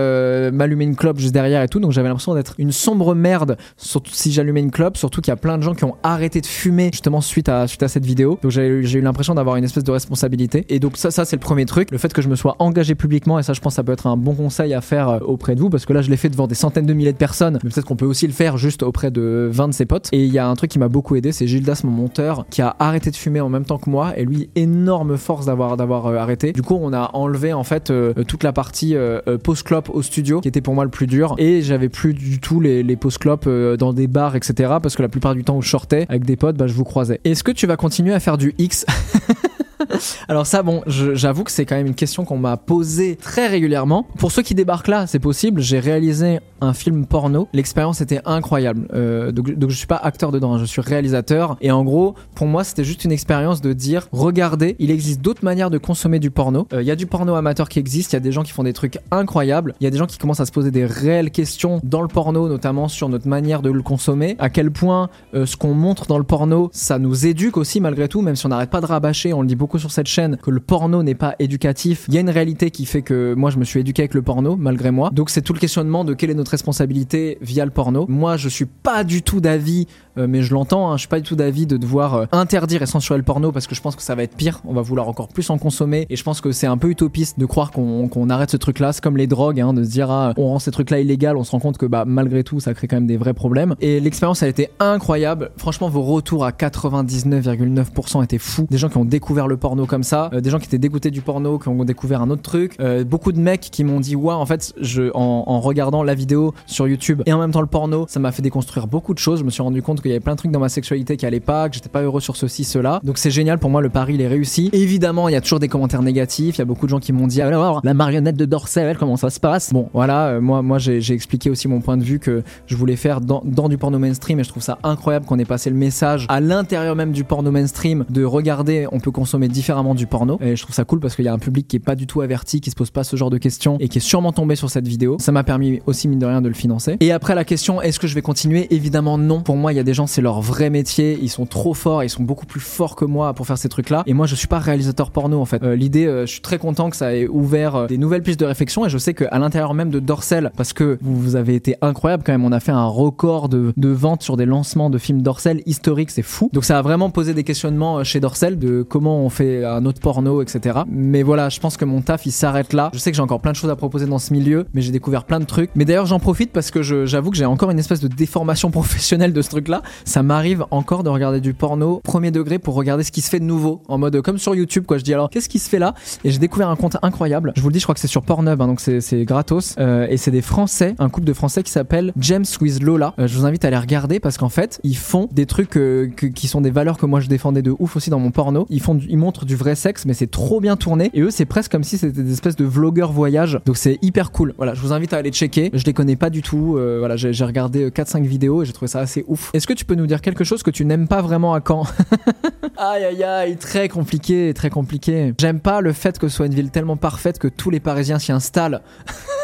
m'allumer 0.50 0.84
une 0.84 0.96
clope 0.96 1.18
juste 1.18 1.32
derrière 1.32 1.62
et 1.62 1.68
tout. 1.68 1.80
Donc 1.80 1.92
j'avais 1.92 2.08
l'impression 2.08 2.34
d'être 2.34 2.54
une 2.58 2.72
sombre 2.72 3.14
merde. 3.14 3.56
Surtout 3.76 4.12
si 4.12 4.32
j'allumais 4.32 4.60
une 4.60 4.70
clope. 4.72 4.96
Surtout 4.96 5.20
qu'il 5.20 5.30
y 5.30 5.32
a 5.32 5.36
plein 5.36 5.58
de 5.58 5.62
gens 5.62 5.74
qui 5.74 5.84
ont 5.84 5.96
arrêté 6.02 6.40
de 6.40 6.46
fumer 6.46 6.90
justement 6.92 7.20
suite 7.20 7.48
à 7.48 7.66
suite 7.66 7.82
à 7.82 7.88
cette 7.88 8.04
vidéo. 8.04 8.38
Donc 8.42 8.50
j'ai 8.50 8.66
eu 8.66 9.00
l'impression 9.00 9.34
d'avoir 9.34 9.56
une 9.56 9.64
espèce 9.64 9.84
de 9.84 9.92
responsabilité. 9.92 10.64
Et 10.68 10.80
donc 10.80 10.96
ça 10.96 11.10
ça 11.10 11.24
c'est 11.24 11.36
le 11.36 11.40
premier 11.40 11.66
truc. 11.66 11.90
Le 11.90 11.98
fait 11.98 12.12
que 12.12 12.22
je 12.22 12.28
me 12.28 12.36
sois 12.36 12.56
engagé 12.58 12.94
publiquement 12.94 13.38
et 13.38 13.42
ça 13.42 13.52
je 13.52 13.60
pense 13.60 13.74
ça 13.74 13.84
peut 13.84 13.92
être 13.92 14.06
un 14.06 14.16
bon 14.16 14.34
conseil 14.34 14.74
à 14.74 14.80
faire 14.80 15.08
euh, 15.08 15.18
auprès 15.20 15.54
de 15.54 15.60
vous 15.60 15.70
parce 15.70 15.86
que 15.86 15.92
là 15.92 16.02
je 16.02 16.10
l'ai 16.10 16.16
fait 16.16 16.28
devant 16.28 16.46
des 16.46 16.54
centaines 16.54 16.86
de 16.86 16.94
milliers 16.94 17.12
de 17.12 17.18
personnes. 17.18 17.58
Mais 17.62 17.70
peut-être 17.70 17.86
qu'on 17.86 17.96
peut 17.96 18.06
aussi 18.06 18.26
le 18.26 18.32
faire 18.32 18.56
juste 18.56 18.82
auprès 18.82 19.10
de 19.10 19.48
20 19.52 19.68
de 19.68 19.74
ses 19.74 19.86
potes. 19.86 20.08
Et 20.12 20.24
il 20.24 20.32
y 20.32 20.38
a 20.38 20.48
un 20.48 20.54
truc 20.54 20.70
qui 20.70 20.78
m'a 20.78 20.88
beaucoup 20.88 21.14
aidé, 21.16 21.32
c'est 21.32 21.46
Gildas 21.46 21.82
mon 21.84 21.90
monteur 21.90 22.44
qui 22.50 22.62
a 22.62 22.74
arrêté 22.78 23.10
de 23.10 23.16
fumer 23.16 23.40
en 23.40 23.48
même 23.48 23.64
temps 23.64 23.78
que 23.78 23.90
moi 23.90 24.12
et 24.16 24.24
lui 24.24 24.50
énorme 24.56 25.16
force 25.16 25.46
d'avoir 25.46 26.06
euh, 26.06 26.16
arrêté. 26.16 26.52
Du 26.52 26.62
coup 26.62 26.78
on 26.80 26.92
a 26.92 27.10
enlevé 27.12 27.52
en 27.52 27.64
fait 27.64 27.90
euh, 27.90 28.12
toute 28.24 28.42
la 28.42 28.52
partie 28.52 28.94
euh, 28.94 29.20
euh, 29.28 29.38
post 29.38 29.64
clope 29.64 29.90
au 29.90 30.02
studio 30.02 30.40
qui 30.40 30.48
était 30.48 30.60
pour 30.60 30.74
moi 30.74 30.84
le 30.84 30.90
plus 30.90 31.06
dur 31.06 31.34
et 31.38 31.62
j'avais 31.62 31.88
plus 31.88 32.14
du 32.14 32.40
tout 32.40 32.60
les, 32.60 32.82
les 32.82 32.96
post 32.96 33.18
clopes 33.18 33.44
euh, 33.46 33.76
dans 33.76 33.92
des 33.92 34.06
bars 34.06 34.36
etc 34.36 34.61
parce 34.68 34.96
que 34.96 35.02
la 35.02 35.08
plupart 35.08 35.34
du 35.34 35.44
temps 35.44 35.56
où 35.56 35.62
je 35.62 35.68
sortais 35.68 36.06
avec 36.08 36.24
des 36.24 36.36
potes 36.36 36.56
bah 36.56 36.66
je 36.66 36.72
vous 36.74 36.84
croisais. 36.84 37.20
Est-ce 37.24 37.44
que 37.44 37.52
tu 37.52 37.66
vas 37.66 37.76
continuer 37.76 38.14
à 38.14 38.20
faire 38.20 38.38
du 38.38 38.54
X? 38.58 38.86
Alors 40.28 40.46
ça, 40.46 40.62
bon, 40.62 40.82
j'avoue 40.86 41.44
que 41.44 41.50
c'est 41.50 41.66
quand 41.66 41.76
même 41.76 41.86
une 41.86 41.94
question 41.94 42.24
qu'on 42.24 42.38
m'a 42.38 42.56
posée 42.56 43.16
très 43.16 43.48
régulièrement. 43.48 44.06
Pour 44.18 44.32
ceux 44.32 44.42
qui 44.42 44.54
débarquent 44.54 44.88
là, 44.88 45.06
c'est 45.06 45.18
possible. 45.18 45.60
J'ai 45.60 45.80
réalisé 45.80 46.40
un 46.60 46.72
film 46.72 47.06
porno. 47.06 47.48
L'expérience 47.52 48.00
était 48.00 48.20
incroyable. 48.24 48.88
Euh, 48.94 49.32
donc, 49.32 49.52
donc 49.54 49.70
je 49.70 49.76
suis 49.76 49.86
pas 49.86 49.96
acteur 49.96 50.30
dedans, 50.30 50.54
hein, 50.54 50.58
je 50.58 50.64
suis 50.64 50.80
réalisateur. 50.80 51.56
Et 51.60 51.70
en 51.70 51.84
gros, 51.84 52.14
pour 52.34 52.46
moi, 52.46 52.64
c'était 52.64 52.84
juste 52.84 53.04
une 53.04 53.12
expérience 53.12 53.60
de 53.60 53.72
dire, 53.72 54.08
regardez, 54.12 54.76
il 54.78 54.90
existe 54.90 55.20
d'autres 55.20 55.44
manières 55.44 55.70
de 55.70 55.78
consommer 55.78 56.18
du 56.18 56.30
porno. 56.30 56.66
Euh, 56.72 56.82
Il 56.82 56.86
y 56.86 56.90
a 56.90 56.96
du 56.96 57.06
porno 57.06 57.34
amateur 57.34 57.68
qui 57.68 57.78
existe. 57.78 58.12
Il 58.12 58.16
y 58.16 58.18
a 58.18 58.20
des 58.20 58.32
gens 58.32 58.42
qui 58.42 58.52
font 58.52 58.62
des 58.62 58.72
trucs 58.72 58.98
incroyables. 59.10 59.74
Il 59.80 59.84
y 59.84 59.86
a 59.86 59.90
des 59.90 59.98
gens 59.98 60.06
qui 60.06 60.18
commencent 60.18 60.40
à 60.40 60.46
se 60.46 60.52
poser 60.52 60.70
des 60.70 60.86
réelles 60.86 61.30
questions 61.30 61.80
dans 61.82 62.02
le 62.02 62.08
porno, 62.08 62.48
notamment 62.48 62.88
sur 62.88 63.08
notre 63.08 63.28
manière 63.28 63.62
de 63.62 63.70
le 63.70 63.82
consommer. 63.82 64.36
À 64.38 64.48
quel 64.48 64.70
point 64.70 65.10
euh, 65.34 65.46
ce 65.46 65.56
qu'on 65.56 65.74
montre 65.74 66.06
dans 66.06 66.18
le 66.18 66.24
porno, 66.24 66.70
ça 66.72 66.98
nous 66.98 67.26
éduque 67.26 67.56
aussi 67.56 67.80
malgré 67.80 68.08
tout, 68.08 68.22
même 68.22 68.36
si 68.36 68.46
on 68.46 68.50
n'arrête 68.50 68.70
pas 68.70 68.80
de 68.80 68.86
rabâcher. 68.86 69.32
On 69.32 69.42
le 69.42 69.48
dit 69.48 69.56
beaucoup 69.56 69.71
sur 69.78 69.90
cette 69.90 70.06
chaîne 70.06 70.36
que 70.36 70.50
le 70.50 70.60
porno 70.60 71.02
n'est 71.02 71.14
pas 71.14 71.34
éducatif. 71.38 72.06
Il 72.08 72.14
y 72.14 72.18
a 72.18 72.20
une 72.20 72.30
réalité 72.30 72.70
qui 72.70 72.86
fait 72.86 73.02
que 73.02 73.34
moi 73.34 73.50
je 73.50 73.58
me 73.58 73.64
suis 73.64 73.80
éduqué 73.80 74.02
avec 74.02 74.14
le 74.14 74.22
porno 74.22 74.56
malgré 74.56 74.90
moi. 74.90 75.10
Donc 75.10 75.30
c'est 75.30 75.42
tout 75.42 75.52
le 75.52 75.58
questionnement 75.58 76.04
de 76.04 76.14
quelle 76.14 76.30
est 76.30 76.34
notre 76.34 76.50
responsabilité 76.50 77.38
via 77.40 77.64
le 77.64 77.70
porno. 77.70 78.06
Moi 78.08 78.36
je 78.36 78.48
suis 78.48 78.66
pas 78.66 79.04
du 79.04 79.22
tout 79.22 79.40
d'avis, 79.40 79.86
euh, 80.18 80.26
mais 80.28 80.42
je 80.42 80.52
l'entends, 80.52 80.90
hein, 80.90 80.96
je 80.96 81.00
suis 81.00 81.08
pas 81.08 81.20
du 81.20 81.28
tout 81.28 81.36
d'avis 81.36 81.66
de 81.66 81.76
devoir 81.76 82.14
euh, 82.14 82.26
interdire 82.32 82.82
et 82.82 82.86
censurer 82.86 83.16
le 83.16 83.24
porno 83.24 83.52
parce 83.52 83.66
que 83.66 83.74
je 83.74 83.80
pense 83.80 83.96
que 83.96 84.02
ça 84.02 84.14
va 84.14 84.22
être 84.22 84.36
pire. 84.36 84.60
On 84.66 84.74
va 84.74 84.82
vouloir 84.82 85.08
encore 85.08 85.28
plus 85.28 85.48
en 85.50 85.58
consommer 85.58 86.06
et 86.10 86.16
je 86.16 86.22
pense 86.22 86.40
que 86.40 86.52
c'est 86.52 86.66
un 86.66 86.76
peu 86.76 86.90
utopiste 86.90 87.38
de 87.38 87.46
croire 87.46 87.70
qu'on 87.70 88.08
qu'on 88.08 88.28
arrête 88.28 88.50
ce 88.50 88.56
truc-là. 88.56 88.92
C'est 88.92 89.02
comme 89.02 89.16
les 89.16 89.26
drogues, 89.26 89.60
hein, 89.60 89.72
de 89.72 89.84
se 89.84 89.90
dire 89.90 90.10
ah, 90.10 90.34
on 90.36 90.48
rend 90.48 90.58
ces 90.58 90.70
trucs-là 90.70 91.00
illégaux, 91.00 91.36
on 91.36 91.44
se 91.44 91.52
rend 91.52 91.60
compte 91.60 91.78
que 91.78 91.86
bah 91.86 92.04
malgré 92.06 92.44
tout 92.44 92.60
ça 92.60 92.74
crée 92.74 92.88
quand 92.88 92.96
même 92.96 93.06
des 93.06 93.16
vrais 93.16 93.34
problèmes. 93.34 93.74
Et 93.80 94.00
l'expérience 94.00 94.42
a 94.42 94.48
été 94.48 94.68
incroyable. 94.80 95.50
Franchement 95.56 95.88
vos 95.88 96.02
retours 96.02 96.44
à 96.44 96.50
99,9% 96.50 98.22
étaient 98.24 98.38
fous. 98.38 98.66
Des 98.70 98.78
gens 98.78 98.88
qui 98.88 98.98
ont 98.98 99.04
découvert 99.04 99.48
le 99.48 99.56
porno 99.56 99.86
comme 99.86 100.02
ça, 100.02 100.30
euh, 100.32 100.40
des 100.40 100.50
gens 100.50 100.58
qui 100.58 100.66
étaient 100.66 100.78
dégoûtés 100.78 101.10
du 101.10 101.22
porno, 101.22 101.58
qui 101.58 101.68
ont 101.68 101.84
découvert 101.84 102.20
un 102.20 102.30
autre 102.30 102.42
truc. 102.42 102.76
Euh, 102.80 103.04
beaucoup 103.04 103.32
de 103.32 103.40
mecs 103.40 103.62
qui 103.62 103.84
m'ont 103.84 104.00
dit 104.00 104.16
ouais 104.16 104.34
en 104.34 104.46
fait 104.46 104.74
je 104.80 105.10
en, 105.14 105.44
en 105.46 105.60
regardant 105.60 106.02
la 106.02 106.14
vidéo 106.14 106.52
sur 106.66 106.86
YouTube 106.86 107.22
et 107.26 107.32
en 107.32 107.38
même 107.38 107.52
temps 107.52 107.60
le 107.60 107.66
porno, 107.66 108.06
ça 108.08 108.20
m'a 108.20 108.32
fait 108.32 108.42
déconstruire 108.42 108.86
beaucoup 108.86 109.14
de 109.14 109.18
choses. 109.18 109.40
Je 109.40 109.44
me 109.44 109.50
suis 109.50 109.62
rendu 109.62 109.82
compte 109.82 110.01
qu'il 110.02 110.10
y 110.10 110.14
avait 110.14 110.20
plein 110.20 110.32
de 110.32 110.38
trucs 110.38 110.50
dans 110.50 110.60
ma 110.60 110.68
sexualité 110.68 111.16
qui 111.16 111.26
allaient 111.26 111.40
pas, 111.40 111.68
que 111.68 111.74
j'étais 111.74 111.88
pas 111.88 112.02
heureux 112.02 112.20
sur 112.20 112.36
ceci 112.36 112.64
cela. 112.64 113.00
Donc 113.04 113.18
c'est 113.18 113.30
génial 113.30 113.58
pour 113.58 113.70
moi 113.70 113.80
le 113.80 113.88
pari 113.88 114.14
il 114.14 114.20
est 114.20 114.28
réussi. 114.28 114.70
Évidemment 114.72 115.28
il 115.28 115.32
y 115.32 115.36
a 115.36 115.40
toujours 115.40 115.60
des 115.60 115.68
commentaires 115.68 116.02
négatifs. 116.02 116.56
Il 116.56 116.58
y 116.58 116.62
a 116.62 116.66
beaucoup 116.66 116.86
de 116.86 116.90
gens 116.90 117.00
qui 117.00 117.12
m'ont 117.12 117.26
dit 117.26 117.40
alors 117.40 117.80
la 117.84 117.94
marionnette 117.94 118.36
de 118.36 118.44
Dorsel 118.44 118.96
comment 118.98 119.16
ça 119.16 119.30
se 119.30 119.40
passe? 119.40 119.72
Bon 119.72 119.88
voilà 119.92 120.26
euh, 120.26 120.40
moi 120.40 120.62
moi 120.62 120.78
j'ai 120.78 121.00
j'ai 121.00 121.14
expliqué 121.14 121.50
aussi 121.50 121.68
mon 121.68 121.80
point 121.80 121.96
de 121.96 122.04
vue 122.04 122.18
que 122.18 122.42
je 122.66 122.76
voulais 122.76 122.96
faire 122.96 123.20
dans, 123.20 123.42
dans 123.44 123.68
du 123.68 123.78
porno 123.78 123.98
mainstream 123.98 124.40
et 124.40 124.44
je 124.44 124.48
trouve 124.48 124.62
ça 124.62 124.78
incroyable 124.82 125.26
qu'on 125.26 125.38
ait 125.38 125.44
passé 125.44 125.70
le 125.70 125.76
message 125.76 126.26
à 126.28 126.40
l'intérieur 126.40 126.96
même 126.96 127.12
du 127.12 127.24
porno 127.24 127.50
mainstream 127.50 128.04
de 128.10 128.24
regarder 128.24 128.86
on 128.92 129.00
peut 129.00 129.10
consommer 129.10 129.48
différemment 129.48 129.94
du 129.94 130.06
porno 130.06 130.38
et 130.40 130.56
je 130.56 130.62
trouve 130.62 130.74
ça 130.74 130.84
cool 130.84 131.00
parce 131.00 131.16
qu'il 131.16 131.24
y 131.24 131.28
a 131.28 131.32
un 131.32 131.38
public 131.38 131.68
qui 131.68 131.76
est 131.76 131.80
pas 131.80 131.94
du 131.94 132.06
tout 132.06 132.20
averti 132.20 132.60
qui 132.60 132.70
se 132.70 132.76
pose 132.76 132.90
pas 132.90 133.04
ce 133.04 133.16
genre 133.16 133.30
de 133.30 133.38
questions 133.38 133.76
et 133.80 133.88
qui 133.88 133.98
est 133.98 134.02
sûrement 134.02 134.32
tombé 134.32 134.56
sur 134.56 134.70
cette 134.70 134.88
vidéo 134.88 135.16
ça 135.20 135.32
m'a 135.32 135.44
permis 135.44 135.80
aussi 135.86 136.08
mine 136.08 136.18
de 136.18 136.26
rien 136.26 136.40
de 136.40 136.48
le 136.48 136.54
financer 136.54 136.96
et 137.00 137.12
après 137.12 137.34
la 137.34 137.44
question 137.44 137.80
est-ce 137.82 137.98
que 137.98 138.06
je 138.06 138.14
vais 138.14 138.22
continuer? 138.22 138.66
Évidemment 138.70 139.18
non 139.18 139.42
pour 139.42 139.56
moi 139.56 139.72
il 139.72 139.76
y 139.76 139.80
a 139.80 139.84
des 139.84 139.91
des 139.92 139.96
gens, 139.96 140.06
c'est 140.06 140.22
leur 140.22 140.40
vrai 140.40 140.70
métier, 140.70 141.18
ils 141.20 141.28
sont 141.28 141.44
trop 141.44 141.74
forts, 141.74 142.02
ils 142.02 142.08
sont 142.08 142.22
beaucoup 142.22 142.46
plus 142.46 142.60
forts 142.60 142.96
que 142.96 143.04
moi 143.04 143.34
pour 143.34 143.46
faire 143.46 143.58
ces 143.58 143.68
trucs-là. 143.68 144.04
Et 144.06 144.14
moi, 144.14 144.26
je 144.26 144.34
suis 144.34 144.48
pas 144.48 144.58
réalisateur 144.58 145.10
porno 145.10 145.38
en 145.38 145.44
fait. 145.44 145.62
Euh, 145.62 145.76
L'idée, 145.76 146.06
euh, 146.06 146.24
je 146.24 146.32
suis 146.32 146.40
très 146.40 146.56
content 146.56 146.88
que 146.88 146.96
ça 146.96 147.14
ait 147.14 147.28
ouvert 147.28 147.76
euh, 147.76 147.86
des 147.88 147.98
nouvelles 147.98 148.22
pistes 148.22 148.40
de 148.40 148.46
réflexion 148.46 148.86
et 148.86 148.88
je 148.88 148.96
sais 148.96 149.12
qu'à 149.12 149.38
l'intérieur 149.38 149.74
même 149.74 149.90
de 149.90 150.00
Dorsel, 150.00 150.50
parce 150.56 150.72
que 150.72 150.98
vous, 151.02 151.36
avez 151.36 151.54
été 151.54 151.76
incroyable 151.82 152.22
quand 152.24 152.32
même, 152.32 152.46
on 152.46 152.52
a 152.52 152.60
fait 152.60 152.72
un 152.72 152.86
record 152.86 153.50
de, 153.50 153.74
de 153.76 153.88
ventes 153.90 154.22
sur 154.22 154.38
des 154.38 154.46
lancements 154.46 154.88
de 154.88 154.96
films 154.96 155.20
Dorsel 155.20 155.60
historiques, 155.66 156.10
c'est 156.10 156.22
fou. 156.22 156.48
Donc 156.54 156.64
ça 156.64 156.78
a 156.78 156.82
vraiment 156.82 157.10
posé 157.10 157.34
des 157.34 157.44
questionnements 157.44 158.02
chez 158.02 158.18
Dorsel 158.18 158.58
de 158.58 158.82
comment 158.82 159.20
on 159.20 159.28
fait 159.28 159.62
un 159.62 159.84
autre 159.84 160.00
porno, 160.00 160.40
etc. 160.40 160.80
Mais 160.88 161.22
voilà, 161.22 161.50
je 161.50 161.60
pense 161.60 161.76
que 161.76 161.84
mon 161.84 162.00
taf 162.00 162.24
il 162.24 162.32
s'arrête 162.32 162.72
là. 162.72 162.90
Je 162.94 162.98
sais 162.98 163.10
que 163.10 163.16
j'ai 163.16 163.22
encore 163.22 163.40
plein 163.40 163.52
de 163.52 163.56
choses 163.56 163.70
à 163.70 163.76
proposer 163.76 164.06
dans 164.06 164.18
ce 164.18 164.32
milieu, 164.32 164.66
mais 164.72 164.80
j'ai 164.80 164.92
découvert 164.92 165.24
plein 165.24 165.38
de 165.38 165.44
trucs. 165.44 165.70
Mais 165.74 165.84
d'ailleurs, 165.84 166.06
j'en 166.06 166.18
profite 166.18 166.50
parce 166.50 166.70
que 166.70 166.82
j'avoue 166.82 167.30
que 167.30 167.36
j'ai 167.36 167.44
encore 167.44 167.70
une 167.70 167.78
espèce 167.78 168.00
de 168.00 168.08
déformation 168.08 168.70
professionnelle 168.82 169.32
de 169.32 169.42
ce 169.42 169.50
truc-là. 169.50 169.81
Ça 170.04 170.22
m'arrive 170.22 170.64
encore 170.70 171.02
de 171.02 171.10
regarder 171.10 171.40
du 171.40 171.54
porno 171.54 172.00
premier 172.04 172.30
degré 172.30 172.58
pour 172.58 172.74
regarder 172.74 173.04
ce 173.04 173.12
qui 173.12 173.20
se 173.20 173.30
fait 173.30 173.40
de 173.40 173.44
nouveau, 173.44 173.82
en 173.88 173.98
mode 173.98 174.20
comme 174.22 174.38
sur 174.38 174.54
YouTube 174.54 174.84
quoi. 174.86 174.98
Je 174.98 175.04
dis 175.04 175.14
alors 175.14 175.30
qu'est-ce 175.30 175.48
qui 175.48 175.58
se 175.58 175.68
fait 175.68 175.78
là? 175.78 175.94
Et 176.24 176.30
j'ai 176.30 176.38
découvert 176.38 176.68
un 176.68 176.76
compte 176.76 176.96
incroyable. 177.02 177.52
Je 177.56 177.62
vous 177.62 177.68
le 177.68 177.72
dis, 177.72 177.80
je 177.80 177.84
crois 177.84 177.94
que 177.94 178.00
c'est 178.00 178.08
sur 178.08 178.22
Pornhub, 178.22 178.60
hein, 178.60 178.66
donc 178.66 178.80
c'est 178.80 179.24
gratos. 179.24 179.74
Euh, 179.78 180.06
et 180.08 180.16
c'est 180.16 180.30
des 180.30 180.42
Français, 180.42 180.94
un 180.98 181.08
couple 181.08 181.26
de 181.26 181.32
Français 181.32 181.62
qui 181.62 181.70
s'appelle 181.70 182.12
James 182.18 182.44
with 182.60 182.82
Lola. 182.82 183.14
Euh, 183.18 183.26
je 183.26 183.36
vous 183.36 183.46
invite 183.46 183.64
à 183.64 183.70
les 183.70 183.78
regarder 183.78 184.20
parce 184.20 184.38
qu'en 184.38 184.48
fait, 184.48 184.80
ils 184.84 184.96
font 184.96 185.28
des 185.32 185.46
trucs 185.46 185.76
euh, 185.76 186.08
qui 186.08 186.48
sont 186.48 186.60
des 186.60 186.70
valeurs 186.70 186.98
que 186.98 187.06
moi 187.06 187.20
je 187.20 187.28
défendais 187.28 187.62
de 187.62 187.74
ouf 187.78 187.96
aussi 187.96 188.10
dans 188.10 188.18
mon 188.18 188.30
porno. 188.30 188.66
Ils 188.70 188.80
font, 188.80 188.98
ils 189.08 189.18
montrent 189.18 189.44
du 189.44 189.56
vrai 189.56 189.74
sexe, 189.74 190.06
mais 190.06 190.14
c'est 190.14 190.30
trop 190.30 190.60
bien 190.60 190.76
tourné. 190.76 191.10
Et 191.14 191.20
eux, 191.20 191.30
c'est 191.30 191.44
presque 191.44 191.72
comme 191.72 191.84
si 191.84 191.98
c'était 191.98 192.22
des 192.22 192.32
espèces 192.32 192.56
de 192.56 192.64
vlogueurs 192.64 193.12
voyage. 193.12 193.60
Donc 193.66 193.76
c'est 193.76 193.98
hyper 194.02 194.30
cool. 194.32 194.54
Voilà, 194.56 194.74
je 194.74 194.80
vous 194.80 194.92
invite 194.92 195.12
à 195.12 195.18
aller 195.18 195.30
checker. 195.30 195.70
Je 195.72 195.84
les 195.84 195.92
connais 195.92 196.16
pas 196.16 196.30
du 196.30 196.42
tout. 196.42 196.78
Voilà, 196.98 197.16
j'ai 197.16 197.44
regardé 197.44 197.88
4-5 197.90 198.24
vidéos 198.24 198.62
et 198.62 198.66
j'ai 198.66 198.72
trouvé 198.72 198.88
ça 198.88 199.00
assez 199.00 199.24
ouf. 199.28 199.50
Est-ce 199.54 199.66
que 199.66 199.71
tu 199.74 199.84
peux 199.84 199.94
nous 199.94 200.06
dire 200.06 200.20
quelque 200.20 200.44
chose 200.44 200.62
que 200.62 200.70
tu 200.70 200.84
n'aimes 200.84 201.08
pas 201.08 201.22
vraiment 201.22 201.54
à 201.54 201.60
Caen? 201.66 201.84
Aïe 202.78 203.04
aïe 203.04 203.22
aïe, 203.22 203.56
très 203.56 203.88
compliqué, 203.88 204.52
très 204.54 204.70
compliqué. 204.70 205.34
J'aime 205.38 205.60
pas 205.60 205.80
le 205.80 205.92
fait 205.92 206.18
que 206.18 206.28
ce 206.28 206.36
soit 206.36 206.46
une 206.46 206.54
ville 206.54 206.70
tellement 206.70 206.96
parfaite 206.96 207.38
que 207.38 207.46
tous 207.46 207.70
les 207.70 207.80
Parisiens 207.80 208.18
s'y 208.18 208.32
installent. 208.32 208.82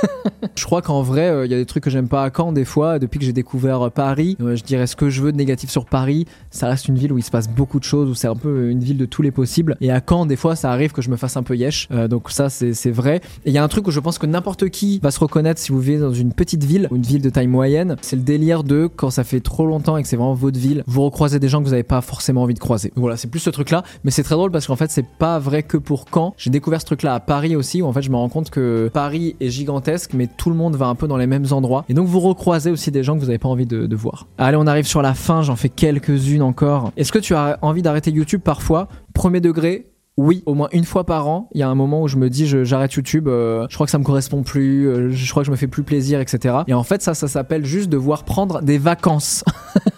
je 0.56 0.64
crois 0.64 0.82
qu'en 0.82 1.02
vrai, 1.02 1.28
euh, 1.28 1.46
il 1.46 1.52
y 1.52 1.54
a 1.54 1.58
des 1.58 1.66
trucs 1.66 1.84
que 1.84 1.90
j'aime 1.90 2.08
pas 2.08 2.24
à 2.24 2.30
Caen 2.34 2.52
des 2.52 2.64
fois. 2.64 2.98
Depuis 2.98 3.18
que 3.18 3.24
j'ai 3.24 3.32
découvert 3.32 3.86
euh, 3.86 3.90
Paris, 3.90 4.36
euh, 4.40 4.56
je 4.56 4.64
dirais 4.64 4.86
ce 4.86 4.96
que 4.96 5.10
je 5.10 5.22
veux 5.22 5.32
de 5.32 5.36
négatif 5.36 5.70
sur 5.70 5.84
Paris. 5.84 6.26
Ça 6.50 6.68
reste 6.68 6.88
une 6.88 6.96
ville 6.96 7.12
où 7.12 7.18
il 7.18 7.22
se 7.22 7.30
passe 7.30 7.48
beaucoup 7.48 7.78
de 7.78 7.84
choses, 7.84 8.08
où 8.08 8.14
c'est 8.14 8.28
un 8.28 8.36
peu 8.36 8.70
une 8.70 8.80
ville 8.80 8.98
de 8.98 9.06
tous 9.06 9.22
les 9.22 9.30
possibles. 9.30 9.76
Et 9.80 9.90
à 9.90 10.00
Caen, 10.06 10.26
des 10.26 10.36
fois, 10.36 10.56
ça 10.56 10.72
arrive 10.72 10.92
que 10.92 11.02
je 11.02 11.10
me 11.10 11.16
fasse 11.16 11.36
un 11.36 11.42
peu 11.42 11.56
yesh. 11.56 11.88
Donc 12.08 12.30
ça, 12.30 12.48
c'est 12.50 12.90
vrai. 12.90 13.16
Et 13.44 13.50
il 13.50 13.52
y 13.52 13.58
a 13.58 13.64
un 13.64 13.68
truc 13.68 13.86
où 13.86 13.90
je 13.90 14.00
pense 14.00 14.18
que 14.18 14.26
n'importe 14.26 14.68
qui 14.68 15.00
va 15.02 15.10
se 15.10 15.20
reconnaître 15.20 15.60
si 15.60 15.72
vous 15.72 15.80
vivez 15.80 15.98
dans 15.98 16.12
une 16.12 16.32
petite 16.32 16.64
ville 16.64 16.88
ou 16.90 16.96
une 16.96 17.02
ville 17.02 17.22
de 17.22 17.30
taille 17.30 17.46
moyenne. 17.46 17.96
C'est 18.02 18.16
le 18.16 18.22
délire 18.22 18.64
de 18.64 18.88
quand 18.94 19.10
ça 19.10 19.24
fait 19.24 19.40
trop 19.40 19.66
longtemps 19.66 19.96
et 19.96 20.02
que 20.02 20.08
c'est 20.08 20.16
vraiment 20.18 20.34
votre 20.34 20.58
ville, 20.58 20.84
vous 20.86 21.02
recroisez 21.02 21.38
des 21.38 21.48
gens 21.48 21.60
que 21.60 21.64
vous 21.64 21.70
n'avez 21.70 21.82
pas 21.82 22.00
forcément 22.00 22.42
envie 22.42 22.54
de 22.54 22.58
croiser. 22.58 22.92
Voilà, 22.96 23.16
c'est 23.16 23.28
plus 23.28 23.40
ce 23.40 23.50
truc-là. 23.50 23.82
Mais 24.04 24.10
c'est 24.10 24.22
très 24.22 24.34
drôle 24.34 24.50
parce 24.50 24.66
qu'en 24.66 24.76
fait, 24.76 24.90
c'est 24.90 25.06
pas 25.06 25.38
vrai 25.38 25.62
que 25.62 25.76
pour 25.76 26.04
Caen. 26.12 26.34
J'ai 26.36 26.50
découvert 26.50 26.80
ce 26.80 26.86
truc-là 26.86 27.14
à 27.14 27.20
Paris 27.20 27.56
aussi, 27.56 27.82
où 27.82 27.86
en 27.86 27.92
fait, 27.92 28.02
je 28.02 28.10
me 28.10 28.16
rends 28.16 28.28
compte 28.28 28.50
que 28.50 28.90
Paris 28.92 29.36
est 29.40 29.50
gigantesque, 29.50 30.12
mais 30.14 30.26
tout 30.26 30.50
le 30.50 30.56
monde 30.56 30.76
va 30.76 30.86
un 30.86 30.94
peu 30.94 31.08
dans 31.08 31.16
les 31.16 31.26
mêmes 31.26 31.46
endroits. 31.50 31.84
Et 31.88 31.94
donc, 31.94 32.06
vous 32.06 32.20
recroisez 32.20 32.70
aussi 32.70 32.90
des 32.90 33.02
gens 33.02 33.14
que 33.14 33.20
vous 33.20 33.26
n'avez 33.26 33.38
pas 33.38 33.48
envie 33.48 33.66
de, 33.66 33.96
voir. 33.96 34.26
Allez, 34.38 34.56
on 34.56 34.66
arrive 34.66 34.86
sur 34.86 35.02
la 35.02 35.14
fin. 35.14 35.42
J'en 35.42 35.56
fais 35.56 35.68
quelques-unes 35.68 36.42
encore. 36.42 36.92
Est-ce 36.96 37.10
que 37.10 37.18
tu 37.18 37.34
as 37.34 37.58
envie 37.62 37.82
d'arrêter 37.82 38.10
YouTube 38.10 38.42
parfois? 38.44 38.88
Premier 39.12 39.40
degré, 39.40 39.86
oui, 40.18 40.42
au 40.46 40.54
moins 40.54 40.68
une 40.72 40.84
fois 40.84 41.04
par 41.04 41.28
an, 41.28 41.48
il 41.54 41.60
y 41.60 41.62
a 41.62 41.68
un 41.68 41.76
moment 41.76 42.02
où 42.02 42.08
je 42.08 42.16
me 42.16 42.28
dis 42.28 42.46
j'arrête 42.64 42.92
YouTube, 42.92 43.28
euh, 43.28 43.66
je 43.70 43.74
crois 43.76 43.86
que 43.86 43.90
ça 43.92 43.98
me 43.98 44.04
correspond 44.04 44.42
plus, 44.42 44.88
euh, 44.88 45.10
je 45.10 45.30
crois 45.30 45.44
que 45.44 45.46
je 45.46 45.52
me 45.52 45.56
fais 45.56 45.68
plus 45.68 45.84
plaisir, 45.84 46.20
etc. 46.20 46.56
Et 46.66 46.74
en 46.74 46.82
fait 46.82 47.02
ça, 47.02 47.14
ça 47.14 47.28
s'appelle 47.28 47.64
juste 47.64 47.88
devoir 47.88 48.24
prendre 48.24 48.60
des 48.60 48.78
vacances. 48.78 49.44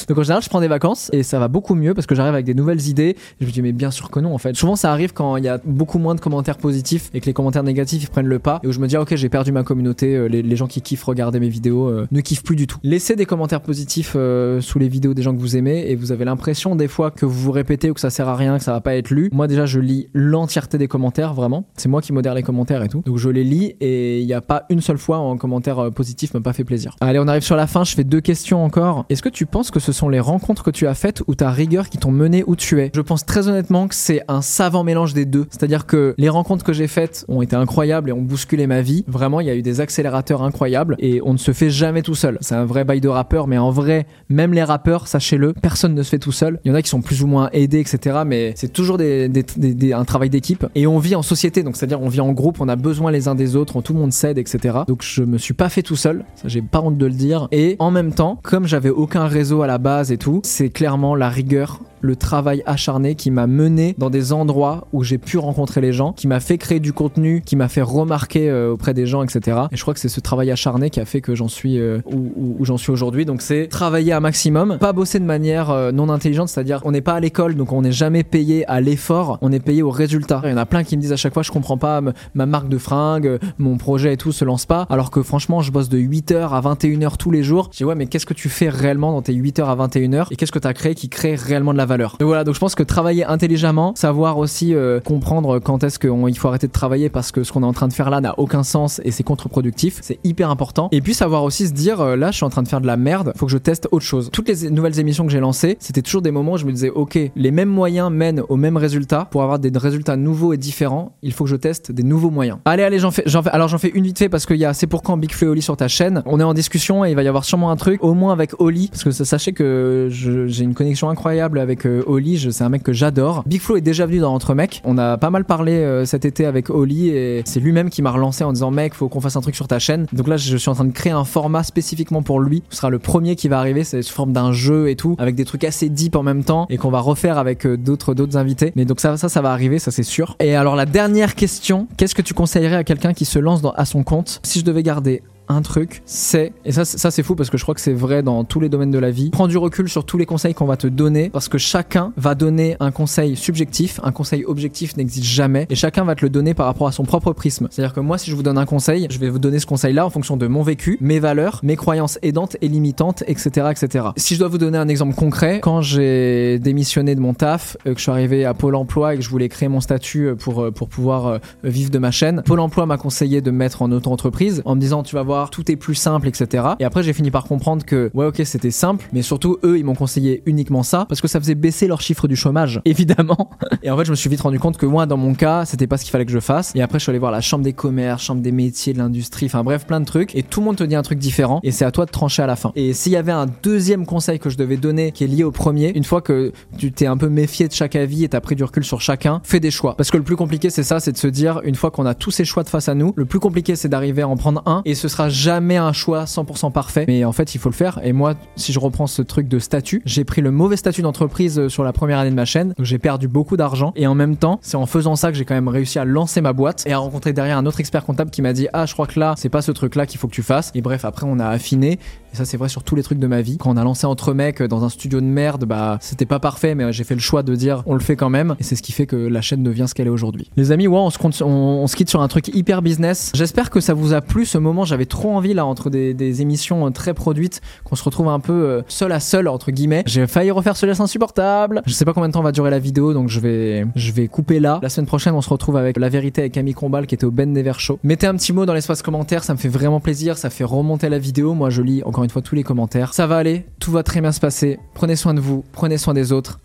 Donc 0.07 0.17
en 0.17 0.23
général, 0.23 0.43
je 0.43 0.49
prends 0.49 0.61
des 0.61 0.67
vacances 0.67 1.09
et 1.13 1.23
ça 1.23 1.39
va 1.39 1.47
beaucoup 1.47 1.75
mieux 1.75 1.93
parce 1.93 2.07
que 2.07 2.15
j'arrive 2.15 2.33
avec 2.33 2.45
des 2.45 2.53
nouvelles 2.53 2.87
idées. 2.87 3.15
Je 3.39 3.45
me 3.45 3.51
dis 3.51 3.61
mais 3.61 3.71
bien 3.71 3.91
sûr 3.91 4.09
que 4.09 4.19
non 4.19 4.33
en 4.33 4.37
fait. 4.37 4.55
Souvent 4.55 4.75
ça 4.75 4.91
arrive 4.91 5.13
quand 5.13 5.37
il 5.37 5.43
y 5.43 5.47
a 5.47 5.59
beaucoup 5.63 5.99
moins 5.99 6.15
de 6.15 6.19
commentaires 6.19 6.57
positifs 6.57 7.09
et 7.13 7.21
que 7.21 7.25
les 7.25 7.33
commentaires 7.33 7.63
négatifs 7.63 8.03
ils 8.03 8.09
prennent 8.09 8.27
le 8.27 8.39
pas 8.39 8.59
et 8.63 8.67
où 8.67 8.71
je 8.71 8.79
me 8.79 8.87
dis 8.87 8.95
ah, 8.95 9.01
ok 9.01 9.15
j'ai 9.15 9.29
perdu 9.29 9.51
ma 9.51 9.63
communauté, 9.63 10.15
euh, 10.15 10.27
les, 10.27 10.55
gens 10.55 10.67
qui 10.67 10.81
kiffent 10.81 11.03
regarder 11.03 11.39
mes 11.39 11.49
vidéos 11.49 11.87
euh, 11.87 12.07
ne 12.11 12.21
kiffent 12.21 12.43
plus 12.43 12.55
du 12.55 12.67
tout. 12.67 12.77
Laissez 12.83 13.15
des 13.15 13.25
commentaires 13.25 13.61
positifs 13.61 14.13
euh, 14.15 14.61
sous 14.61 14.79
les 14.79 14.89
vidéos 14.89 15.13
des 15.13 15.21
gens 15.21 15.33
que 15.33 15.39
vous 15.39 15.55
aimez 15.55 15.89
et 15.89 15.95
vous 15.95 16.11
avez 16.11 16.25
l'impression 16.25 16.75
des 16.75 16.87
fois 16.87 17.11
que 17.11 17.25
vous 17.25 17.39
vous 17.39 17.51
répétez 17.51 17.89
ou 17.89 17.93
que 17.93 17.99
ça 17.99 18.09
sert 18.09 18.27
à 18.27 18.35
rien, 18.35 18.57
que 18.57 18.63
ça 18.63 18.73
va 18.73 18.81
pas 18.81 18.95
être 18.95 19.09
lu. 19.09 19.29
Moi 19.33 19.47
déjà 19.47 19.65
je 19.65 19.79
lis 19.79 20.07
l'entièreté 20.13 20.77
des 20.77 20.87
commentaires 20.87 21.33
vraiment. 21.33 21.65
C'est 21.77 21.89
moi 21.89 22.01
qui 22.01 22.13
modère 22.13 22.33
les 22.33 22.43
commentaires 22.43 22.83
et 22.83 22.89
tout. 22.89 23.01
Donc 23.05 23.17
je 23.17 23.29
les 23.29 23.43
lis 23.43 23.75
et 23.79 24.19
il 24.19 24.25
n'y 24.25 24.33
a 24.33 24.41
pas 24.41 24.65
une 24.69 24.81
seule 24.81 24.97
fois 24.97 25.17
un 25.17 25.37
commentaire 25.37 25.79
euh, 25.79 25.89
positif 25.91 26.33
m'a 26.33 26.41
pas 26.41 26.53
fait 26.53 26.63
plaisir. 26.63 26.95
Allez 27.01 27.19
on 27.19 27.27
arrive 27.27 27.43
sur 27.43 27.55
la 27.55 27.67
fin, 27.67 27.83
je 27.83 27.95
fais 27.95 28.03
deux 28.03 28.21
questions 28.21 28.63
encore. 28.63 29.05
Est-ce 29.09 29.21
que 29.21 29.29
tu 29.29 29.45
penses 29.45 29.71
que 29.71 29.79
ce 29.79 29.91
sont 30.01 30.09
les 30.09 30.19
rencontres 30.19 30.63
que 30.63 30.71
tu 30.71 30.87
as 30.87 30.95
faites 30.95 31.21
ou 31.27 31.35
ta 31.35 31.51
rigueur 31.51 31.87
qui 31.87 31.97
t'ont 31.99 32.11
mené 32.11 32.43
où 32.47 32.55
tu 32.55 32.81
es 32.81 32.89
Je 32.95 33.01
pense 33.01 33.23
très 33.25 33.47
honnêtement 33.47 33.87
que 33.87 33.93
c'est 33.93 34.21
un 34.27 34.41
savant 34.41 34.83
mélange 34.83 35.13
des 35.13 35.25
deux. 35.25 35.45
C'est-à-dire 35.51 35.85
que 35.85 36.15
les 36.17 36.27
rencontres 36.29 36.65
que 36.65 36.73
j'ai 36.73 36.87
faites 36.87 37.23
ont 37.27 37.43
été 37.43 37.55
incroyables 37.55 38.09
et 38.09 38.13
ont 38.13 38.21
bousculé 38.21 38.65
ma 38.65 38.81
vie. 38.81 39.03
Vraiment, 39.07 39.41
il 39.41 39.47
y 39.47 39.51
a 39.51 39.55
eu 39.55 39.61
des 39.61 39.79
accélérateurs 39.79 40.41
incroyables 40.41 40.95
et 40.97 41.21
on 41.23 41.33
ne 41.33 41.37
se 41.37 41.51
fait 41.51 41.69
jamais 41.69 42.01
tout 42.01 42.15
seul. 42.15 42.39
C'est 42.41 42.55
un 42.55 42.65
vrai 42.65 42.83
bail 42.83 42.99
de 42.99 43.07
rappeur, 43.09 43.45
mais 43.47 43.59
en 43.59 43.69
vrai, 43.69 44.07
même 44.29 44.53
les 44.53 44.63
rappeurs, 44.63 45.07
sachez-le, 45.07 45.53
personne 45.53 45.93
ne 45.93 46.01
se 46.01 46.09
fait 46.09 46.17
tout 46.19 46.31
seul. 46.31 46.59
Il 46.65 46.69
y 46.69 46.71
en 46.71 46.75
a 46.75 46.81
qui 46.81 46.89
sont 46.89 47.01
plus 47.01 47.21
ou 47.21 47.27
moins 47.27 47.49
aidés, 47.53 47.79
etc. 47.79 48.21
Mais 48.25 48.53
c'est 48.55 48.73
toujours 48.73 48.97
des, 48.97 49.29
des- 49.29 49.43
des- 49.57 49.93
un 49.93 50.03
travail 50.05 50.31
d'équipe 50.31 50.65
et 50.73 50.87
on 50.87 50.97
vit 50.97 51.13
en 51.15 51.21
société. 51.21 51.61
Donc 51.61 51.75
c'est-à-dire 51.77 52.01
on 52.01 52.09
vit 52.09 52.21
en 52.21 52.31
groupe, 52.31 52.59
on 52.59 52.69
a 52.69 52.75
besoin 52.75 53.11
les 53.11 53.27
uns 53.27 53.35
des 53.35 53.55
autres, 53.55 53.79
tout 53.83 53.93
le 53.93 53.99
monde 53.99 54.13
s'aide, 54.13 54.39
etc. 54.39 54.79
Donc 54.87 55.03
je 55.03 55.21
me 55.21 55.37
suis 55.37 55.53
pas 55.53 55.69
fait 55.69 55.83
tout 55.83 55.95
seul. 55.95 56.25
Ça, 56.35 56.47
j'ai 56.47 56.63
pas 56.63 56.81
honte 56.81 56.97
de 56.97 57.05
le 57.05 57.13
dire. 57.13 57.47
Et 57.51 57.75
en 57.77 57.91
même 57.91 58.13
temps, 58.13 58.39
comme 58.41 58.65
j'avais 58.65 58.89
aucun 58.89 59.27
réseau 59.27 59.61
à 59.61 59.67
la 59.67 59.77
base 59.81 60.11
et 60.11 60.17
tout, 60.17 60.41
c'est 60.43 60.69
clairement 60.69 61.15
la 61.15 61.29
rigueur 61.29 61.79
le 62.01 62.15
travail 62.15 62.63
acharné 62.65 63.15
qui 63.15 63.31
m'a 63.31 63.47
mené 63.47 63.95
dans 63.97 64.09
des 64.09 64.33
endroits 64.33 64.87
où 64.93 65.03
j'ai 65.03 65.17
pu 65.17 65.37
rencontrer 65.37 65.81
les 65.81 65.93
gens, 65.93 66.13
qui 66.13 66.27
m'a 66.27 66.39
fait 66.39 66.57
créer 66.57 66.79
du 66.79 66.93
contenu, 66.93 67.41
qui 67.45 67.55
m'a 67.55 67.67
fait 67.67 67.81
remarquer 67.81 68.49
euh, 68.49 68.71
auprès 68.71 68.93
des 68.93 69.05
gens, 69.05 69.23
etc. 69.23 69.57
Et 69.71 69.77
je 69.77 69.81
crois 69.81 69.93
que 69.93 69.99
c'est 69.99 70.09
ce 70.09 70.19
travail 70.19 70.51
acharné 70.51 70.89
qui 70.89 70.99
a 70.99 71.05
fait 71.05 71.21
que 71.21 71.35
j'en 71.35 71.47
suis 71.47 71.79
euh, 71.79 71.99
où, 72.05 72.63
j'en 72.65 72.77
suis 72.77 72.91
aujourd'hui. 72.91 73.25
Donc 73.25 73.41
c'est 73.41 73.67
travailler 73.67 74.13
à 74.13 74.19
maximum, 74.19 74.77
pas 74.79 74.93
bosser 74.93 75.19
de 75.19 75.25
manière 75.25 75.69
euh, 75.69 75.91
non 75.91 76.09
intelligente, 76.09 76.49
c'est-à-dire 76.49 76.81
on 76.85 76.91
n'est 76.91 77.01
pas 77.01 77.13
à 77.13 77.19
l'école, 77.19 77.55
donc 77.55 77.71
on 77.71 77.81
n'est 77.81 77.91
jamais 77.91 78.23
payé 78.23 78.65
à 78.67 78.81
l'effort, 78.81 79.37
on 79.41 79.51
est 79.51 79.59
payé 79.59 79.83
au 79.83 79.89
résultat. 79.89 80.41
Il 80.43 80.51
y 80.51 80.53
en 80.53 80.57
a 80.57 80.65
plein 80.65 80.83
qui 80.83 80.97
me 80.97 81.01
disent 81.01 81.13
à 81.13 81.17
chaque 81.17 81.33
fois, 81.33 81.43
je 81.43 81.51
comprends 81.51 81.77
pas 81.77 82.01
ma 82.33 82.45
marque 82.45 82.69
de 82.69 82.77
fringues, 82.77 83.39
mon 83.57 83.77
projet 83.77 84.13
et 84.13 84.17
tout 84.17 84.31
se 84.31 84.45
lance 84.45 84.65
pas, 84.65 84.85
alors 84.89 85.11
que 85.11 85.21
franchement, 85.21 85.61
je 85.61 85.71
bosse 85.71 85.89
de 85.89 85.97
8h 85.97 86.49
à 86.49 86.61
21h 86.61 87.17
tous 87.17 87.31
les 87.31 87.43
jours. 87.43 87.69
Je 87.71 87.77
dis 87.77 87.85
ouais, 87.85 87.95
mais 87.95 88.07
qu'est-ce 88.07 88.25
que 88.25 88.33
tu 88.33 88.49
fais 88.49 88.69
réellement 88.69 89.11
dans 89.11 89.21
tes 89.21 89.33
8h 89.33 89.63
à 89.63 89.75
21h 89.75 90.27
et 90.31 90.35
qu'est-ce 90.35 90.51
que 90.51 90.59
tu 90.59 90.67
as 90.67 90.73
créé 90.73 90.95
qui 90.95 91.09
crée 91.09 91.35
réellement 91.35 91.73
de 91.73 91.77
la 91.77 91.85
Donc 92.19 92.27
voilà, 92.27 92.43
donc 92.43 92.55
je 92.55 92.59
pense 92.59 92.75
que 92.75 92.83
travailler 92.83 93.25
intelligemment, 93.25 93.93
savoir 93.95 94.37
aussi 94.37 94.73
euh, 94.73 94.99
comprendre 94.99 95.59
quand 95.59 95.83
est-ce 95.83 95.99
qu'il 95.99 96.37
faut 96.37 96.47
arrêter 96.47 96.67
de 96.67 96.71
travailler 96.71 97.09
parce 97.09 97.31
que 97.31 97.43
ce 97.43 97.51
qu'on 97.51 97.63
est 97.63 97.65
en 97.65 97.73
train 97.73 97.87
de 97.87 97.93
faire 97.93 98.09
là 98.09 98.21
n'a 98.21 98.37
aucun 98.37 98.63
sens 98.63 99.01
et 99.03 99.11
c'est 99.11 99.23
contre-productif, 99.23 99.99
c'est 100.01 100.19
hyper 100.23 100.49
important. 100.49 100.89
Et 100.91 101.01
puis 101.01 101.13
savoir 101.13 101.43
aussi 101.43 101.67
se 101.67 101.73
dire 101.73 102.01
euh, 102.01 102.15
là, 102.15 102.31
je 102.31 102.37
suis 102.37 102.45
en 102.45 102.49
train 102.49 102.63
de 102.63 102.67
faire 102.67 102.81
de 102.81 102.87
la 102.87 102.97
merde, 102.97 103.33
faut 103.35 103.45
que 103.45 103.51
je 103.51 103.57
teste 103.57 103.87
autre 103.91 104.05
chose. 104.05 104.29
Toutes 104.31 104.47
les 104.47 104.69
nouvelles 104.69 104.99
émissions 104.99 105.25
que 105.25 105.31
j'ai 105.31 105.39
lancées, 105.39 105.77
c'était 105.79 106.01
toujours 106.01 106.21
des 106.21 106.31
moments 106.31 106.53
où 106.53 106.57
je 106.57 106.65
me 106.65 106.71
disais 106.71 106.89
ok, 106.89 107.17
les 107.35 107.51
mêmes 107.51 107.69
moyens 107.69 108.11
mènent 108.11 108.41
au 108.49 108.55
même 108.55 108.77
résultat. 108.77 109.27
Pour 109.31 109.43
avoir 109.43 109.59
des 109.59 109.71
résultats 109.77 110.15
nouveaux 110.15 110.53
et 110.53 110.57
différents, 110.57 111.15
il 111.21 111.33
faut 111.33 111.45
que 111.45 111.49
je 111.49 111.55
teste 111.55 111.91
des 111.91 112.03
nouveaux 112.03 112.31
moyens. 112.31 112.59
Allez, 112.65 112.83
allez, 112.83 112.99
j'en 112.99 113.11
fais. 113.11 113.23
Alors 113.51 113.67
j'en 113.67 113.77
fais 113.77 113.91
une 113.93 114.03
vite 114.03 114.19
fait 114.19 114.29
parce 114.29 114.45
qu'il 114.45 114.57
y 114.57 114.65
a 114.65 114.73
c'est 114.73 114.87
pour 114.87 115.03
quand 115.03 115.17
Big 115.17 115.31
Flo 115.31 115.47
et 115.47 115.51
Oli 115.51 115.61
sur 115.61 115.77
ta 115.77 115.87
chaîne? 115.87 116.23
On 116.25 116.39
est 116.39 116.43
en 116.43 116.53
discussion 116.53 117.05
et 117.05 117.11
il 117.11 117.15
va 117.15 117.23
y 117.23 117.27
avoir 117.27 117.45
sûrement 117.45 117.71
un 117.71 117.75
truc, 117.75 118.03
au 118.03 118.13
moins 118.13 118.33
avec 118.33 118.59
Oli, 118.59 118.89
parce 118.89 119.03
que 119.03 119.11
sachez 119.11 119.53
que 119.53 120.07
j'ai 120.09 120.63
une 120.63 120.73
connexion 120.73 121.09
incroyable 121.09 121.59
avec 121.59 121.80
euh, 121.85 122.03
Oli. 122.07 122.39
C'est 122.51 122.63
un 122.63 122.69
mec 122.69 122.83
que 122.83 122.93
j'adore. 122.93 123.43
Big 123.45 123.61
Flo 123.61 123.77
est 123.77 123.81
déjà 123.81 124.05
venu 124.05 124.19
dans 124.19 124.33
Entre 124.33 124.53
Mecs. 124.53 124.81
On 124.85 124.97
a 124.97 125.17
pas 125.17 125.29
mal 125.29 125.45
parlé 125.45 125.73
euh, 125.73 126.05
cet 126.05 126.25
été 126.25 126.45
avec 126.45 126.69
Oli 126.69 127.09
et 127.09 127.41
c'est 127.45 127.59
lui-même 127.59 127.89
qui 127.89 128.01
m'a 128.01 128.11
relancé 128.11 128.43
en 128.43 128.53
disant 128.53 128.71
mec, 128.71 128.93
faut 128.93 129.09
qu'on 129.09 129.21
fasse 129.21 129.35
un 129.35 129.41
truc 129.41 129.55
sur 129.55 129.67
ta 129.67 129.79
chaîne. 129.79 130.05
Donc 130.13 130.27
là, 130.27 130.37
je 130.37 130.57
suis 130.57 130.69
en 130.69 130.73
train 130.73 130.85
de 130.85 130.91
créer 130.91 131.13
un 131.13 131.23
format 131.23 131.63
spécifiquement 131.63 132.23
pour 132.23 132.39
lui. 132.39 132.63
Ce 132.69 132.77
sera 132.77 132.89
le 132.89 132.99
premier 132.99 133.35
qui 133.35 133.47
va 133.47 133.59
arriver. 133.59 133.83
C'est 133.83 134.01
sous 134.01 134.13
forme 134.13 134.33
d'un 134.33 134.51
jeu 134.51 134.89
et 134.89 134.95
tout, 134.95 135.15
avec 135.19 135.35
des 135.35 135.45
trucs 135.45 135.63
assez 135.63 135.89
deep 135.89 136.15
en 136.15 136.23
même 136.23 136.43
temps 136.43 136.65
et 136.69 136.77
qu'on 136.77 136.91
va 136.91 136.99
refaire 136.99 137.37
avec 137.37 137.65
euh, 137.65 137.77
d'autres 137.77 138.37
invités. 138.37 138.71
Mais 138.75 138.85
donc 138.85 138.99
ça, 138.99 139.17
ça, 139.17 139.29
ça 139.29 139.41
va 139.41 139.51
arriver, 139.51 139.79
ça 139.79 139.91
c'est 139.91 140.03
sûr. 140.03 140.35
Et 140.39 140.55
alors 140.55 140.75
la 140.75 140.85
dernière 140.85 141.35
question, 141.35 141.87
qu'est-ce 141.97 142.15
que 142.15 142.21
tu 142.21 142.33
conseillerais 142.33 142.77
à 142.77 142.83
quelqu'un 142.83 143.13
qui 143.13 143.25
se 143.25 143.39
lance 143.39 143.61
à 143.75 143.85
son 143.85 144.03
compte? 144.03 144.39
Si 144.43 144.59
je 144.59 144.65
devais 144.65 144.83
garder 144.83 145.21
un 145.51 145.61
truc, 145.61 146.01
c'est 146.05 146.53
et 146.65 146.71
ça, 146.71 146.85
ça 146.85 147.11
c'est 147.11 147.23
fou 147.23 147.35
parce 147.35 147.49
que 147.49 147.57
je 147.57 147.63
crois 147.63 147.75
que 147.75 147.81
c'est 147.81 147.93
vrai 147.93 148.23
dans 148.23 148.43
tous 148.43 148.59
les 148.59 148.69
domaines 148.69 148.91
de 148.91 148.99
la 148.99 149.11
vie. 149.11 149.29
Prends 149.31 149.47
du 149.47 149.57
recul 149.57 149.89
sur 149.89 150.05
tous 150.05 150.17
les 150.17 150.25
conseils 150.25 150.53
qu'on 150.53 150.65
va 150.65 150.77
te 150.77 150.87
donner 150.87 151.29
parce 151.29 151.49
que 151.49 151.57
chacun 151.57 152.13
va 152.17 152.35
donner 152.35 152.77
un 152.79 152.91
conseil 152.91 153.35
subjectif, 153.35 153.99
un 154.03 154.11
conseil 154.11 154.45
objectif 154.45 154.97
n'existe 154.97 155.25
jamais 155.25 155.67
et 155.69 155.75
chacun 155.75 156.03
va 156.03 156.15
te 156.15 156.23
le 156.23 156.29
donner 156.29 156.53
par 156.53 156.65
rapport 156.65 156.87
à 156.87 156.91
son 156.91 157.03
propre 157.03 157.33
prisme. 157.33 157.67
C'est-à-dire 157.71 157.93
que 157.93 157.99
moi, 157.99 158.17
si 158.17 158.29
je 158.29 158.35
vous 158.35 158.43
donne 158.43 158.57
un 158.57 158.65
conseil, 158.65 159.07
je 159.09 159.19
vais 159.19 159.29
vous 159.29 159.39
donner 159.39 159.59
ce 159.59 159.65
conseil-là 159.65 160.05
en 160.05 160.09
fonction 160.09 160.37
de 160.37 160.47
mon 160.47 160.63
vécu, 160.63 160.97
mes 161.01 161.19
valeurs, 161.19 161.59
mes 161.63 161.75
croyances 161.75 162.19
aidantes 162.21 162.57
et 162.61 162.67
limitantes, 162.67 163.23
etc., 163.27 163.67
etc. 163.71 164.05
Si 164.17 164.35
je 164.35 164.39
dois 164.39 164.47
vous 164.47 164.57
donner 164.57 164.77
un 164.77 164.87
exemple 164.87 165.15
concret, 165.15 165.59
quand 165.61 165.81
j'ai 165.81 166.59
démissionné 166.59 167.15
de 167.15 167.19
mon 167.19 167.33
taf, 167.33 167.77
euh, 167.85 167.93
que 167.93 167.97
je 167.97 168.03
suis 168.03 168.11
arrivé 168.11 168.45
à 168.45 168.53
Pôle 168.53 168.75
Emploi 168.75 169.13
et 169.13 169.17
que 169.17 169.23
je 169.23 169.29
voulais 169.29 169.49
créer 169.49 169.69
mon 169.69 169.81
statut 169.81 170.27
euh, 170.27 170.35
pour 170.35 170.61
euh, 170.61 170.71
pour 170.71 170.89
pouvoir 170.89 171.39
vivre 171.63 171.91
de 171.91 171.99
ma 171.99 172.11
chaîne, 172.11 172.43
Pôle 172.43 172.59
Emploi 172.59 172.85
m'a 172.85 172.97
conseillé 172.97 173.41
de 173.41 173.51
me 173.51 173.57
mettre 173.57 173.81
en 173.81 173.91
auto-entreprise 173.91 174.61
en 174.65 174.75
me 174.75 174.79
disant 174.79 175.03
tu 175.03 175.15
vas 175.15 175.23
voir 175.23 175.40
tout 175.49 175.71
est 175.71 175.75
plus 175.75 175.95
simple, 175.95 176.27
etc. 176.27 176.63
Et 176.79 176.85
après, 176.85 177.03
j'ai 177.03 177.13
fini 177.13 177.31
par 177.31 177.45
comprendre 177.45 177.85
que, 177.85 178.11
ouais, 178.13 178.25
ok, 178.25 178.41
c'était 178.45 178.71
simple, 178.71 179.07
mais 179.13 179.21
surtout, 179.21 179.57
eux, 179.63 179.77
ils 179.77 179.85
m'ont 179.85 179.95
conseillé 179.95 180.43
uniquement 180.45 180.83
ça 180.83 181.05
parce 181.07 181.21
que 181.21 181.27
ça 181.27 181.39
faisait 181.39 181.55
baisser 181.55 181.87
leur 181.87 182.01
chiffre 182.01 182.27
du 182.27 182.35
chômage, 182.35 182.81
évidemment. 182.85 183.49
Et 183.83 183.89
en 183.89 183.97
fait, 183.97 184.05
je 184.05 184.11
me 184.11 184.15
suis 184.15 184.29
vite 184.29 184.41
rendu 184.41 184.59
compte 184.59 184.77
que 184.77 184.85
moi, 184.85 185.05
dans 185.05 185.17
mon 185.17 185.33
cas, 185.33 185.65
c'était 185.65 185.87
pas 185.87 185.97
ce 185.97 186.03
qu'il 186.03 186.11
fallait 186.11 186.25
que 186.25 186.31
je 186.31 186.39
fasse. 186.39 186.73
Et 186.75 186.81
après, 186.81 186.99
je 186.99 187.03
suis 187.03 187.09
allé 187.09 187.19
voir 187.19 187.31
la 187.31 187.41
chambre 187.41 187.63
des 187.63 187.73
commerces, 187.73 188.23
chambre 188.23 188.41
des 188.41 188.51
métiers, 188.51 188.93
de 188.93 188.99
l'industrie, 188.99 189.47
enfin 189.47 189.63
bref, 189.63 189.85
plein 189.85 189.99
de 189.99 190.05
trucs. 190.05 190.35
Et 190.35 190.43
tout 190.43 190.59
le 190.59 190.65
monde 190.65 190.75
te 190.75 190.83
dit 190.83 190.95
un 190.95 191.01
truc 191.01 191.19
différent. 191.19 191.59
Et 191.63 191.71
c'est 191.71 191.85
à 191.85 191.91
toi 191.91 192.05
de 192.05 192.11
trancher 192.11 192.43
à 192.43 192.47
la 192.47 192.55
fin. 192.55 192.71
Et 192.75 192.93
s'il 192.93 193.11
y 193.11 193.17
avait 193.17 193.31
un 193.31 193.47
deuxième 193.63 194.05
conseil 194.05 194.39
que 194.39 194.49
je 194.49 194.57
devais 194.57 194.77
donner 194.77 195.11
qui 195.11 195.23
est 195.23 195.27
lié 195.27 195.43
au 195.43 195.51
premier, 195.51 195.91
une 195.95 196.03
fois 196.03 196.21
que 196.21 196.51
tu 196.77 196.91
t'es 196.91 197.05
un 197.05 197.17
peu 197.17 197.29
méfié 197.29 197.67
de 197.67 197.73
chaque 197.73 197.95
avis 197.95 198.23
et 198.23 198.29
t'as 198.29 198.41
pris 198.41 198.55
du 198.55 198.63
recul 198.63 198.83
sur 198.83 199.01
chacun, 199.01 199.41
fais 199.43 199.59
des 199.59 199.71
choix. 199.71 199.95
Parce 199.95 200.11
que 200.11 200.17
le 200.17 200.23
plus 200.23 200.35
compliqué, 200.35 200.69
c'est 200.69 200.83
ça, 200.83 200.99
c'est 200.99 201.11
de 201.11 201.17
se 201.17 201.27
dire, 201.27 201.61
une 201.63 201.75
fois 201.75 201.91
qu'on 201.91 202.05
a 202.05 202.13
tous 202.13 202.31
ces 202.31 202.45
choix 202.45 202.63
de 202.63 202.69
face 202.69 202.89
à 202.89 202.95
nous, 202.95 203.13
le 203.15 203.25
plus 203.25 203.39
compliqué, 203.39 203.75
c'est 203.75 203.89
d'arriver 203.89 204.21
à 204.21 204.27
en 204.27 204.37
prendre 204.37 204.61
un. 204.65 204.81
Et 204.85 204.95
ce 204.95 205.07
sera 205.07 205.20
jamais 205.29 205.77
un 205.77 205.93
choix 205.93 206.25
100% 206.25 206.71
parfait. 206.71 207.05
Mais 207.07 207.25
en 207.25 207.31
fait, 207.31 207.55
il 207.55 207.57
faut 207.57 207.69
le 207.69 207.75
faire. 207.75 207.99
Et 208.03 208.13
moi, 208.13 208.33
si 208.55 208.73
je 208.73 208.79
reprends 208.79 209.07
ce 209.07 209.21
truc 209.21 209.47
de 209.47 209.59
statut, 209.59 210.01
j'ai 210.05 210.23
pris 210.23 210.41
le 210.41 210.51
mauvais 210.51 210.77
statut 210.77 211.01
d'entreprise 211.01 211.59
euh, 211.59 211.69
sur 211.69 211.83
la 211.83 211.93
première 211.93 212.19
année 212.19 212.29
de 212.29 212.35
ma 212.35 212.45
chaîne. 212.45 212.73
Donc 212.77 212.85
j'ai 212.85 212.99
perdu 212.99 213.27
beaucoup 213.27 213.57
d'argent. 213.57 213.93
Et 213.95 214.07
en 214.07 214.15
même 214.15 214.37
temps, 214.37 214.59
c'est 214.61 214.77
en 214.77 214.85
faisant 214.85 215.15
ça 215.15 215.31
que 215.31 215.37
j'ai 215.37 215.45
quand 215.45 215.55
même 215.55 215.67
réussi 215.67 215.99
à 215.99 216.05
lancer 216.05 216.41
ma 216.41 216.53
boîte 216.53 216.83
et 216.85 216.93
à 216.93 216.97
rencontrer 216.97 217.33
derrière 217.33 217.57
un 217.57 217.65
autre 217.65 217.79
expert 217.79 218.05
comptable 218.05 218.31
qui 218.31 218.41
m'a 218.41 218.53
dit, 218.53 218.67
ah, 218.73 218.85
je 218.85 218.93
crois 218.93 219.07
que 219.07 219.19
là, 219.19 219.33
c'est 219.37 219.49
pas 219.49 219.61
ce 219.61 219.71
truc 219.71 219.95
là 219.95 220.05
qu'il 220.05 220.19
faut 220.19 220.27
que 220.27 220.33
tu 220.33 220.43
fasses. 220.43 220.71
Et 220.75 220.81
bref, 220.81 221.05
après, 221.05 221.25
on 221.27 221.39
a 221.39 221.47
affiné. 221.47 221.99
Et 222.33 222.35
ça, 222.35 222.45
c'est 222.45 222.57
vrai 222.57 222.69
sur 222.69 222.83
tous 222.83 222.95
les 222.95 223.03
trucs 223.03 223.19
de 223.19 223.27
ma 223.27 223.41
vie. 223.41 223.57
Quand 223.57 223.71
on 223.71 223.77
a 223.77 223.83
lancé 223.83 224.07
entre 224.07 224.33
mecs 224.33 224.63
dans 224.63 224.83
un 224.83 224.89
studio 224.89 225.19
de 225.19 225.25
merde, 225.25 225.65
bah, 225.65 225.97
c'était 226.01 226.25
pas 226.25 226.39
parfait, 226.39 226.75
mais 226.75 226.91
j'ai 226.93 227.03
fait 227.03 227.15
le 227.15 227.21
choix 227.21 227.43
de 227.43 227.55
dire, 227.55 227.83
on 227.85 227.93
le 227.93 227.99
fait 227.99 228.15
quand 228.15 228.29
même. 228.29 228.55
Et 228.59 228.63
c'est 228.63 228.75
ce 228.75 228.81
qui 228.81 228.91
fait 228.91 229.05
que 229.05 229.15
la 229.15 229.41
chaîne 229.41 229.63
devient 229.63 229.85
ce 229.87 229.93
qu'elle 229.93 230.07
est 230.07 230.11
aujourd'hui. 230.11 230.49
Les 230.55 230.71
amis, 230.71 230.87
ouais, 230.87 230.97
on 230.97 231.09
se, 231.09 231.43
on, 231.43 231.47
on 231.47 231.87
se 231.87 231.95
quitte 231.95 232.09
sur 232.09 232.21
un 232.21 232.27
truc 232.27 232.47
hyper 232.49 232.81
business. 232.81 233.31
J'espère 233.35 233.69
que 233.69 233.79
ça 233.79 233.93
vous 233.93 234.13
a 234.13 234.21
plu 234.21 234.45
ce 234.45 234.57
moment. 234.57 234.85
J'avais 234.85 235.05
trop 235.11 235.35
envie 235.35 235.53
là, 235.53 235.65
entre 235.65 235.89
des, 235.89 236.41
émissions 236.41 236.87
euh, 236.87 236.89
très 236.89 237.13
produites, 237.13 237.61
qu'on 237.83 237.95
se 237.95 238.03
retrouve 238.03 238.29
un 238.29 238.39
peu 238.39 238.53
euh, 238.53 238.81
seul 238.87 239.11
à 239.11 239.19
seul, 239.19 239.47
entre 239.47 239.71
guillemets. 239.71 240.03
J'ai 240.07 240.25
failli 240.25 240.49
refaire 240.49 240.75
ce 240.75 240.85
laisse 240.85 240.99
insupportable. 240.99 241.83
Je 241.85 241.93
sais 241.93 242.05
pas 242.05 242.13
combien 242.13 242.29
de 242.29 242.33
temps 242.33 242.41
va 242.41 242.51
durer 242.51 242.71
la 242.71 242.79
vidéo, 242.79 243.13
donc 243.13 243.29
je 243.29 243.39
vais, 243.39 243.85
je 243.95 244.11
vais 244.11 244.27
couper 244.27 244.59
là. 244.59 244.79
La 244.81 244.89
semaine 244.89 245.05
prochaine, 245.05 245.35
on 245.35 245.41
se 245.41 245.49
retrouve 245.49 245.77
avec 245.77 245.97
La 245.97 246.09
Vérité 246.09 246.41
avec 246.41 246.53
Camille 246.53 246.73
Combal 246.73 247.05
qui 247.05 247.15
était 247.15 247.25
au 247.25 247.31
Ben 247.31 247.51
Never 247.51 247.73
Show. 247.77 247.99
Mettez 248.03 248.27
un 248.27 248.35
petit 248.35 248.53
mot 248.53 248.65
dans 248.65 248.73
l'espace 248.73 249.01
commentaire, 249.01 249.43
ça 249.43 249.53
me 249.53 249.59
fait 249.59 249.69
vraiment 249.69 249.99
plaisir. 249.99 250.37
Ça 250.37 250.49
fait 250.49 250.63
remonter 250.63 251.09
la 251.09 251.19
vidéo. 251.19 251.53
Moi, 251.53 251.69
je 251.69 251.81
lis 251.81 252.01
encore 252.03 252.23
une 252.23 252.29
fois 252.29 252.41
tous 252.41 252.55
les 252.55 252.63
commentaires. 252.63 253.13
Ça 253.13 253.27
va 253.27 253.37
aller, 253.37 253.65
tout 253.79 253.91
va 253.91 254.03
très 254.03 254.21
bien 254.21 254.31
se 254.31 254.39
passer. 254.39 254.79
Prenez 254.93 255.15
soin 255.15 255.33
de 255.33 255.41
vous, 255.41 255.63
prenez 255.73 255.97
soin 255.97 256.13
des 256.13 256.31
autres. 256.31 256.59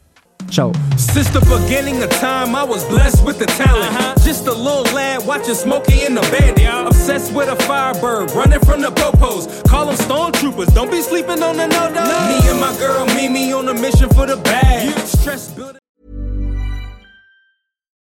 Ciao. 0.51 0.73
Since 0.97 1.31
the 1.31 1.41
beginning 1.41 2.03
of 2.03 2.11
time, 2.11 2.55
I 2.55 2.65
was 2.65 2.85
blessed 2.85 3.25
with 3.25 3.39
the 3.39 3.47
talent. 3.47 3.93
Uh-huh. 3.95 4.15
Just 4.25 4.47
a 4.47 4.53
little 4.53 4.83
lad 4.95 5.27
watching 5.27 5.55
Smokey 5.55 6.05
and 6.05 6.17
the 6.17 6.23
Bandit. 6.23 6.67
Obsessed 6.87 7.33
with 7.33 7.49
a 7.49 7.57
firebird, 7.65 8.31
running 8.33 8.61
from 8.61 8.81
the 8.81 8.91
popos. 8.91 9.65
Call 9.69 9.87
them 9.87 9.97
stormtroopers, 9.97 10.75
don't 10.75 10.91
be 10.91 11.03
sleeping 11.03 11.43
on 11.43 11.57
the 11.57 11.67
no 11.67 11.91
Me 11.91 12.49
and 12.49 12.61
my 12.61 12.77
girl 12.79 13.07
Mimi 13.15 13.53
on 13.53 13.69
a 13.69 13.75
mission 13.75 14.09
for 14.11 14.27
the 14.27 14.37
bag. 14.37 14.97
Stress 15.07 15.51
building. 15.53 15.81